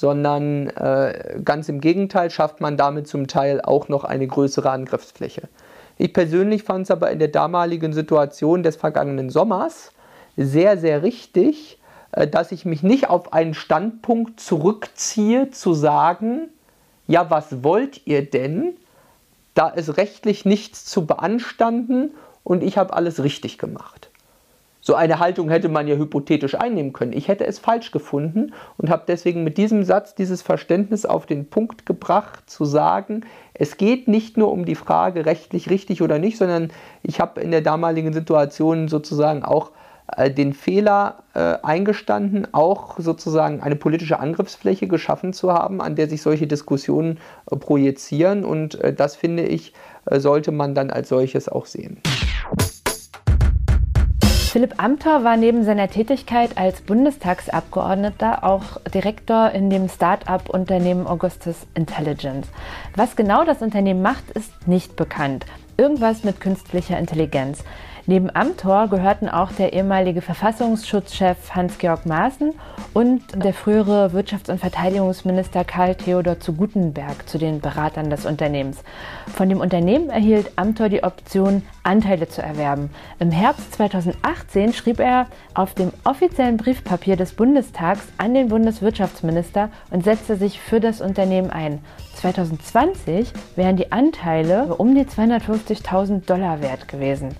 sondern 0.00 0.68
äh, 0.68 1.40
ganz 1.44 1.68
im 1.68 1.82
Gegenteil 1.82 2.30
schafft 2.30 2.62
man 2.62 2.78
damit 2.78 3.06
zum 3.06 3.26
Teil 3.26 3.60
auch 3.60 3.88
noch 3.90 4.04
eine 4.04 4.26
größere 4.26 4.70
Angriffsfläche. 4.70 5.42
Ich 5.98 6.14
persönlich 6.14 6.62
fand 6.62 6.84
es 6.84 6.90
aber 6.90 7.10
in 7.10 7.18
der 7.18 7.28
damaligen 7.28 7.92
Situation 7.92 8.62
des 8.62 8.76
vergangenen 8.76 9.28
Sommers, 9.28 9.92
sehr, 10.38 10.78
sehr 10.78 11.02
richtig, 11.02 11.78
äh, 12.12 12.26
dass 12.26 12.50
ich 12.50 12.64
mich 12.64 12.82
nicht 12.82 13.10
auf 13.10 13.34
einen 13.34 13.52
Standpunkt 13.52 14.40
zurückziehe, 14.40 15.50
zu 15.50 15.74
sagen, 15.74 16.48
ja, 17.06 17.28
was 17.28 17.62
wollt 17.62 18.06
ihr 18.06 18.28
denn? 18.28 18.78
Da 19.52 19.68
ist 19.68 19.98
rechtlich 19.98 20.46
nichts 20.46 20.86
zu 20.86 21.04
beanstanden 21.04 22.12
und 22.42 22.62
ich 22.62 22.78
habe 22.78 22.94
alles 22.94 23.22
richtig 23.22 23.58
gemacht. 23.58 24.09
So 24.82 24.94
eine 24.94 25.18
Haltung 25.18 25.50
hätte 25.50 25.68
man 25.68 25.86
ja 25.88 25.96
hypothetisch 25.96 26.54
einnehmen 26.54 26.92
können. 26.92 27.12
Ich 27.12 27.28
hätte 27.28 27.46
es 27.46 27.58
falsch 27.58 27.90
gefunden 27.90 28.54
und 28.78 28.88
habe 28.88 29.04
deswegen 29.06 29.44
mit 29.44 29.58
diesem 29.58 29.84
Satz 29.84 30.14
dieses 30.14 30.40
Verständnis 30.40 31.04
auf 31.04 31.26
den 31.26 31.50
Punkt 31.50 31.84
gebracht, 31.84 32.48
zu 32.48 32.64
sagen, 32.64 33.22
es 33.52 33.76
geht 33.76 34.08
nicht 34.08 34.38
nur 34.38 34.50
um 34.50 34.64
die 34.64 34.74
Frage 34.74 35.26
rechtlich 35.26 35.68
richtig 35.68 36.00
oder 36.00 36.18
nicht, 36.18 36.38
sondern 36.38 36.70
ich 37.02 37.20
habe 37.20 37.40
in 37.42 37.50
der 37.50 37.60
damaligen 37.60 38.14
Situation 38.14 38.88
sozusagen 38.88 39.42
auch 39.42 39.72
äh, 40.16 40.30
den 40.30 40.54
Fehler 40.54 41.24
äh, 41.34 41.56
eingestanden, 41.62 42.48
auch 42.52 42.98
sozusagen 42.98 43.60
eine 43.60 43.76
politische 43.76 44.18
Angriffsfläche 44.18 44.88
geschaffen 44.88 45.34
zu 45.34 45.52
haben, 45.52 45.80
an 45.80 45.94
der 45.94 46.08
sich 46.08 46.22
solche 46.22 46.46
Diskussionen 46.46 47.18
äh, 47.50 47.56
projizieren. 47.56 48.44
Und 48.44 48.80
äh, 48.80 48.94
das 48.94 49.16
finde 49.16 49.44
ich, 49.44 49.74
äh, 50.06 50.20
sollte 50.20 50.52
man 50.52 50.74
dann 50.74 50.90
als 50.90 51.10
solches 51.10 51.48
auch 51.50 51.66
sehen. 51.66 52.00
Philipp 54.50 54.82
Amthor 54.82 55.22
war 55.22 55.36
neben 55.36 55.62
seiner 55.62 55.86
Tätigkeit 55.86 56.58
als 56.58 56.80
Bundestagsabgeordneter 56.80 58.42
auch 58.42 58.80
Direktor 58.92 59.52
in 59.52 59.70
dem 59.70 59.88
Start-up-Unternehmen 59.88 61.06
Augustus 61.06 61.68
Intelligence. 61.74 62.48
Was 62.96 63.14
genau 63.14 63.44
das 63.44 63.62
Unternehmen 63.62 64.02
macht, 64.02 64.28
ist 64.32 64.66
nicht 64.66 64.96
bekannt. 64.96 65.46
Irgendwas 65.76 66.24
mit 66.24 66.40
künstlicher 66.40 66.98
Intelligenz. 66.98 67.62
Neben 68.10 68.28
Amthor 68.34 68.88
gehörten 68.88 69.28
auch 69.28 69.52
der 69.52 69.72
ehemalige 69.72 70.20
Verfassungsschutzchef 70.20 71.54
Hans-Georg 71.54 72.06
Maaßen 72.06 72.54
und 72.92 73.22
der 73.36 73.54
frühere 73.54 74.10
Wirtschafts- 74.12 74.50
und 74.50 74.58
Verteidigungsminister 74.58 75.62
Karl 75.64 75.94
Theodor 75.94 76.40
zu 76.40 76.54
Gutenberg 76.54 77.28
zu 77.28 77.38
den 77.38 77.60
Beratern 77.60 78.10
des 78.10 78.26
Unternehmens. 78.26 78.82
Von 79.32 79.48
dem 79.48 79.60
Unternehmen 79.60 80.10
erhielt 80.10 80.50
Amthor 80.56 80.88
die 80.88 81.04
Option, 81.04 81.62
Anteile 81.84 82.26
zu 82.26 82.42
erwerben. 82.42 82.90
Im 83.20 83.30
Herbst 83.30 83.74
2018 83.74 84.72
schrieb 84.72 84.98
er 84.98 85.28
auf 85.54 85.74
dem 85.74 85.92
offiziellen 86.02 86.56
Briefpapier 86.56 87.14
des 87.14 87.34
Bundestags 87.34 88.08
an 88.18 88.34
den 88.34 88.48
Bundeswirtschaftsminister 88.48 89.68
und 89.92 90.02
setzte 90.02 90.34
sich 90.34 90.60
für 90.60 90.80
das 90.80 91.00
Unternehmen 91.00 91.50
ein. 91.50 91.78
2020 92.20 93.32
wären 93.56 93.76
die 93.76 93.92
Anteile 93.92 94.74
um 94.74 94.94
die 94.94 95.04
250.000 95.04 96.26
Dollar 96.26 96.60
wert 96.60 96.86
gewesen. 96.88 97.30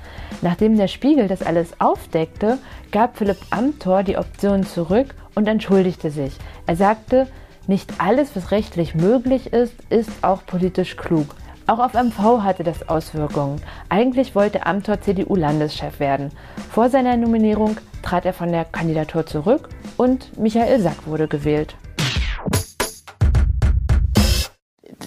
Nachdem 0.43 0.77
der 0.77 0.89
Spiegel 0.89 1.29
das 1.29 1.43
alles 1.43 1.79
aufdeckte, 1.81 2.59
gab 2.91 3.19
Philipp 3.19 3.39
Amthor 3.51 4.03
die 4.03 4.17
Option 4.17 4.65
zurück 4.65 5.15
und 5.35 5.47
entschuldigte 5.49 6.11
sich. 6.11 6.37
Er 6.67 6.77
sagte, 6.77 7.27
nicht 7.67 7.93
alles, 7.99 8.35
was 8.35 8.51
rechtlich 8.51 8.95
möglich 8.95 9.53
ist, 9.53 9.75
ist 9.91 10.11
auch 10.23 10.47
politisch 10.47 10.97
klug. 10.97 11.35
Auch 11.67 11.79
auf 11.79 11.93
MV 11.93 12.43
hatte 12.43 12.65
das 12.65 12.89
Auswirkungen. 12.89 13.61
Eigentlich 13.91 14.35
wollte 14.35 14.67
Amthor 14.67 15.01
CDU-Landeschef 15.01 16.01
werden. 16.01 16.31
Vor 16.71 16.89
seiner 16.89 17.17
Nominierung 17.17 17.77
trat 18.03 18.25
er 18.25 18.33
von 18.33 18.51
der 18.51 18.65
Kandidatur 18.65 19.27
zurück 19.27 19.69
und 19.97 20.37
Michael 20.39 20.81
Sack 20.81 21.07
wurde 21.07 21.29
gewählt. 21.29 21.77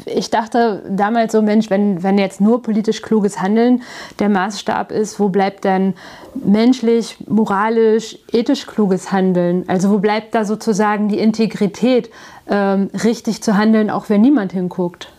Ich 0.06 0.30
dachte 0.30 0.84
damals 0.90 1.32
so, 1.32 1.42
Mensch, 1.42 1.70
wenn, 1.70 2.04
wenn 2.04 2.18
jetzt 2.18 2.42
nur 2.42 2.62
politisch 2.62 3.02
kluges 3.02 3.42
Handeln 3.42 3.84
der 4.20 4.30
Maßstab 4.30 4.92
ist, 4.92 5.20
wo 5.20 5.30
bleibt 5.30 5.66
dann 5.66 5.94
menschlich, 6.36 7.18
moralisch, 7.28 8.18
ethisch 8.32 8.66
kluges 8.68 9.12
Handeln? 9.12 9.64
Also 9.68 9.92
wo 9.92 10.00
bleibt 10.00 10.36
da 10.36 10.46
sozusagen 10.46 11.08
die 11.08 11.20
Integrität, 11.20 12.10
ähm, 12.50 12.90
richtig 13.04 13.42
zu 13.42 13.58
handeln, 13.58 13.90
auch 13.90 14.10
wenn 14.10 14.22
niemand 14.22 14.54
hinguckt? 14.54 15.10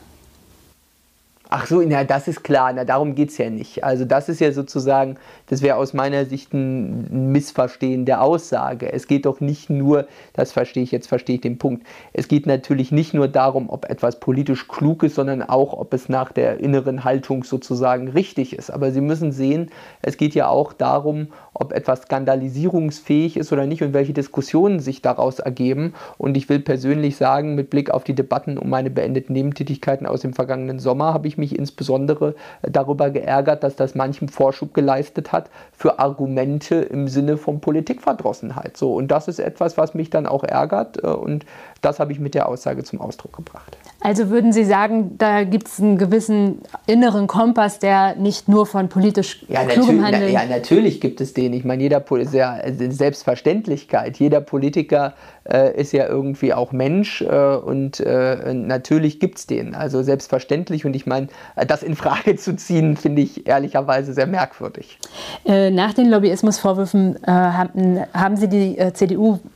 Ach 1.56 1.68
so, 1.68 1.80
na, 1.82 2.02
das 2.02 2.26
ist 2.26 2.42
klar, 2.42 2.72
na, 2.72 2.84
darum 2.84 3.14
geht 3.14 3.30
es 3.30 3.38
ja 3.38 3.48
nicht. 3.48 3.84
Also 3.84 4.04
das 4.04 4.28
ist 4.28 4.40
ja 4.40 4.50
sozusagen, 4.50 5.18
das 5.46 5.62
wäre 5.62 5.76
aus 5.76 5.94
meiner 5.94 6.24
Sicht 6.24 6.52
ein 6.52 7.30
Missverstehen 7.30 8.06
der 8.06 8.22
Aussage. 8.22 8.92
Es 8.92 9.06
geht 9.06 9.24
doch 9.24 9.38
nicht 9.38 9.70
nur, 9.70 10.08
das 10.32 10.50
verstehe 10.50 10.82
ich, 10.82 10.90
jetzt 10.90 11.06
verstehe 11.06 11.36
ich 11.36 11.42
den 11.42 11.58
Punkt, 11.58 11.86
es 12.12 12.26
geht 12.26 12.46
natürlich 12.46 12.90
nicht 12.90 13.14
nur 13.14 13.28
darum, 13.28 13.70
ob 13.70 13.88
etwas 13.88 14.18
politisch 14.18 14.66
klug 14.66 15.04
ist, 15.04 15.14
sondern 15.14 15.42
auch, 15.42 15.74
ob 15.74 15.94
es 15.94 16.08
nach 16.08 16.32
der 16.32 16.58
inneren 16.58 17.04
Haltung 17.04 17.44
sozusagen 17.44 18.08
richtig 18.08 18.58
ist. 18.58 18.70
Aber 18.70 18.90
Sie 18.90 19.00
müssen 19.00 19.30
sehen, 19.30 19.70
es 20.02 20.16
geht 20.16 20.34
ja 20.34 20.48
auch 20.48 20.72
darum, 20.72 21.28
ob 21.52 21.72
etwas 21.72 22.02
skandalisierungsfähig 22.02 23.36
ist 23.36 23.52
oder 23.52 23.66
nicht 23.66 23.84
und 23.84 23.94
welche 23.94 24.12
Diskussionen 24.12 24.80
sich 24.80 25.02
daraus 25.02 25.38
ergeben. 25.38 25.94
Und 26.18 26.36
ich 26.36 26.48
will 26.48 26.58
persönlich 26.58 27.14
sagen, 27.14 27.54
mit 27.54 27.70
Blick 27.70 27.90
auf 27.92 28.02
die 28.02 28.16
Debatten 28.16 28.58
um 28.58 28.70
meine 28.70 28.90
beendeten 28.90 29.34
Nebentätigkeiten 29.34 30.08
aus 30.08 30.22
dem 30.22 30.32
vergangenen 30.32 30.80
Sommer 30.80 31.14
habe 31.14 31.28
ich 31.28 31.38
mich 31.44 31.59
insbesondere 31.59 32.35
darüber 32.62 33.11
geärgert, 33.11 33.62
dass 33.62 33.76
das 33.76 33.94
manchem 33.94 34.28
Vorschub 34.28 34.72
geleistet 34.72 35.33
hat 35.33 35.50
für 35.72 35.98
Argumente 35.98 36.76
im 36.76 37.09
Sinne 37.09 37.37
von 37.37 37.61
Politikverdrossenheit. 37.61 38.76
So, 38.76 38.94
und 38.94 39.09
das 39.09 39.28
ist 39.28 39.38
etwas, 39.38 39.76
was 39.76 39.94
mich 39.94 40.11
dann 40.11 40.26
auch 40.26 40.44
ärgert 40.44 41.02
äh, 41.02 41.07
und 41.09 41.44
das 41.83 42.00
habe 42.00 42.12
ich 42.12 42.18
mit 42.18 42.35
der 42.35 42.48
Aussage 42.48 42.83
zum 42.83 43.00
Ausdruck 43.00 43.37
gebracht. 43.37 43.76
Also 44.04 44.28
würden 44.28 44.52
Sie 44.52 44.64
sagen, 44.64 45.16
da 45.16 45.44
gibt 45.44 45.66
es 45.66 45.80
einen 45.80 45.96
gewissen 45.96 46.58
inneren 46.86 47.26
Kompass, 47.26 47.78
der 47.78 48.16
nicht 48.16 48.48
nur 48.48 48.66
von 48.66 48.90
politisch 48.90 49.46
ja, 49.48 49.64
klugem 49.64 50.04
Handeln... 50.04 50.30
Ja, 50.30 50.44
natürlich 50.44 51.00
gibt 51.00 51.22
es 51.22 51.32
den. 51.32 51.54
Ich 51.54 51.64
meine, 51.64 51.82
jeder 51.82 52.04
ist 52.18 52.34
ja 52.34 52.58
Selbstverständlichkeit. 52.66 54.18
Jeder 54.18 54.42
Politiker 54.42 55.14
äh, 55.50 55.74
ist 55.80 55.92
ja 55.92 56.06
irgendwie 56.06 56.52
auch 56.52 56.70
Mensch 56.70 57.22
äh, 57.22 57.56
und 57.56 57.98
äh, 58.00 58.52
natürlich 58.52 59.20
gibt 59.20 59.38
es 59.38 59.46
den. 59.46 59.74
Also 59.74 60.02
selbstverständlich. 60.02 60.84
Und 60.84 60.94
ich 60.94 61.06
meine, 61.06 61.28
das 61.66 61.82
in 61.82 61.96
Frage 61.96 62.36
zu 62.36 62.56
ziehen, 62.56 62.98
finde 62.98 63.22
ich 63.22 63.46
ehrlicherweise 63.46 64.12
sehr 64.12 64.26
merkwürdig. 64.26 64.98
Äh, 65.46 65.70
nach 65.70 65.94
den 65.94 66.10
Lobbyismusvorwürfen 66.10 67.16
äh, 67.22 67.30
haben, 67.30 68.00
haben 68.12 68.36
Sie 68.36 68.48
die 68.50 68.76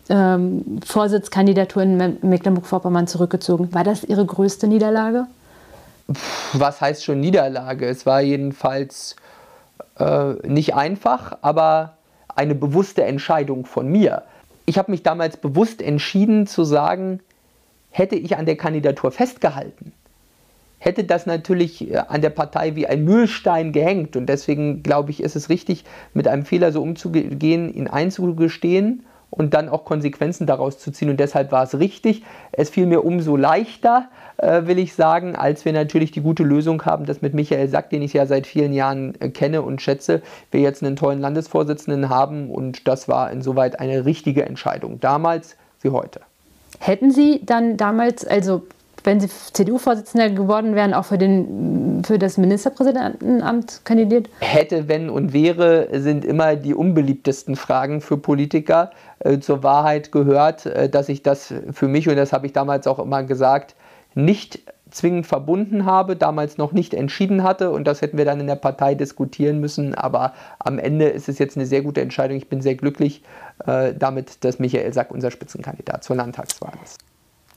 äh, 0.09 0.38
CDU-Vorsitzkandidatur 0.81 1.83
in 1.83 2.18
Mecklenburg-Vorpommern 2.23 3.07
zurückgezogen. 3.07 3.73
War 3.73 3.85
das 3.85 4.05
Ihre 4.05 4.25
größte 4.25 4.66
Niederlage? 4.66 5.27
Was 6.53 6.81
heißt 6.81 7.05
schon 7.05 7.21
Niederlage? 7.21 7.87
Es 7.87 8.07
war 8.07 8.21
jedenfalls 8.21 9.16
äh, 9.99 10.35
nicht 10.47 10.75
einfach, 10.75 11.38
aber 11.42 11.97
eine 12.35 12.55
bewusste 12.55 13.05
Entscheidung 13.05 13.66
von 13.66 13.88
mir. 13.88 14.23
Ich 14.64 14.79
habe 14.79 14.90
mich 14.90 15.03
damals 15.03 15.37
bewusst 15.37 15.83
entschieden 15.83 16.47
zu 16.47 16.64
sagen, 16.64 17.21
hätte 17.90 18.16
ich 18.16 18.37
an 18.37 18.47
der 18.47 18.57
Kandidatur 18.57 19.11
festgehalten, 19.11 19.92
hätte 20.79 21.05
das 21.05 21.27
natürlich 21.27 21.90
äh, 21.90 21.97
an 21.97 22.23
der 22.23 22.31
Partei 22.31 22.75
wie 22.75 22.87
ein 22.87 23.05
Mühlstein 23.05 23.73
gehängt. 23.73 24.16
Und 24.16 24.27
deswegen 24.27 24.83
glaube 24.83 25.11
ich, 25.11 25.23
ist 25.23 25.37
es 25.37 25.49
richtig, 25.49 25.85
mit 26.14 26.29
einem 26.29 26.44
Fehler 26.44 26.73
so 26.73 26.81
umzugehen, 26.81 27.73
ihn 27.75 27.88
einzugestehen 27.88 29.05
und 29.30 29.54
dann 29.54 29.68
auch 29.68 29.84
Konsequenzen 29.84 30.46
daraus 30.46 30.78
zu 30.78 30.90
ziehen. 30.90 31.10
Und 31.10 31.20
deshalb 31.20 31.52
war 31.52 31.64
es 31.64 31.78
richtig. 31.78 32.22
Es 32.52 32.70
fiel 32.70 32.86
mir 32.86 33.04
umso 33.04 33.36
leichter, 33.36 34.08
äh, 34.38 34.66
will 34.66 34.78
ich 34.78 34.94
sagen, 34.94 35.36
als 35.36 35.64
wir 35.64 35.72
natürlich 35.72 36.10
die 36.10 36.20
gute 36.20 36.42
Lösung 36.42 36.84
haben, 36.84 37.04
dass 37.04 37.22
mit 37.22 37.34
Michael 37.34 37.68
Sack, 37.68 37.90
den 37.90 38.02
ich 38.02 38.12
ja 38.12 38.26
seit 38.26 38.46
vielen 38.46 38.72
Jahren 38.72 39.14
äh, 39.20 39.28
kenne 39.28 39.62
und 39.62 39.82
schätze, 39.82 40.22
wir 40.50 40.60
jetzt 40.60 40.82
einen 40.82 40.96
tollen 40.96 41.20
Landesvorsitzenden 41.20 42.08
haben. 42.08 42.50
Und 42.50 42.88
das 42.88 43.08
war 43.08 43.30
insoweit 43.30 43.80
eine 43.80 44.04
richtige 44.04 44.46
Entscheidung, 44.46 45.00
damals 45.00 45.56
wie 45.82 45.90
heute. 45.90 46.20
Hätten 46.80 47.10
Sie 47.10 47.40
dann 47.44 47.76
damals, 47.76 48.26
also 48.26 48.62
wenn 49.09 49.21
Sie 49.21 49.29
CDU-Vorsitzender 49.29 50.29
geworden 50.29 50.75
wären, 50.75 50.92
auch 50.92 51.07
für, 51.07 51.16
den, 51.16 52.03
für 52.05 52.18
das 52.18 52.37
Ministerpräsidentenamt 52.37 53.81
kandidiert? 53.85 54.29
Hätte, 54.40 54.87
wenn 54.87 55.09
und 55.09 55.33
wäre 55.33 55.88
sind 55.92 56.27
immer 56.27 56.57
die 56.57 56.75
unbeliebtesten 56.75 57.57
Fragen 57.57 58.03
für 58.03 58.18
Politiker. 58.18 58.90
Äh, 59.21 59.38
zur 59.38 59.62
Wahrheit 59.62 60.12
gehört, 60.12 60.66
äh, 60.66 60.90
dass 60.90 61.09
ich 61.09 61.23
das 61.23 61.55
für 61.73 61.88
mich, 61.88 62.07
und 62.07 62.16
das 62.16 62.35
habe 62.35 62.47
ich 62.47 62.53
damals 62.53 62.87
auch 62.87 62.99
immer 62.99 63.23
gesagt, 63.23 63.75
nicht 64.14 64.61
zwingend 64.90 65.27
verbunden 65.27 65.87
habe, 65.87 66.14
damals 66.14 66.59
noch 66.59 66.73
nicht 66.73 66.92
entschieden 66.92 67.42
hatte 67.42 67.71
und 67.71 67.87
das 67.87 68.03
hätten 68.03 68.18
wir 68.18 68.27
dann 68.27 68.40
in 68.40 68.47
der 68.47 68.57
Partei 68.57 68.94
diskutieren 68.94 69.59
müssen. 69.59 69.94
Aber 69.94 70.35
am 70.59 70.79
Ende 70.79 71.09
ist 71.09 71.31
es 71.31 71.38
jetzt 71.38 71.57
eine 71.57 71.64
sehr 71.64 71.81
gute 71.81 72.03
Entscheidung. 72.03 72.37
Ich 72.37 72.51
bin 72.51 72.61
sehr 72.61 72.75
glücklich 72.75 73.23
äh, 73.66 73.94
damit, 73.94 74.44
dass 74.44 74.59
Michael 74.59 74.92
Sack 74.92 75.11
unser 75.11 75.31
Spitzenkandidat 75.31 76.05
zur 76.05 76.16
Landtagswahl 76.16 76.75
ist. 76.85 76.99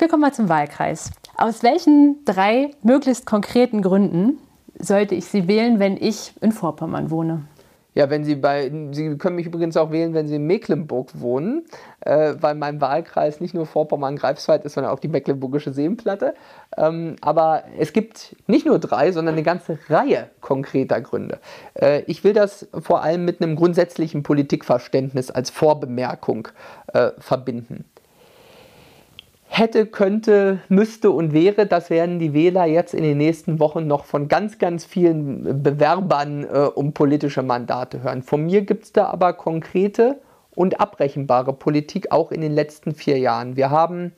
Wir 0.01 0.07
kommen 0.07 0.21
mal 0.21 0.33
zum 0.33 0.49
Wahlkreis. 0.49 1.11
Aus 1.37 1.63
welchen 1.63 2.23
drei 2.25 2.71
möglichst 2.83 3.25
konkreten 3.25 3.81
Gründen 3.81 4.37
sollte 4.77 5.15
ich 5.15 5.25
Sie 5.25 5.47
wählen, 5.47 5.79
wenn 5.79 5.97
ich 5.97 6.33
in 6.41 6.51
Vorpommern 6.51 7.09
wohne? 7.09 7.43
Ja, 7.93 8.09
wenn 8.09 8.23
Sie 8.23 8.35
bei, 8.35 8.71
Sie 8.91 9.17
können 9.17 9.35
mich 9.35 9.47
übrigens 9.47 9.75
auch 9.75 9.91
wählen, 9.91 10.13
wenn 10.13 10.27
Sie 10.27 10.35
in 10.35 10.47
Mecklenburg 10.47 11.09
wohnen, 11.19 11.65
äh, 11.99 12.35
weil 12.39 12.55
mein 12.55 12.79
Wahlkreis 12.79 13.41
nicht 13.41 13.53
nur 13.53 13.65
Vorpommern-Greifswald 13.65 14.63
ist, 14.63 14.75
sondern 14.75 14.93
auch 14.93 14.99
die 14.99 15.09
Mecklenburgische 15.09 15.73
Seenplatte. 15.73 16.33
Ähm, 16.77 17.17
aber 17.19 17.63
es 17.77 17.91
gibt 17.91 18.37
nicht 18.47 18.65
nur 18.65 18.79
drei, 18.79 19.11
sondern 19.11 19.35
eine 19.35 19.43
ganze 19.43 19.77
Reihe 19.89 20.29
konkreter 20.39 21.01
Gründe. 21.01 21.39
Äh, 21.73 22.03
ich 22.03 22.23
will 22.23 22.31
das 22.31 22.69
vor 22.79 23.03
allem 23.03 23.25
mit 23.25 23.41
einem 23.41 23.57
grundsätzlichen 23.57 24.23
Politikverständnis 24.23 25.29
als 25.29 25.49
Vorbemerkung 25.49 26.47
äh, 26.93 27.11
verbinden. 27.19 27.83
Hätte, 29.53 29.85
könnte, 29.85 30.59
müsste 30.69 31.11
und 31.11 31.33
wäre, 31.33 31.65
das 31.65 31.89
werden 31.89 32.19
die 32.19 32.33
Wähler 32.33 32.65
jetzt 32.65 32.93
in 32.93 33.03
den 33.03 33.17
nächsten 33.17 33.59
Wochen 33.59 33.85
noch 33.85 34.05
von 34.05 34.29
ganz, 34.29 34.59
ganz 34.59 34.85
vielen 34.85 35.61
Bewerbern 35.61 36.45
äh, 36.45 36.69
um 36.73 36.93
politische 36.93 37.43
Mandate 37.43 38.01
hören. 38.01 38.23
Von 38.23 38.45
mir 38.45 38.61
gibt 38.61 38.85
es 38.85 38.93
da 38.93 39.07
aber 39.07 39.33
konkrete 39.33 40.21
und 40.55 40.79
abrechenbare 40.79 41.51
Politik 41.51 42.13
auch 42.13 42.31
in 42.31 42.39
den 42.39 42.53
letzten 42.53 42.95
vier 42.95 43.17
Jahren. 43.19 43.57
Wir 43.57 43.71
haben 43.71 44.13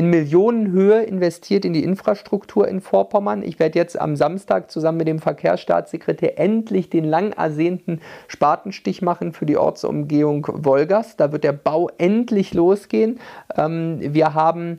in 0.00 0.08
Millionenhöhe 0.08 1.02
investiert 1.02 1.66
in 1.66 1.74
die 1.74 1.84
Infrastruktur 1.84 2.66
in 2.66 2.80
Vorpommern. 2.80 3.42
Ich 3.42 3.58
werde 3.58 3.78
jetzt 3.78 4.00
am 4.00 4.16
Samstag 4.16 4.70
zusammen 4.70 4.96
mit 4.96 5.08
dem 5.08 5.18
Verkehrsstaatssekretär 5.18 6.38
endlich 6.38 6.88
den 6.88 7.04
lang 7.04 7.32
ersehnten 7.32 8.00
Spatenstich 8.26 9.02
machen 9.02 9.34
für 9.34 9.44
die 9.44 9.58
Ortsumgehung 9.58 10.46
Wolgast. 10.64 11.20
Da 11.20 11.32
wird 11.32 11.44
der 11.44 11.52
Bau 11.52 11.90
endlich 11.98 12.54
losgehen. 12.54 13.20
Ähm, 13.58 13.98
wir 14.00 14.32
haben 14.32 14.78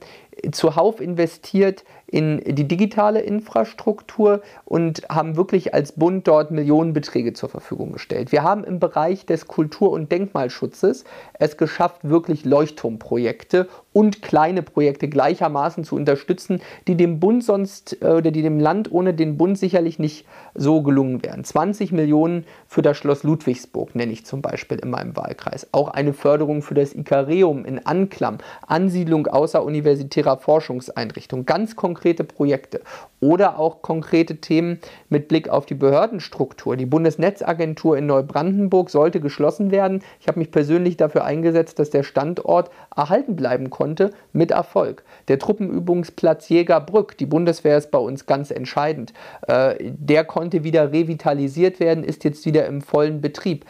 zuhauf 0.52 1.00
investiert 1.00 1.84
in 2.12 2.42
die 2.44 2.68
digitale 2.68 3.22
Infrastruktur 3.22 4.42
und 4.66 5.04
haben 5.10 5.38
wirklich 5.38 5.74
als 5.74 5.94
Bund 5.94 6.28
dort 6.28 6.52
Millionenbeträge 6.52 7.34
zur 7.34 7.50
Verfügung 7.50 7.94
gestellt. 7.94 8.32
Wir 8.34 8.44
haben 8.44 8.66
im 8.66 8.80
Bereich 8.80 9.26
des 9.26 9.48
Kultur- 9.48 9.92
und 9.92 10.12
Denkmalschutzes 10.12 11.06
es 11.40 11.58
geschafft, 11.58 12.02
wirklich 12.04 12.44
Leuchtturmprojekte 12.44 13.68
und 13.94 14.22
kleine 14.22 14.62
Projekte 14.62 15.08
gleichermaßen 15.08 15.84
zu 15.84 15.96
unterstützen, 15.96 16.62
die 16.88 16.96
dem 16.96 17.20
Bund 17.20 17.44
sonst 17.44 18.02
äh, 18.02 18.08
oder 18.08 18.32
die 18.32 18.42
dem 18.42 18.60
Land 18.60 18.92
ohne 18.92 19.14
den 19.14 19.38
Bund 19.38 19.58
sicherlich 19.58 19.98
nicht 20.00 20.26
so 20.54 20.82
gelungen 20.82 21.24
wären. 21.24 21.44
20 21.44 21.92
Millionen 21.92 22.46
für 22.68 22.82
das 22.82 22.98
Schloss 22.98 23.24
Ludwigsburg 23.24 23.96
nenne 23.96 24.12
ich 24.12 24.26
zum 24.26 24.42
Beispiel 24.42 24.80
in 24.80 24.90
meinem 24.90 25.16
Wahlkreis. 25.16 25.68
Auch 25.72 25.90
eine 25.90 26.14
Förderung 26.14 26.62
für 26.62 26.74
das 26.74 26.94
Ikareum 26.94 27.66
in 27.66 27.86
Anklam, 27.86 28.38
Ansiedlung 28.68 29.28
außeruniversitärer 29.28 30.38
Forschungseinrichtungen, 30.38 31.46
ganz 31.46 31.76
konkrete 32.02 32.24
Projekte 32.24 32.82
oder 33.20 33.60
auch 33.60 33.84
konkrete 33.84 34.38
Themen 34.38 34.80
mit 35.10 35.28
Blick 35.28 35.48
auf 35.50 35.68
die 35.68 35.76
Behördenstruktur. 35.76 36.76
Die 36.76 36.88
Bundesnetzagentur 36.88 37.96
in 37.96 38.08
Neubrandenburg 38.08 38.90
sollte 38.90 39.20
geschlossen 39.20 39.70
werden. 39.70 40.02
Ich 40.20 40.28
habe 40.28 40.40
mich 40.40 40.50
persönlich 40.50 40.98
dafür 40.98 41.24
eingesetzt, 41.24 41.78
dass 41.78 41.92
der 41.92 42.02
Standort 42.02 42.72
erhalten 42.96 43.36
bleiben 43.36 43.70
konnte, 43.70 44.10
mit 44.34 44.50
Erfolg. 44.50 45.04
Der 45.28 45.38
Truppenübungsplatz 45.38 46.50
Jägerbrück, 46.50 47.16
die 47.20 47.28
Bundeswehr 47.28 47.78
ist 47.78 47.92
bei 47.92 48.00
uns 48.00 48.26
ganz 48.26 48.50
entscheidend, 48.50 49.14
äh, 49.48 49.76
der 49.80 50.26
konnte 50.26 50.64
wieder 50.64 50.92
revitalisiert 50.92 51.80
werden, 51.80 52.04
ist 52.04 52.24
jetzt 52.24 52.44
wieder 52.48 52.66
im 52.66 52.82
vollen 52.82 53.22
Betrieb. 53.22 53.66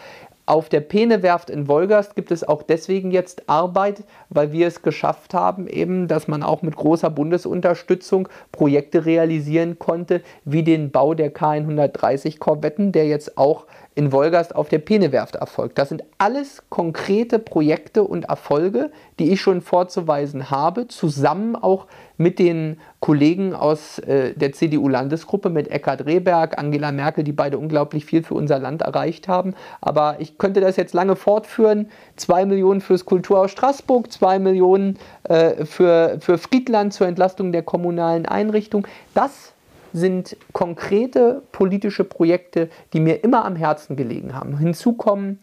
Auf 0.52 0.68
der 0.68 0.82
Peene-Werft 0.82 1.50
in 1.50 1.70
Wolgast 1.70 2.14
gibt 2.14 2.30
es 2.30 2.44
auch 2.44 2.62
deswegen 2.62 3.12
jetzt 3.12 3.48
Arbeit, 3.48 4.04
weil 4.28 4.52
wir 4.52 4.68
es 4.68 4.82
geschafft 4.82 5.34
haben, 5.34 5.66
eben, 5.66 6.10
dass 6.10 6.28
man 6.28 6.44
auch 6.44 6.62
mit 6.62 6.76
großer 6.76 7.10
Bundesunterstützung 7.10 8.28
Projekte 8.52 9.06
realisieren 9.06 9.80
konnte, 9.80 10.20
wie 10.44 10.64
den 10.64 10.92
Bau 10.92 11.14
der 11.14 11.34
K130 11.34 12.40
Korvetten, 12.40 12.92
der 12.92 13.08
jetzt 13.08 13.38
auch 13.38 13.66
in 13.96 14.12
Wolgast 14.12 14.54
auf 14.54 14.68
der 14.68 14.80
Penewerft 14.80 15.38
erfolgt. 15.38 15.78
Das 15.78 15.88
sind 15.88 16.04
alles 16.18 16.64
konkrete 16.68 17.40
Projekte 17.40 18.04
und 18.04 18.26
Erfolge, 18.26 18.92
die 19.20 19.32
ich 19.32 19.40
schon 19.40 19.62
vorzuweisen 19.62 20.52
habe, 20.52 20.90
zusammen 20.90 21.56
auch 21.56 21.88
mit 22.22 22.40
den 22.40 22.80
Kollegen 23.00 23.54
aus 23.56 24.00
äh, 24.00 24.34
der 24.36 24.54
CDU-Landesgruppe, 24.54 25.50
mit 25.50 25.70
Eckhard 25.70 26.06
Rehberg, 26.06 26.58
Angela 26.58 26.92
Merkel, 26.92 27.24
die 27.24 27.32
beide 27.32 27.58
unglaublich 27.58 28.06
viel 28.06 28.24
für 28.24 28.36
unser 28.36 28.60
Land 28.60 28.84
erreicht 28.84 29.28
haben. 29.28 29.56
Aber 29.82 30.18
ich 30.20 30.38
könnte 30.38 30.62
das 30.62 30.76
jetzt 30.76 30.94
lange 30.94 31.16
fortführen. 31.16 31.90
Zwei 32.16 32.46
Millionen 32.46 32.82
fürs 32.82 33.06
Kulturhaus 33.06 33.52
Straßburg, 33.52 34.12
zwei 34.12 34.40
Millionen 34.40 34.98
äh, 35.24 35.66
für, 35.66 36.18
für 36.20 36.38
Friedland 36.38 36.94
zur 36.94 37.08
Entlastung 37.08 37.52
der 37.52 37.64
kommunalen 37.64 38.26
Einrichtungen. 38.26 38.88
Das 39.14 39.54
sind 39.94 40.38
konkrete 40.54 41.42
politische 41.52 42.04
Projekte, 42.04 42.70
die 42.94 43.00
mir 43.00 43.24
immer 43.24 43.46
am 43.46 43.56
Herzen 43.56 43.96
gelegen 43.96 44.34
haben. 44.34 44.58
Hinzu 44.58 44.94
kommen 44.94 45.40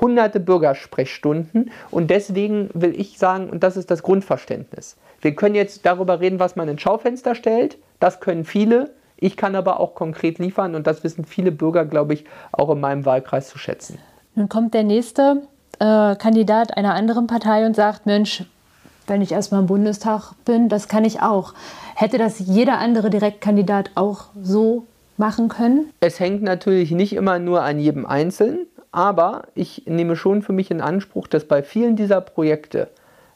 hunderte 0.00 0.40
Bürgersprechstunden 0.40 1.70
und 1.90 2.10
deswegen 2.10 2.70
will 2.74 2.98
ich 2.98 3.18
sagen, 3.18 3.48
und 3.48 3.62
das 3.62 3.76
ist 3.76 3.90
das 3.90 4.02
Grundverständnis. 4.02 4.96
Wir 5.20 5.34
können 5.34 5.54
jetzt 5.54 5.86
darüber 5.86 6.20
reden, 6.20 6.38
was 6.38 6.56
man 6.56 6.68
ins 6.68 6.82
Schaufenster 6.82 7.34
stellt, 7.34 7.78
das 8.00 8.20
können 8.20 8.44
viele, 8.44 8.90
ich 9.16 9.36
kann 9.36 9.54
aber 9.54 9.80
auch 9.80 9.94
konkret 9.94 10.38
liefern 10.38 10.74
und 10.74 10.86
das 10.86 11.02
wissen 11.02 11.24
viele 11.24 11.50
Bürger, 11.50 11.84
glaube 11.84 12.14
ich, 12.14 12.24
auch 12.52 12.70
in 12.70 12.80
meinem 12.80 13.06
Wahlkreis 13.06 13.48
zu 13.48 13.58
schätzen. 13.58 13.98
Nun 14.34 14.48
kommt 14.48 14.74
der 14.74 14.84
nächste 14.84 15.42
äh, 15.78 16.14
Kandidat 16.16 16.76
einer 16.76 16.94
anderen 16.94 17.26
Partei 17.26 17.64
und 17.64 17.74
sagt, 17.74 18.04
Mensch, 18.04 18.44
wenn 19.06 19.22
ich 19.22 19.32
erstmal 19.32 19.60
im 19.60 19.66
Bundestag 19.66 20.32
bin, 20.44 20.68
das 20.68 20.88
kann 20.88 21.04
ich 21.04 21.22
auch. 21.22 21.54
Hätte 21.94 22.18
das 22.18 22.38
jeder 22.40 22.78
andere 22.78 23.08
Direktkandidat 23.08 23.90
auch 23.94 24.26
so 24.42 24.84
machen 25.16 25.48
können? 25.48 25.90
Es 26.00 26.20
hängt 26.20 26.42
natürlich 26.42 26.90
nicht 26.90 27.14
immer 27.14 27.38
nur 27.38 27.62
an 27.62 27.78
jedem 27.78 28.04
Einzelnen, 28.04 28.66
aber 28.96 29.42
ich 29.54 29.82
nehme 29.84 30.16
schon 30.16 30.40
für 30.40 30.54
mich 30.54 30.70
in 30.70 30.80
Anspruch, 30.80 31.26
dass 31.26 31.44
bei 31.44 31.62
vielen 31.62 31.96
dieser 31.96 32.22
Projekte 32.22 32.88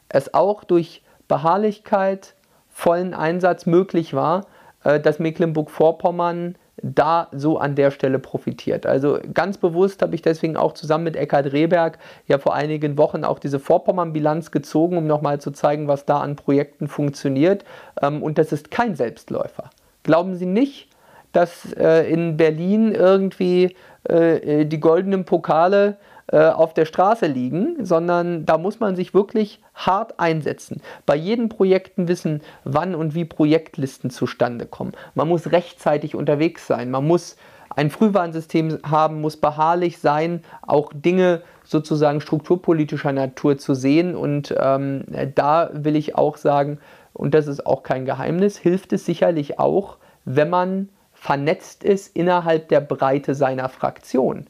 es 0.09 0.33
auch 0.33 0.63
durch 0.63 1.03
Beharrlichkeit, 1.27 2.33
vollen 2.67 3.13
Einsatz 3.13 3.67
möglich 3.67 4.15
war, 4.15 4.47
äh, 4.83 4.99
dass 4.99 5.19
Mecklenburg-Vorpommern 5.19 6.55
da 6.81 7.27
so 7.31 7.59
an 7.59 7.75
der 7.75 7.91
Stelle 7.91 8.17
profitiert. 8.17 8.87
Also 8.87 9.19
ganz 9.35 9.59
bewusst 9.59 10.01
habe 10.01 10.15
ich 10.15 10.23
deswegen 10.23 10.57
auch 10.57 10.73
zusammen 10.73 11.03
mit 11.03 11.15
Eckhard 11.15 11.53
Rehberg 11.53 11.99
ja 12.25 12.39
vor 12.39 12.55
einigen 12.55 12.97
Wochen 12.97 13.23
auch 13.23 13.37
diese 13.37 13.59
Vorpommern-Bilanz 13.59 14.49
gezogen, 14.49 14.97
um 14.97 15.05
nochmal 15.05 15.39
zu 15.39 15.51
zeigen, 15.51 15.87
was 15.87 16.07
da 16.07 16.21
an 16.21 16.37
Projekten 16.37 16.87
funktioniert. 16.87 17.65
Ähm, 18.01 18.23
und 18.23 18.39
das 18.39 18.51
ist 18.51 18.71
kein 18.71 18.95
Selbstläufer. 18.95 19.69
Glauben 20.01 20.33
Sie 20.33 20.47
nicht, 20.47 20.87
dass 21.33 21.71
äh, 21.73 22.11
in 22.11 22.35
Berlin 22.35 22.95
irgendwie 22.95 23.75
äh, 24.03 24.65
die 24.65 24.79
goldenen 24.79 25.25
Pokale 25.25 25.97
äh, 26.31 26.47
auf 26.47 26.73
der 26.73 26.85
Straße 26.85 27.27
liegen, 27.27 27.85
sondern 27.85 28.45
da 28.45 28.57
muss 28.57 28.79
man 28.79 28.95
sich 28.95 29.13
wirklich 29.13 29.61
hart 29.75 30.19
einsetzen. 30.19 30.81
Bei 31.05 31.15
jedem 31.15 31.49
Projekten 31.49 32.07
wissen, 32.07 32.41
wann 32.63 32.95
und 32.95 33.15
wie 33.15 33.25
Projektlisten 33.25 34.09
zustande 34.09 34.65
kommen. 34.65 34.93
Man 35.13 35.27
muss 35.27 35.51
rechtzeitig 35.51 36.15
unterwegs 36.15 36.67
sein. 36.67 36.89
Man 36.89 37.05
muss 37.05 37.35
ein 37.75 37.89
Frühwarnsystem 37.89 38.79
haben, 38.83 39.21
muss 39.21 39.37
beharrlich 39.37 39.99
sein, 39.99 40.43
auch 40.61 40.91
Dinge 40.93 41.41
sozusagen 41.63 42.21
strukturpolitischer 42.21 43.11
Natur 43.11 43.57
zu 43.57 43.73
sehen. 43.73 44.15
Und 44.15 44.55
ähm, 44.57 45.03
da 45.35 45.69
will 45.73 45.95
ich 45.95 46.15
auch 46.15 46.37
sagen, 46.37 46.79
und 47.13 47.33
das 47.33 47.47
ist 47.47 47.65
auch 47.65 47.83
kein 47.83 48.05
Geheimnis, 48.05 48.57
hilft 48.57 48.93
es 48.93 49.05
sicherlich 49.05 49.59
auch, 49.59 49.97
wenn 50.25 50.49
man 50.49 50.89
vernetzt 51.21 51.83
ist 51.83 52.15
innerhalb 52.15 52.69
der 52.69 52.81
Breite 52.81 53.35
seiner 53.35 53.69
Fraktion. 53.69 54.47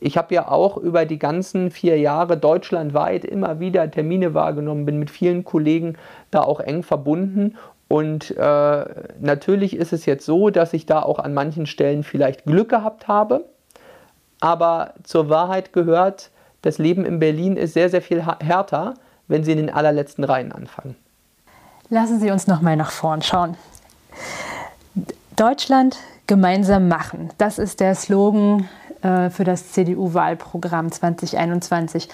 Ich 0.00 0.16
habe 0.16 0.34
ja 0.34 0.48
auch 0.48 0.78
über 0.78 1.04
die 1.04 1.18
ganzen 1.18 1.70
vier 1.70 1.98
Jahre 1.98 2.38
deutschlandweit 2.38 3.26
immer 3.26 3.60
wieder 3.60 3.90
Termine 3.90 4.32
wahrgenommen, 4.32 4.86
bin 4.86 4.98
mit 4.98 5.10
vielen 5.10 5.44
Kollegen 5.44 5.98
da 6.30 6.40
auch 6.40 6.60
eng 6.60 6.82
verbunden. 6.82 7.58
Und 7.88 8.30
äh, 8.38 8.84
natürlich 9.20 9.76
ist 9.76 9.92
es 9.92 10.06
jetzt 10.06 10.24
so, 10.24 10.48
dass 10.48 10.72
ich 10.72 10.86
da 10.86 11.02
auch 11.02 11.18
an 11.18 11.34
manchen 11.34 11.66
Stellen 11.66 12.02
vielleicht 12.02 12.44
Glück 12.44 12.70
gehabt 12.70 13.06
habe. 13.06 13.44
Aber 14.40 14.94
zur 15.02 15.28
Wahrheit 15.28 15.74
gehört, 15.74 16.30
das 16.62 16.78
Leben 16.78 17.04
in 17.04 17.18
Berlin 17.18 17.58
ist 17.58 17.74
sehr, 17.74 17.90
sehr 17.90 18.00
viel 18.00 18.24
härter, 18.24 18.94
wenn 19.28 19.44
Sie 19.44 19.52
in 19.52 19.58
den 19.58 19.70
allerletzten 19.70 20.24
Reihen 20.24 20.52
anfangen. 20.52 20.96
Lassen 21.90 22.18
Sie 22.18 22.30
uns 22.30 22.46
nochmal 22.46 22.76
nach 22.78 22.92
vorn 22.92 23.20
schauen. 23.20 23.58
Deutschland 25.36 25.98
gemeinsam 26.26 26.88
machen. 26.88 27.30
Das 27.38 27.58
ist 27.58 27.80
der 27.80 27.94
Slogan 27.94 28.68
äh, 29.02 29.30
für 29.30 29.44
das 29.44 29.72
CDU-Wahlprogramm 29.72 30.90
2021. 30.90 32.08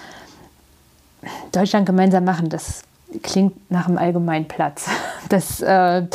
Deutschland 1.51 1.85
gemeinsam 1.85 2.25
machen, 2.25 2.49
das 2.49 2.83
klingt 3.23 3.71
nach 3.71 3.87
einem 3.87 3.97
Allgemeinplatz. 3.97 4.89
Das, 5.29 5.61
äh, 5.61 6.07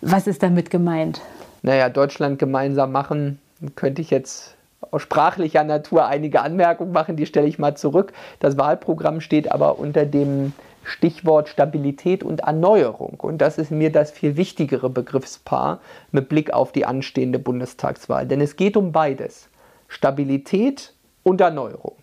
was 0.00 0.28
ist 0.28 0.44
damit 0.44 0.70
gemeint? 0.70 1.20
Naja, 1.62 1.88
Deutschland 1.88 2.38
gemeinsam 2.38 2.92
machen, 2.92 3.40
könnte 3.74 4.00
ich 4.00 4.10
jetzt 4.10 4.54
aus 4.92 5.02
sprachlicher 5.02 5.64
Natur 5.64 6.06
einige 6.06 6.42
Anmerkungen 6.42 6.92
machen, 6.92 7.16
die 7.16 7.26
stelle 7.26 7.48
ich 7.48 7.58
mal 7.58 7.76
zurück. 7.76 8.12
Das 8.38 8.56
Wahlprogramm 8.56 9.20
steht 9.20 9.50
aber 9.50 9.80
unter 9.80 10.06
dem 10.06 10.52
Stichwort 10.88 11.48
Stabilität 11.48 12.24
und 12.24 12.40
Erneuerung. 12.40 13.20
Und 13.20 13.38
das 13.38 13.58
ist 13.58 13.70
mir 13.70 13.92
das 13.92 14.10
viel 14.10 14.36
wichtigere 14.36 14.90
Begriffspaar 14.90 15.80
mit 16.10 16.28
Blick 16.28 16.52
auf 16.52 16.72
die 16.72 16.86
anstehende 16.86 17.38
Bundestagswahl. 17.38 18.26
Denn 18.26 18.40
es 18.40 18.56
geht 18.56 18.76
um 18.76 18.92
beides. 18.92 19.48
Stabilität 19.86 20.94
und 21.22 21.40
Erneuerung. 21.40 21.96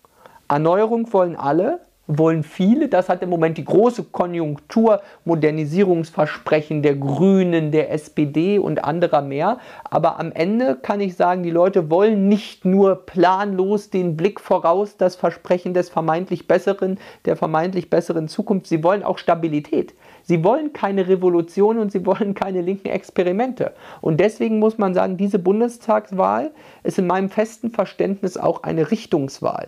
Erneuerung 0.47 1.11
wollen 1.11 1.35
alle, 1.35 1.79
wollen 2.07 2.43
viele. 2.43 2.87
Das 2.87 3.09
hat 3.09 3.21
im 3.23 3.29
Moment 3.29 3.57
die 3.57 3.65
große 3.65 4.03
Konjunktur, 4.05 5.01
Modernisierungsversprechen 5.25 6.81
der 6.81 6.95
Grünen, 6.95 7.71
der 7.71 7.91
SPD 7.91 8.59
und 8.59 8.83
anderer 8.83 9.21
mehr. 9.21 9.59
Aber 9.83 10.19
am 10.19 10.31
Ende 10.31 10.77
kann 10.81 11.01
ich 11.01 11.15
sagen, 11.15 11.43
die 11.43 11.51
Leute 11.51 11.89
wollen 11.89 12.27
nicht 12.27 12.65
nur 12.65 13.05
planlos 13.05 13.89
den 13.89 14.15
Blick 14.15 14.39
voraus, 14.39 14.97
das 14.97 15.15
Versprechen 15.15 15.73
des 15.73 15.89
vermeintlich 15.89 16.47
besseren, 16.47 16.99
der 17.25 17.35
vermeintlich 17.35 17.89
besseren 17.89 18.27
Zukunft. 18.27 18.67
Sie 18.67 18.83
wollen 18.83 19.03
auch 19.03 19.17
Stabilität. 19.17 19.93
Sie 20.23 20.43
wollen 20.43 20.73
keine 20.73 21.07
Revolution 21.07 21.77
und 21.77 21.91
sie 21.91 22.05
wollen 22.05 22.33
keine 22.33 22.61
linken 22.61 22.87
Experimente. 22.87 23.73
Und 24.01 24.19
deswegen 24.19 24.59
muss 24.59 24.77
man 24.77 24.93
sagen, 24.93 25.17
diese 25.17 25.39
Bundestagswahl 25.39 26.51
ist 26.83 26.97
in 26.97 27.07
meinem 27.07 27.29
festen 27.29 27.69
Verständnis 27.69 28.37
auch 28.37 28.63
eine 28.63 28.89
Richtungswahl. 28.89 29.67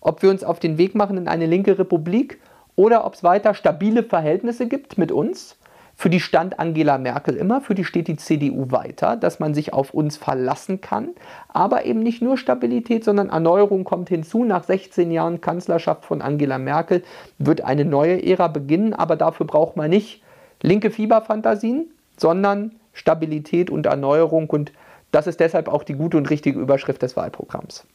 Ob 0.00 0.22
wir 0.22 0.30
uns 0.30 0.44
auf 0.44 0.60
den 0.60 0.78
Weg 0.78 0.94
machen 0.94 1.16
in 1.16 1.28
eine 1.28 1.46
linke 1.46 1.78
Republik 1.78 2.38
oder 2.76 3.04
ob 3.04 3.14
es 3.14 3.24
weiter 3.24 3.54
stabile 3.54 4.02
Verhältnisse 4.02 4.66
gibt 4.68 4.98
mit 4.98 5.12
uns 5.12 5.58
für 6.00 6.10
die 6.10 6.20
stand 6.20 6.60
Angela 6.60 6.96
Merkel 6.96 7.34
immer, 7.34 7.60
für 7.60 7.74
die 7.74 7.84
steht 7.84 8.06
die 8.06 8.14
CDU 8.14 8.70
weiter, 8.70 9.16
dass 9.16 9.40
man 9.40 9.52
sich 9.52 9.72
auf 9.72 9.92
uns 9.92 10.16
verlassen 10.16 10.80
kann. 10.80 11.08
Aber 11.48 11.86
eben 11.86 12.04
nicht 12.04 12.22
nur 12.22 12.38
Stabilität, 12.38 13.02
sondern 13.02 13.30
Erneuerung 13.30 13.82
kommt 13.82 14.08
hinzu. 14.08 14.44
Nach 14.44 14.62
16 14.62 15.10
Jahren 15.10 15.40
Kanzlerschaft 15.40 16.04
von 16.04 16.22
Angela 16.22 16.58
Merkel 16.58 17.02
wird 17.38 17.62
eine 17.62 17.84
neue 17.84 18.24
Ära 18.24 18.46
beginnen. 18.46 18.94
Aber 18.94 19.16
dafür 19.16 19.44
braucht 19.44 19.76
man 19.76 19.90
nicht 19.90 20.22
linke 20.62 20.92
Fieberfantasien, 20.92 21.90
sondern 22.16 22.76
Stabilität 22.92 23.68
und 23.68 23.86
Erneuerung. 23.86 24.48
Und 24.50 24.70
das 25.10 25.26
ist 25.26 25.40
deshalb 25.40 25.66
auch 25.66 25.82
die 25.82 25.94
gute 25.94 26.16
und 26.16 26.30
richtige 26.30 26.60
Überschrift 26.60 27.02
des 27.02 27.16
Wahlprogramms. 27.16 27.88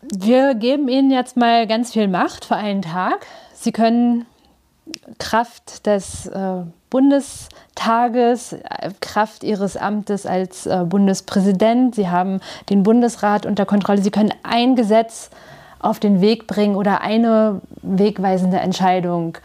Wir 0.00 0.54
geben 0.54 0.88
Ihnen 0.88 1.10
jetzt 1.10 1.36
mal 1.36 1.66
ganz 1.66 1.92
viel 1.92 2.08
Macht 2.08 2.44
für 2.44 2.56
einen 2.56 2.82
Tag. 2.82 3.26
Sie 3.52 3.72
können 3.72 4.26
Kraft 5.18 5.86
des 5.86 6.26
äh, 6.26 6.62
Bundestages, 6.88 8.52
äh, 8.52 8.90
Kraft 9.00 9.42
ihres 9.42 9.76
Amtes 9.76 10.24
als 10.24 10.66
äh, 10.66 10.84
Bundespräsident. 10.88 11.94
Sie 11.94 12.08
haben 12.08 12.40
den 12.70 12.84
Bundesrat 12.84 13.44
unter 13.44 13.66
Kontrolle. 13.66 14.00
Sie 14.00 14.10
können 14.10 14.32
ein 14.44 14.76
Gesetz 14.76 15.30
auf 15.80 15.98
den 15.98 16.20
Weg 16.20 16.46
bringen 16.46 16.76
oder 16.76 17.00
eine 17.00 17.60
wegweisende 17.82 18.58
Entscheidung 18.58 19.38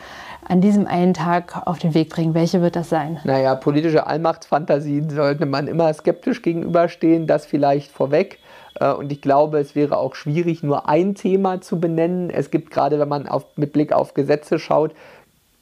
an 0.47 0.61
diesem 0.61 0.87
einen 0.87 1.13
Tag 1.13 1.65
auf 1.65 1.79
den 1.79 1.93
Weg 1.93 2.09
bringen. 2.09 2.33
Welche 2.33 2.61
wird 2.61 2.75
das 2.75 2.89
sein? 2.89 3.19
Naja, 3.23 3.55
politische 3.55 4.07
Allmachtsfantasien 4.07 5.09
sollte 5.09 5.45
man 5.45 5.67
immer 5.67 5.93
skeptisch 5.93 6.41
gegenüberstehen, 6.41 7.27
das 7.27 7.45
vielleicht 7.45 7.91
vorweg. 7.91 8.39
Äh, 8.79 8.93
und 8.93 9.11
ich 9.11 9.21
glaube, 9.21 9.59
es 9.59 9.75
wäre 9.75 9.97
auch 9.97 10.15
schwierig, 10.15 10.63
nur 10.63 10.87
ein 10.89 11.15
Thema 11.15 11.61
zu 11.61 11.79
benennen. 11.79 12.29
Es 12.29 12.51
gibt 12.51 12.71
gerade, 12.71 12.99
wenn 12.99 13.09
man 13.09 13.27
auf, 13.27 13.45
mit 13.55 13.73
Blick 13.73 13.93
auf 13.93 14.13
Gesetze 14.13 14.59
schaut, 14.59 14.93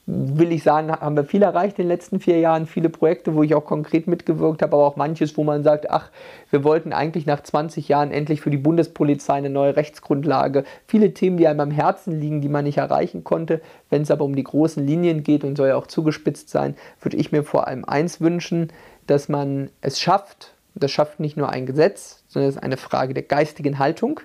will 0.06 0.50
ich 0.50 0.64
sagen, 0.64 0.90
haben 0.90 1.14
wir 1.14 1.24
viel 1.24 1.42
erreicht 1.42 1.78
in 1.78 1.84
den 1.84 1.88
letzten 1.88 2.18
vier 2.18 2.40
Jahren, 2.40 2.66
viele 2.66 2.88
Projekte, 2.88 3.36
wo 3.36 3.44
ich 3.44 3.54
auch 3.54 3.64
konkret 3.64 4.08
mitgewirkt 4.08 4.60
habe, 4.60 4.74
aber 4.74 4.84
auch 4.84 4.96
manches, 4.96 5.36
wo 5.36 5.44
man 5.44 5.62
sagt, 5.62 5.90
ach, 5.90 6.10
wir 6.50 6.64
wollten 6.64 6.92
eigentlich 6.92 7.24
nach 7.24 7.40
20 7.40 7.88
Jahren 7.88 8.10
endlich 8.10 8.40
für 8.40 8.50
die 8.50 8.56
Bundespolizei 8.56 9.34
eine 9.34 9.50
neue 9.50 9.76
Rechtsgrundlage. 9.76 10.64
Viele 10.88 11.14
Themen, 11.14 11.36
die 11.36 11.46
einem 11.46 11.60
am 11.60 11.70
Herzen 11.70 12.20
liegen, 12.20 12.40
die 12.40 12.48
man 12.48 12.64
nicht 12.64 12.78
erreichen 12.78 13.22
konnte. 13.22 13.60
Wenn 13.90 14.02
es 14.02 14.10
aber 14.10 14.24
um 14.24 14.34
die 14.34 14.42
großen 14.42 14.84
Linien 14.84 15.22
geht 15.22 15.44
und 15.44 15.56
soll 15.56 15.68
ja 15.68 15.76
auch 15.76 15.86
zugespitzt 15.86 16.48
sein, 16.48 16.74
würde 17.00 17.16
ich 17.16 17.30
mir 17.30 17.44
vor 17.44 17.68
allem 17.68 17.84
eins 17.84 18.20
wünschen, 18.20 18.72
dass 19.06 19.28
man 19.28 19.70
es 19.82 20.00
schafft, 20.00 20.54
das 20.74 20.90
schafft 20.90 21.20
nicht 21.20 21.36
nur 21.36 21.48
ein 21.48 21.66
Gesetz, 21.66 22.21
sondern 22.32 22.48
es 22.48 22.56
ist 22.56 22.62
eine 22.62 22.76
Frage 22.76 23.14
der 23.14 23.24
geistigen 23.24 23.78
Haltung, 23.78 24.20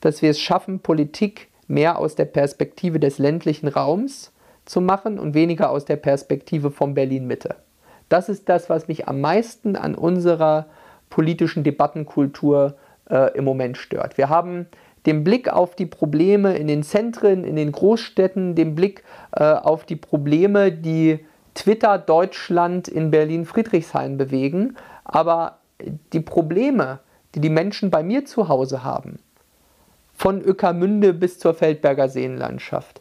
dass 0.00 0.20
wir 0.20 0.30
es 0.30 0.40
schaffen, 0.40 0.80
Politik 0.80 1.48
mehr 1.68 1.98
aus 1.98 2.16
der 2.16 2.24
Perspektive 2.24 2.98
des 2.98 3.18
ländlichen 3.18 3.68
Raums, 3.68 4.32
zu 4.64 4.80
machen 4.80 5.18
und 5.18 5.34
weniger 5.34 5.70
aus 5.70 5.84
der 5.84 5.96
Perspektive 5.96 6.70
von 6.70 6.94
Berlin-Mitte. 6.94 7.56
Das 8.08 8.28
ist 8.28 8.48
das, 8.48 8.68
was 8.68 8.88
mich 8.88 9.08
am 9.08 9.20
meisten 9.20 9.76
an 9.76 9.94
unserer 9.94 10.66
politischen 11.08 11.64
Debattenkultur 11.64 12.76
äh, 13.08 13.36
im 13.36 13.44
Moment 13.44 13.78
stört. 13.78 14.18
Wir 14.18 14.28
haben 14.28 14.66
den 15.06 15.24
Blick 15.24 15.48
auf 15.48 15.74
die 15.74 15.86
Probleme 15.86 16.56
in 16.56 16.66
den 16.66 16.82
Zentren, 16.82 17.44
in 17.44 17.56
den 17.56 17.72
Großstädten, 17.72 18.54
den 18.54 18.74
Blick 18.74 19.02
äh, 19.32 19.44
auf 19.44 19.84
die 19.84 19.96
Probleme, 19.96 20.70
die 20.72 21.20
Twitter 21.54 21.98
Deutschland 21.98 22.86
in 22.88 23.10
Berlin-Friedrichshain 23.10 24.18
bewegen. 24.18 24.76
Aber 25.04 25.58
die 26.12 26.20
Probleme, 26.20 27.00
die 27.34 27.40
die 27.40 27.50
Menschen 27.50 27.90
bei 27.90 28.02
mir 28.02 28.24
zu 28.24 28.48
Hause 28.48 28.84
haben, 28.84 29.18
von 30.14 30.42
Öckermünde 30.42 31.14
bis 31.14 31.38
zur 31.38 31.54
Feldberger 31.54 32.08
Seenlandschaft, 32.08 33.00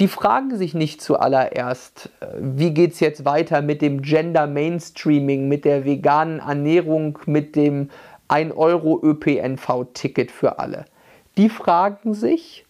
die 0.00 0.08
fragen 0.08 0.56
sich 0.56 0.74
nicht 0.74 1.02
zuallererst, 1.02 2.10
äh, 2.20 2.26
wie 2.40 2.72
geht 2.72 2.92
es 2.92 3.00
jetzt 3.00 3.24
weiter 3.24 3.62
mit 3.62 3.82
dem 3.82 4.02
Gender 4.02 4.46
Mainstreaming, 4.46 5.48
mit 5.48 5.64
der 5.64 5.84
veganen 5.84 6.38
Ernährung, 6.38 7.18
mit 7.26 7.56
dem 7.56 7.90
1 8.28 8.54
Euro 8.56 9.00
ÖPNV-Ticket 9.02 10.30
für 10.30 10.58
alle. 10.58 10.84
Die 11.36 11.48
fragen 11.48 12.14
sich, 12.14 12.64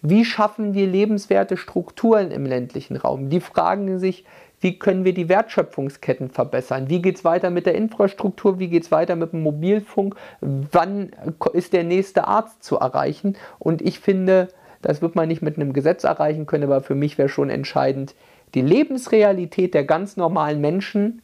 wie 0.00 0.24
schaffen 0.24 0.74
wir 0.74 0.86
lebenswerte 0.86 1.56
Strukturen 1.56 2.32
im 2.32 2.44
ländlichen 2.44 2.96
Raum? 2.96 3.30
Die 3.30 3.40
fragen 3.40 4.00
sich, 4.00 4.24
wie 4.62 4.78
können 4.78 5.04
wir 5.04 5.12
die 5.12 5.28
Wertschöpfungsketten 5.28 6.30
verbessern? 6.30 6.88
Wie 6.88 7.02
geht 7.02 7.16
es 7.16 7.24
weiter 7.24 7.50
mit 7.50 7.66
der 7.66 7.74
Infrastruktur? 7.74 8.60
Wie 8.60 8.68
geht 8.68 8.84
es 8.84 8.92
weiter 8.92 9.16
mit 9.16 9.32
dem 9.32 9.42
Mobilfunk? 9.42 10.14
Wann 10.40 11.10
ist 11.52 11.72
der 11.72 11.82
nächste 11.82 12.28
Arzt 12.28 12.62
zu 12.62 12.76
erreichen? 12.76 13.36
Und 13.58 13.82
ich 13.82 13.98
finde, 13.98 14.48
das 14.80 15.02
wird 15.02 15.16
man 15.16 15.28
nicht 15.28 15.42
mit 15.42 15.56
einem 15.56 15.72
Gesetz 15.72 16.04
erreichen 16.04 16.46
können, 16.46 16.64
aber 16.64 16.80
für 16.80 16.94
mich 16.94 17.18
wäre 17.18 17.28
schon 17.28 17.50
entscheidend, 17.50 18.14
die 18.54 18.62
Lebensrealität 18.62 19.74
der 19.74 19.84
ganz 19.84 20.16
normalen 20.16 20.60
Menschen 20.60 21.22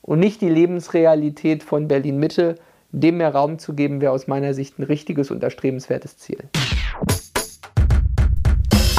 und 0.00 0.20
nicht 0.20 0.40
die 0.40 0.48
Lebensrealität 0.48 1.62
von 1.62 1.88
Berlin 1.88 2.18
Mitte, 2.18 2.54
dem 2.90 3.18
mehr 3.18 3.34
Raum 3.34 3.58
zu 3.58 3.74
geben, 3.74 4.00
wäre 4.00 4.12
aus 4.12 4.28
meiner 4.28 4.54
Sicht 4.54 4.78
ein 4.78 4.84
richtiges 4.84 5.30
und 5.30 5.42
erstrebenswertes 5.42 6.16
Ziel. 6.16 6.38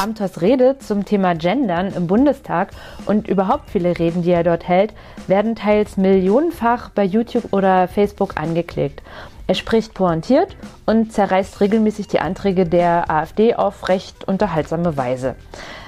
Amthors 0.00 0.40
Rede 0.40 0.78
zum 0.78 1.04
Thema 1.04 1.34
Gendern 1.34 1.92
im 1.92 2.06
Bundestag 2.06 2.70
und 3.04 3.28
überhaupt 3.28 3.68
viele 3.68 3.98
Reden, 3.98 4.22
die 4.22 4.30
er 4.30 4.44
dort 4.44 4.66
hält, 4.66 4.94
werden 5.26 5.54
teils 5.54 5.98
millionenfach 5.98 6.88
bei 6.88 7.04
YouTube 7.04 7.52
oder 7.52 7.86
Facebook 7.86 8.40
angeklickt. 8.40 9.02
Er 9.46 9.54
spricht 9.54 9.92
pointiert 9.92 10.56
und 10.86 11.12
zerreißt 11.12 11.60
regelmäßig 11.60 12.08
die 12.08 12.20
Anträge 12.20 12.64
der 12.64 13.10
AfD 13.10 13.54
auf 13.54 13.90
recht 13.90 14.24
unterhaltsame 14.26 14.96
Weise. 14.96 15.34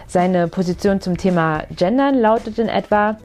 Seine 0.07 0.47
Position 0.47 1.01
zum 1.01 1.17
Thema 1.17 1.63
Gendern 1.75 2.15
lautet 2.21 2.59
in 2.59 2.69
etwa, 2.69 3.17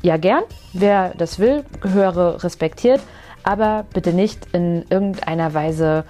ja 0.00 0.16
gern, 0.16 0.44
wer 0.72 1.12
das 1.18 1.38
will, 1.38 1.64
gehöre 1.82 2.42
respektiert, 2.42 3.02
aber 3.42 3.84
bitte 3.92 4.14
nicht 4.14 4.46
in 4.54 4.86
irgendeiner 4.88 5.52
Weise 5.52 6.04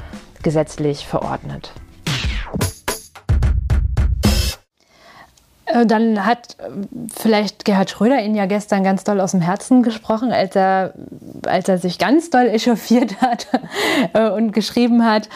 gesetzlich 0.45 1.05
verordnet. 1.05 1.73
Dann 5.87 6.27
hat 6.27 6.57
äh, 6.59 6.71
vielleicht 7.15 7.65
Gerhard 7.65 7.91
Schröder 7.91 8.23
ihn 8.23 8.35
ja 8.35 8.47
gestern 8.47 8.85
ganz 8.85 9.05
doll 9.05 9.21
aus 9.21 9.33
dem 9.33 9.41
Herzen 9.41 9.83
gesprochen, 9.83 10.33
als 10.33 10.57
er, 10.57 10.95
als 11.47 11.69
er 11.69 11.79
sich 11.79 11.99
ganz 11.99 12.31
doll 12.31 12.47
echauffiert 12.47 13.21
hat 13.21 13.47
äh, 14.13 14.31
und 14.31 14.53
geschrieben 14.53 15.05
hat, 15.05 15.29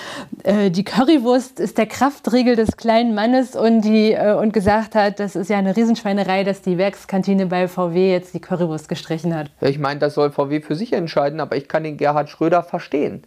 die 0.46 0.84
Currywurst 0.84 1.58
ist 1.58 1.78
der 1.78 1.86
Kraftriegel 1.86 2.54
des 2.54 2.76
kleinen 2.76 3.14
Mannes 3.14 3.56
und, 3.56 3.80
die, 3.82 4.14
und 4.14 4.52
gesagt 4.52 4.94
hat, 4.94 5.18
das 5.18 5.36
ist 5.36 5.48
ja 5.48 5.56
eine 5.56 5.74
Riesenschweinerei, 5.74 6.44
dass 6.44 6.60
die 6.60 6.76
Werkskantine 6.76 7.46
bei 7.46 7.66
VW 7.66 8.12
jetzt 8.12 8.34
die 8.34 8.40
Currywurst 8.40 8.88
gestrichen 8.88 9.34
hat. 9.34 9.50
Ich 9.62 9.78
meine, 9.78 10.00
das 10.00 10.14
soll 10.14 10.30
VW 10.30 10.60
für 10.60 10.74
sich 10.74 10.92
entscheiden, 10.92 11.40
aber 11.40 11.56
ich 11.56 11.66
kann 11.66 11.84
den 11.84 11.96
Gerhard 11.96 12.28
Schröder 12.28 12.62
verstehen. 12.62 13.22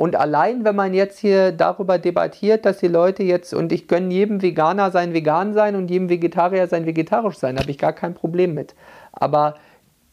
Und 0.00 0.16
allein, 0.16 0.64
wenn 0.64 0.76
man 0.76 0.94
jetzt 0.94 1.18
hier 1.18 1.52
darüber 1.52 1.98
debattiert, 1.98 2.64
dass 2.64 2.78
die 2.78 2.88
Leute 2.88 3.22
jetzt, 3.22 3.52
und 3.52 3.70
ich 3.70 3.86
gönne 3.86 4.10
jedem 4.14 4.40
Veganer 4.40 4.90
sein 4.90 5.12
Vegan 5.12 5.52
sein 5.52 5.76
und 5.76 5.90
jedem 5.90 6.08
Vegetarier 6.08 6.68
sein 6.68 6.86
Vegetarisch 6.86 7.36
sein, 7.36 7.58
habe 7.58 7.70
ich 7.70 7.76
gar 7.76 7.92
kein 7.92 8.14
Problem 8.14 8.54
mit. 8.54 8.74
Aber 9.12 9.56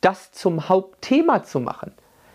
das 0.01 0.33
zum 0.33 0.67
Hauptthema 0.67 1.43
zu 1.43 1.61
machen, 1.61 1.93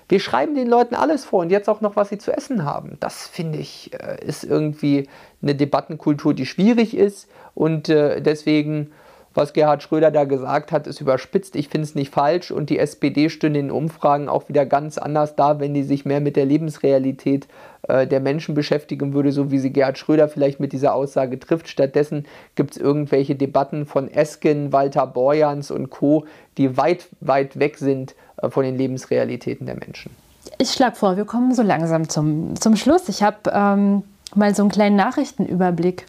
wir 0.09 0.19
schreiben 0.19 0.55
den 0.55 0.67
Leuten 0.67 0.95
alles 0.95 1.27
vor 1.27 1.41
und 1.41 1.51
jetzt 1.51 1.69
auch 1.69 1.83
noch, 1.83 1.95
was 1.95 2.09
sie 2.09 2.17
zu 2.17 2.35
essen 2.35 2.65
haben. 2.65 2.97
Das 3.01 3.27
finde 3.27 3.59
ich, 3.59 3.91
äh, 4.01 4.25
ist 4.25 4.45
irgendwie 4.45 5.11
eine 5.43 5.55
Debattenkultur, 5.55 6.33
die 6.33 6.47
schwierig 6.47 6.97
ist 6.97 7.29
und 7.55 7.91
äh, 7.91 8.23
deswegen 8.23 8.93
was 9.35 9.53
Gerhard 9.53 9.83
Schröder 9.83 10.11
da 10.11 10.25
gesagt 10.25 10.73
hat, 10.73 10.87
ist 10.87 11.01
überspitzt. 11.01 11.57
Ich 11.57 11.69
finde 11.69 11.87
es 11.87 11.95
nicht 11.95 12.13
falsch 12.13 12.51
und 12.51 12.71
die 12.71 12.79
SPD 12.79 13.29
stünde 13.29 13.61
in 13.61 13.71
Umfragen 13.71 14.29
auch 14.29 14.49
wieder 14.49 14.67
ganz 14.67 14.99
anders 14.99 15.37
da, 15.37 15.61
wenn 15.61 15.75
die 15.75 15.83
sich 15.83 16.05
mehr 16.05 16.21
mit 16.21 16.37
der 16.37 16.45
Lebensrealität 16.45 17.49
äh, 17.89 18.07
der 18.07 18.21
Menschen 18.21 18.55
beschäftigen 18.55 19.15
würde, 19.15 19.33
so 19.33 19.51
wie 19.51 19.59
sie 19.59 19.73
Gerhard 19.73 19.99
Schröder 19.99 20.29
vielleicht 20.29 20.61
mit 20.61 20.73
dieser 20.73 20.95
Aussage 20.95 21.39
trifft. 21.39 21.69
Stattdessen 21.69 22.27
gibt 22.55 22.73
es 22.73 22.77
irgendwelche 22.77 23.35
Debatten 23.35 23.87
von 23.87 24.11
Esken, 24.11 24.73
Walter 24.73 25.07
Borjans 25.07 25.71
und 25.71 25.91
Co., 25.91 26.27
die 26.59 26.77
weit, 26.77 27.09
weit 27.21 27.59
weg 27.59 27.79
sind 27.79 28.15
äh, 28.37 28.51
von 28.51 28.65
den 28.65 28.77
Lebensrealitäten 28.77 29.67
der 29.67 29.77
Menschen. 29.77 30.15
Ich 30.59 30.71
schlage 30.73 30.97
vor, 30.97 31.17
wir 31.17 31.25
kommen 31.25 31.55
so 31.55 31.63
langsam 31.63 32.09
zum, 32.09 32.57
zum 32.61 32.77
Schluss. 32.77 33.09
Ich 33.09 33.23
habe 33.23 33.51
ähm, 33.53 34.03
mal 34.35 34.55
so 34.55 34.63
einen 34.63 34.71
kleinen 34.71 34.97
Nachrichtenüberblick 34.97 36.07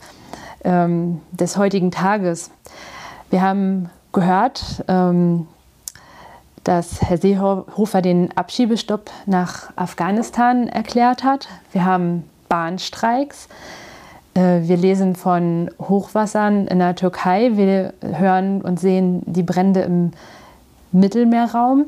ähm, 0.63 1.21
des 1.31 1.57
heutigen 1.57 1.91
Tages. 1.91 2.51
Wir 3.33 3.41
haben 3.41 3.89
gehört, 4.11 4.85
ähm, 4.87 5.47
dass 6.63 7.01
Herr 7.01 7.17
Seehofer 7.17 8.03
den 8.03 8.31
Abschiebestopp 8.37 9.09
nach 9.25 9.71
Afghanistan 9.75 10.67
erklärt 10.67 11.23
hat. 11.23 11.47
Wir 11.71 11.83
haben 11.83 12.29
Bahnstreiks. 12.47 13.47
Äh, 14.35 14.67
wir 14.67 14.77
lesen 14.77 15.15
von 15.15 15.71
Hochwassern 15.79 16.67
in 16.67 16.77
der 16.77 16.93
Türkei. 16.93 17.57
Wir 17.57 17.95
hören 18.03 18.61
und 18.61 18.79
sehen 18.79 19.23
die 19.25 19.41
Brände 19.41 19.81
im 19.81 20.11
Mittelmeerraum. 20.91 21.85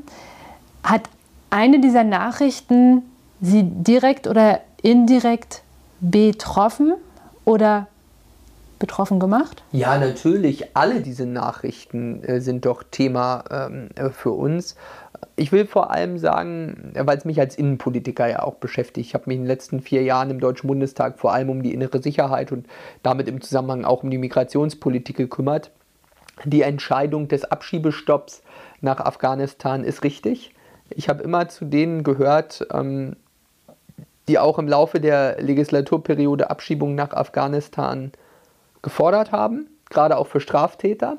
Hat 0.81 1.03
eine 1.51 1.79
dieser 1.79 2.03
Nachrichten 2.03 3.03
Sie 3.39 3.61
direkt 3.61 4.25
oder 4.25 4.61
indirekt 4.81 5.61
betroffen 5.99 6.95
oder 7.43 7.85
betroffen 8.80 9.19
gemacht? 9.19 9.63
Ja, 9.71 9.97
natürlich. 9.97 10.76
Alle 10.76 11.01
diese 11.01 11.26
Nachrichten 11.26 12.23
äh, 12.23 12.41
sind 12.41 12.65
doch 12.65 12.84
Thema 12.84 13.43
ähm, 13.49 13.89
äh, 13.95 14.09
für 14.09 14.32
uns. 14.32 14.76
Ich 15.36 15.51
will 15.51 15.65
vor 15.65 15.91
allem 15.91 16.17
sagen, 16.17 16.93
weil 16.95 17.17
es 17.17 17.26
mich 17.26 17.39
als 17.39 17.57
Innenpolitiker 17.57 18.28
ja 18.28 18.43
auch 18.43 18.55
beschäftigt. 18.55 19.07
Ich 19.07 19.13
habe 19.13 19.26
mich 19.28 19.38
in 19.38 19.43
den 19.43 19.47
letzten 19.47 19.82
vier 19.82 20.03
Jahren 20.03 20.30
im 20.30 20.39
Deutschen 20.39 20.67
Bundestag 20.67 21.19
vor 21.19 21.34
allem 21.34 21.49
um 21.49 21.63
die 21.63 21.73
innere 21.73 22.01
Sicherheit 22.01 22.51
und 22.51 22.67
damit 23.03 23.28
im 23.28 23.41
Zusammenhang 23.41 23.86
auch 23.86 24.03
um 24.03 24.11
die 24.11 24.17
Migrationspolitik 24.17 25.17
gekümmert. 25.17 25.71
Die 26.43 26.61
Entscheidung 26.61 27.28
des 27.28 27.45
Abschiebestopps 27.45 28.43
nach 28.82 28.99
Afghanistan 28.99 29.84
ist 29.84 30.03
richtig. 30.03 30.53
Ich 30.89 31.09
habe 31.09 31.23
immer 31.23 31.47
zu 31.47 31.65
denen 31.65 32.03
gehört, 32.03 32.67
ähm, 32.71 33.15
die 34.28 34.39
auch 34.39 34.59
im 34.59 34.67
Laufe 34.67 34.99
der 34.99 35.41
Legislaturperiode 35.41 36.49
Abschiebung 36.49 36.95
nach 36.95 37.11
Afghanistan 37.11 38.11
gefordert 38.86 39.33
haben, 39.33 39.67
gerade 39.89 40.17
auch 40.17 40.27
für 40.27 40.39
Straftäter. 40.39 41.17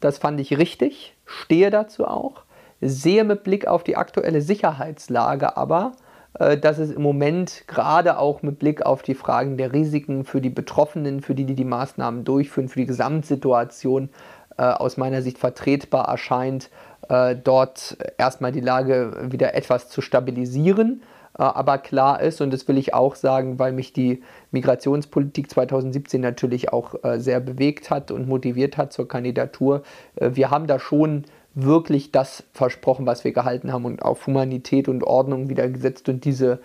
Das 0.00 0.18
fand 0.18 0.40
ich 0.40 0.58
richtig, 0.58 1.16
stehe 1.24 1.70
dazu 1.70 2.06
auch, 2.06 2.42
sehe 2.80 3.22
mit 3.22 3.44
Blick 3.44 3.68
auf 3.68 3.84
die 3.84 3.96
aktuelle 3.96 4.40
Sicherheitslage 4.40 5.56
aber, 5.56 5.92
äh, 6.38 6.56
dass 6.56 6.78
es 6.78 6.90
im 6.90 7.02
Moment 7.02 7.64
gerade 7.68 8.18
auch 8.18 8.42
mit 8.42 8.58
Blick 8.58 8.84
auf 8.84 9.02
die 9.02 9.14
Fragen 9.14 9.56
der 9.56 9.72
Risiken 9.72 10.24
für 10.24 10.40
die 10.40 10.50
Betroffenen, 10.50 11.20
für 11.20 11.34
die, 11.34 11.44
die 11.44 11.54
die 11.54 11.64
Maßnahmen 11.64 12.24
durchführen, 12.24 12.68
für 12.68 12.80
die 12.80 12.86
Gesamtsituation 12.86 14.08
äh, 14.56 14.62
aus 14.62 14.96
meiner 14.96 15.20
Sicht 15.20 15.38
vertretbar 15.38 16.08
erscheint, 16.08 16.70
äh, 17.08 17.36
dort 17.36 17.98
erstmal 18.16 18.52
die 18.52 18.60
Lage 18.60 19.28
wieder 19.30 19.54
etwas 19.54 19.88
zu 19.88 20.00
stabilisieren 20.00 21.02
aber 21.44 21.78
klar 21.78 22.20
ist, 22.20 22.40
und 22.40 22.52
das 22.52 22.66
will 22.66 22.76
ich 22.76 22.94
auch 22.94 23.14
sagen, 23.14 23.58
weil 23.58 23.72
mich 23.72 23.92
die 23.92 24.22
Migrationspolitik 24.50 25.50
2017 25.50 26.20
natürlich 26.20 26.72
auch 26.72 27.02
äh, 27.04 27.20
sehr 27.20 27.40
bewegt 27.40 27.90
hat 27.90 28.10
und 28.10 28.28
motiviert 28.28 28.76
hat 28.76 28.92
zur 28.92 29.06
Kandidatur, 29.06 29.82
äh, 30.16 30.30
wir 30.34 30.50
haben 30.50 30.66
da 30.66 30.78
schon 30.78 31.24
wirklich 31.54 32.12
das 32.12 32.44
versprochen, 32.52 33.06
was 33.06 33.24
wir 33.24 33.32
gehalten 33.32 33.72
haben 33.72 33.84
und 33.84 34.02
auf 34.02 34.26
Humanität 34.26 34.88
und 34.88 35.02
Ordnung 35.02 35.48
wieder 35.48 35.68
gesetzt 35.68 36.08
und 36.08 36.24
diese 36.24 36.60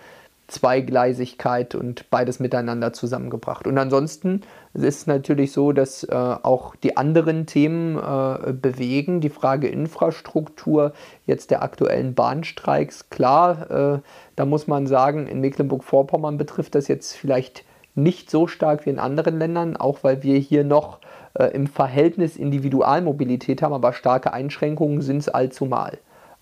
Zweigleisigkeit 0.46 1.74
und 1.74 2.10
beides 2.10 2.38
miteinander 2.38 2.92
zusammengebracht. 2.92 3.66
Und 3.66 3.78
ansonsten 3.78 4.42
ist 4.74 4.84
es 4.84 5.06
natürlich 5.06 5.52
so, 5.52 5.72
dass 5.72 6.04
äh, 6.04 6.14
auch 6.14 6.76
die 6.76 6.96
anderen 6.96 7.46
Themen 7.46 7.96
äh, 7.96 8.52
bewegen. 8.52 9.20
Die 9.20 9.30
Frage 9.30 9.68
Infrastruktur, 9.68 10.92
jetzt 11.26 11.50
der 11.50 11.62
aktuellen 11.62 12.14
Bahnstreiks, 12.14 13.08
klar, 13.08 13.70
äh, 13.70 13.98
da 14.36 14.44
muss 14.44 14.66
man 14.66 14.86
sagen, 14.86 15.26
in 15.26 15.40
Mecklenburg-Vorpommern 15.40 16.36
betrifft 16.36 16.74
das 16.74 16.88
jetzt 16.88 17.14
vielleicht 17.14 17.64
nicht 17.94 18.30
so 18.30 18.46
stark 18.46 18.86
wie 18.86 18.90
in 18.90 18.98
anderen 18.98 19.38
Ländern, 19.38 19.76
auch 19.76 19.98
weil 20.02 20.22
wir 20.22 20.36
hier 20.38 20.64
noch 20.64 20.98
äh, 21.34 21.46
im 21.46 21.66
Verhältnis 21.66 22.36
Individualmobilität 22.36 23.62
haben, 23.62 23.72
aber 23.72 23.92
starke 23.92 24.32
Einschränkungen 24.32 25.00
sind 25.00 25.18
es 25.18 25.28
allzumal. 25.28 25.98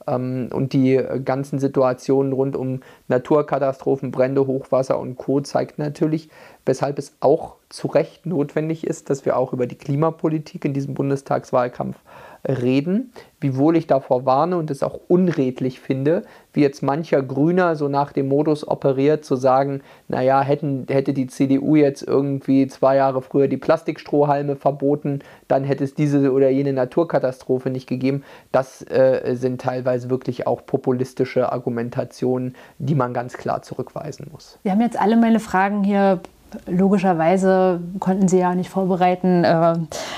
Ähm, 0.06 0.48
und 0.52 0.72
die 0.72 1.00
ganzen 1.24 1.58
Situationen 1.58 2.32
rund 2.32 2.56
um 2.56 2.80
Naturkatastrophen, 3.08 4.10
Brände, 4.10 4.46
Hochwasser 4.46 4.98
und 4.98 5.16
Co. 5.16 5.40
zeigt 5.40 5.78
natürlich, 5.78 6.28
weshalb 6.64 6.98
es 6.98 7.16
auch 7.20 7.56
zu 7.68 7.88
Recht 7.88 8.26
notwendig 8.26 8.86
ist, 8.86 9.10
dass 9.10 9.24
wir 9.24 9.36
auch 9.36 9.52
über 9.52 9.66
die 9.66 9.76
Klimapolitik 9.76 10.64
in 10.64 10.74
diesem 10.74 10.94
Bundestagswahlkampf 10.94 11.96
reden, 12.44 13.12
wiewohl 13.40 13.76
ich 13.76 13.86
davor 13.86 14.24
warne 14.24 14.56
und 14.56 14.70
es 14.70 14.82
auch 14.82 14.98
unredlich 15.08 15.80
finde, 15.80 16.24
wie 16.52 16.60
jetzt 16.60 16.82
mancher 16.82 17.22
Grüner 17.22 17.76
so 17.76 17.88
nach 17.88 18.12
dem 18.12 18.28
Modus 18.28 18.66
operiert, 18.66 19.24
zu 19.24 19.36
sagen, 19.36 19.80
naja, 20.08 20.40
hätten, 20.42 20.86
hätte 20.88 21.12
die 21.12 21.28
CDU 21.28 21.76
jetzt 21.76 22.02
irgendwie 22.02 22.66
zwei 22.66 22.96
Jahre 22.96 23.22
früher 23.22 23.48
die 23.48 23.56
Plastikstrohhalme 23.56 24.56
verboten, 24.56 25.20
dann 25.48 25.64
hätte 25.64 25.84
es 25.84 25.94
diese 25.94 26.32
oder 26.32 26.50
jene 26.50 26.72
Naturkatastrophe 26.72 27.70
nicht 27.70 27.88
gegeben. 27.88 28.22
Das 28.50 28.82
äh, 28.82 29.34
sind 29.34 29.60
teilweise 29.60 30.10
wirklich 30.10 30.46
auch 30.46 30.66
populistische 30.66 31.52
Argumentationen, 31.52 32.54
die 32.78 32.94
man 32.94 33.14
ganz 33.14 33.34
klar 33.34 33.62
zurückweisen 33.62 34.26
muss. 34.32 34.58
Wir 34.62 34.72
haben 34.72 34.80
jetzt 34.80 35.00
alle 35.00 35.16
meine 35.16 35.40
Fragen 35.40 35.84
hier 35.84 36.20
logischerweise 36.66 37.80
konnten 37.98 38.28
sie 38.28 38.38
ja 38.38 38.54
nicht 38.54 38.70
vorbereiten, 38.70 39.44
äh, 39.44 39.74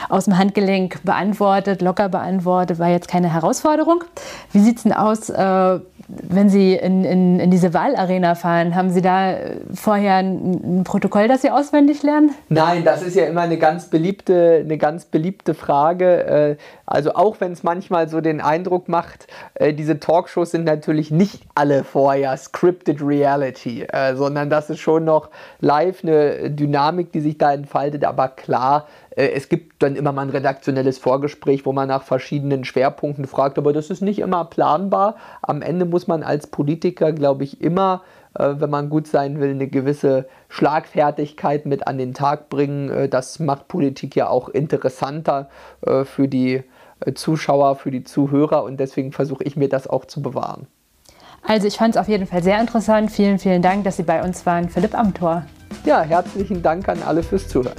aus 0.08 0.24
dem 0.24 0.38
Handgelenk 0.38 1.02
beantwortet, 1.04 1.82
locker 1.82 2.08
beantwortet, 2.08 2.78
war 2.78 2.88
jetzt 2.88 3.08
keine 3.08 3.32
Herausforderung. 3.32 4.04
Wie 4.52 4.60
sieht 4.60 4.78
es 4.78 4.82
denn 4.84 4.92
aus, 4.92 5.30
äh, 5.30 5.80
wenn 6.08 6.48
Sie 6.48 6.74
in, 6.74 7.04
in, 7.04 7.40
in, 7.40 7.50
diese 7.50 7.74
Wahlarena 7.74 8.34
fahren, 8.34 8.74
haben 8.74 8.90
Sie 8.90 9.02
da 9.02 9.36
vorher 9.72 10.16
ein, 10.16 10.78
ein, 10.80 10.84
Protokoll, 10.84 11.28
das 11.28 11.42
Sie 11.42 11.50
auswendig 11.50 12.02
lernen? 12.02 12.30
Nein, 12.48 12.84
das 12.84 13.02
ist 13.02 13.16
ja 13.16 13.24
immer 13.26 13.42
eine 13.42 13.58
ganz 13.58 13.86
beliebte, 13.86 14.62
eine 14.64 14.78
ganz 14.78 15.04
beliebte 15.04 15.54
Frage. 15.54 16.24
Äh, 16.24 16.56
also 16.86 17.14
auch 17.14 17.36
wenn 17.40 17.52
es 17.52 17.62
manchmal 17.62 18.08
so 18.08 18.20
den 18.20 18.40
Eindruck 18.40 18.88
macht, 18.88 19.26
äh, 19.54 19.72
diese 19.72 20.00
Talkshows 20.00 20.50
sind 20.50 20.64
natürlich 20.64 21.10
nicht 21.10 21.42
alle 21.54 21.84
vorher 21.84 22.36
scripted 22.36 23.00
Reality, 23.00 23.82
äh, 23.82 24.14
sondern 24.16 24.50
das 24.50 24.70
ist 24.70 24.80
schon 24.80 25.04
noch 25.04 25.30
live 25.60 26.02
eine 26.02 26.50
Dynamik, 26.50 27.12
die 27.12 27.20
sich 27.20 27.38
da 27.38 27.52
entfaltet. 27.52 28.04
Aber 28.04 28.28
klar, 28.28 28.86
äh, 29.03 29.03
es 29.16 29.48
gibt 29.48 29.82
dann 29.82 29.96
immer 29.96 30.12
mal 30.12 30.22
ein 30.22 30.30
redaktionelles 30.30 30.98
Vorgespräch, 30.98 31.64
wo 31.64 31.72
man 31.72 31.88
nach 31.88 32.02
verschiedenen 32.02 32.64
Schwerpunkten 32.64 33.26
fragt, 33.26 33.58
aber 33.58 33.72
das 33.72 33.90
ist 33.90 34.00
nicht 34.00 34.18
immer 34.18 34.44
planbar. 34.44 35.16
Am 35.42 35.62
Ende 35.62 35.84
muss 35.84 36.08
man 36.08 36.22
als 36.22 36.48
Politiker, 36.48 37.12
glaube 37.12 37.44
ich, 37.44 37.60
immer, 37.60 38.02
äh, 38.36 38.54
wenn 38.58 38.70
man 38.70 38.90
gut 38.90 39.06
sein 39.06 39.40
will, 39.40 39.50
eine 39.50 39.68
gewisse 39.68 40.26
Schlagfertigkeit 40.48 41.64
mit 41.64 41.86
an 41.86 41.98
den 41.98 42.12
Tag 42.12 42.48
bringen. 42.48 42.90
Äh, 42.90 43.08
das 43.08 43.38
macht 43.38 43.68
Politik 43.68 44.16
ja 44.16 44.28
auch 44.28 44.48
interessanter 44.48 45.48
für 46.04 46.28
die 46.28 46.62
Zuschauer, 47.14 47.76
für 47.76 47.90
die 47.90 48.04
Zuhörer 48.04 48.64
und 48.64 48.78
deswegen 48.78 49.12
versuche 49.12 49.44
ich 49.44 49.56
mir 49.56 49.68
das 49.68 49.86
auch 49.86 50.06
zu 50.06 50.22
bewahren. 50.22 50.66
Also 51.46 51.66
ich 51.66 51.76
fand 51.76 51.94
es 51.94 52.00
auf 52.00 52.08
jeden 52.08 52.26
Fall 52.26 52.42
sehr 52.42 52.58
interessant. 52.58 53.10
Vielen, 53.10 53.38
vielen 53.38 53.60
Dank, 53.60 53.84
dass 53.84 53.98
Sie 53.98 54.02
bei 54.02 54.22
uns 54.22 54.46
waren. 54.46 54.70
Philipp 54.70 54.94
Amthor. 54.94 55.44
Ja, 55.84 56.00
herzlichen 56.00 56.62
Dank 56.62 56.88
an 56.88 57.02
alle 57.02 57.22
fürs 57.22 57.48
Zuhören. 57.48 57.76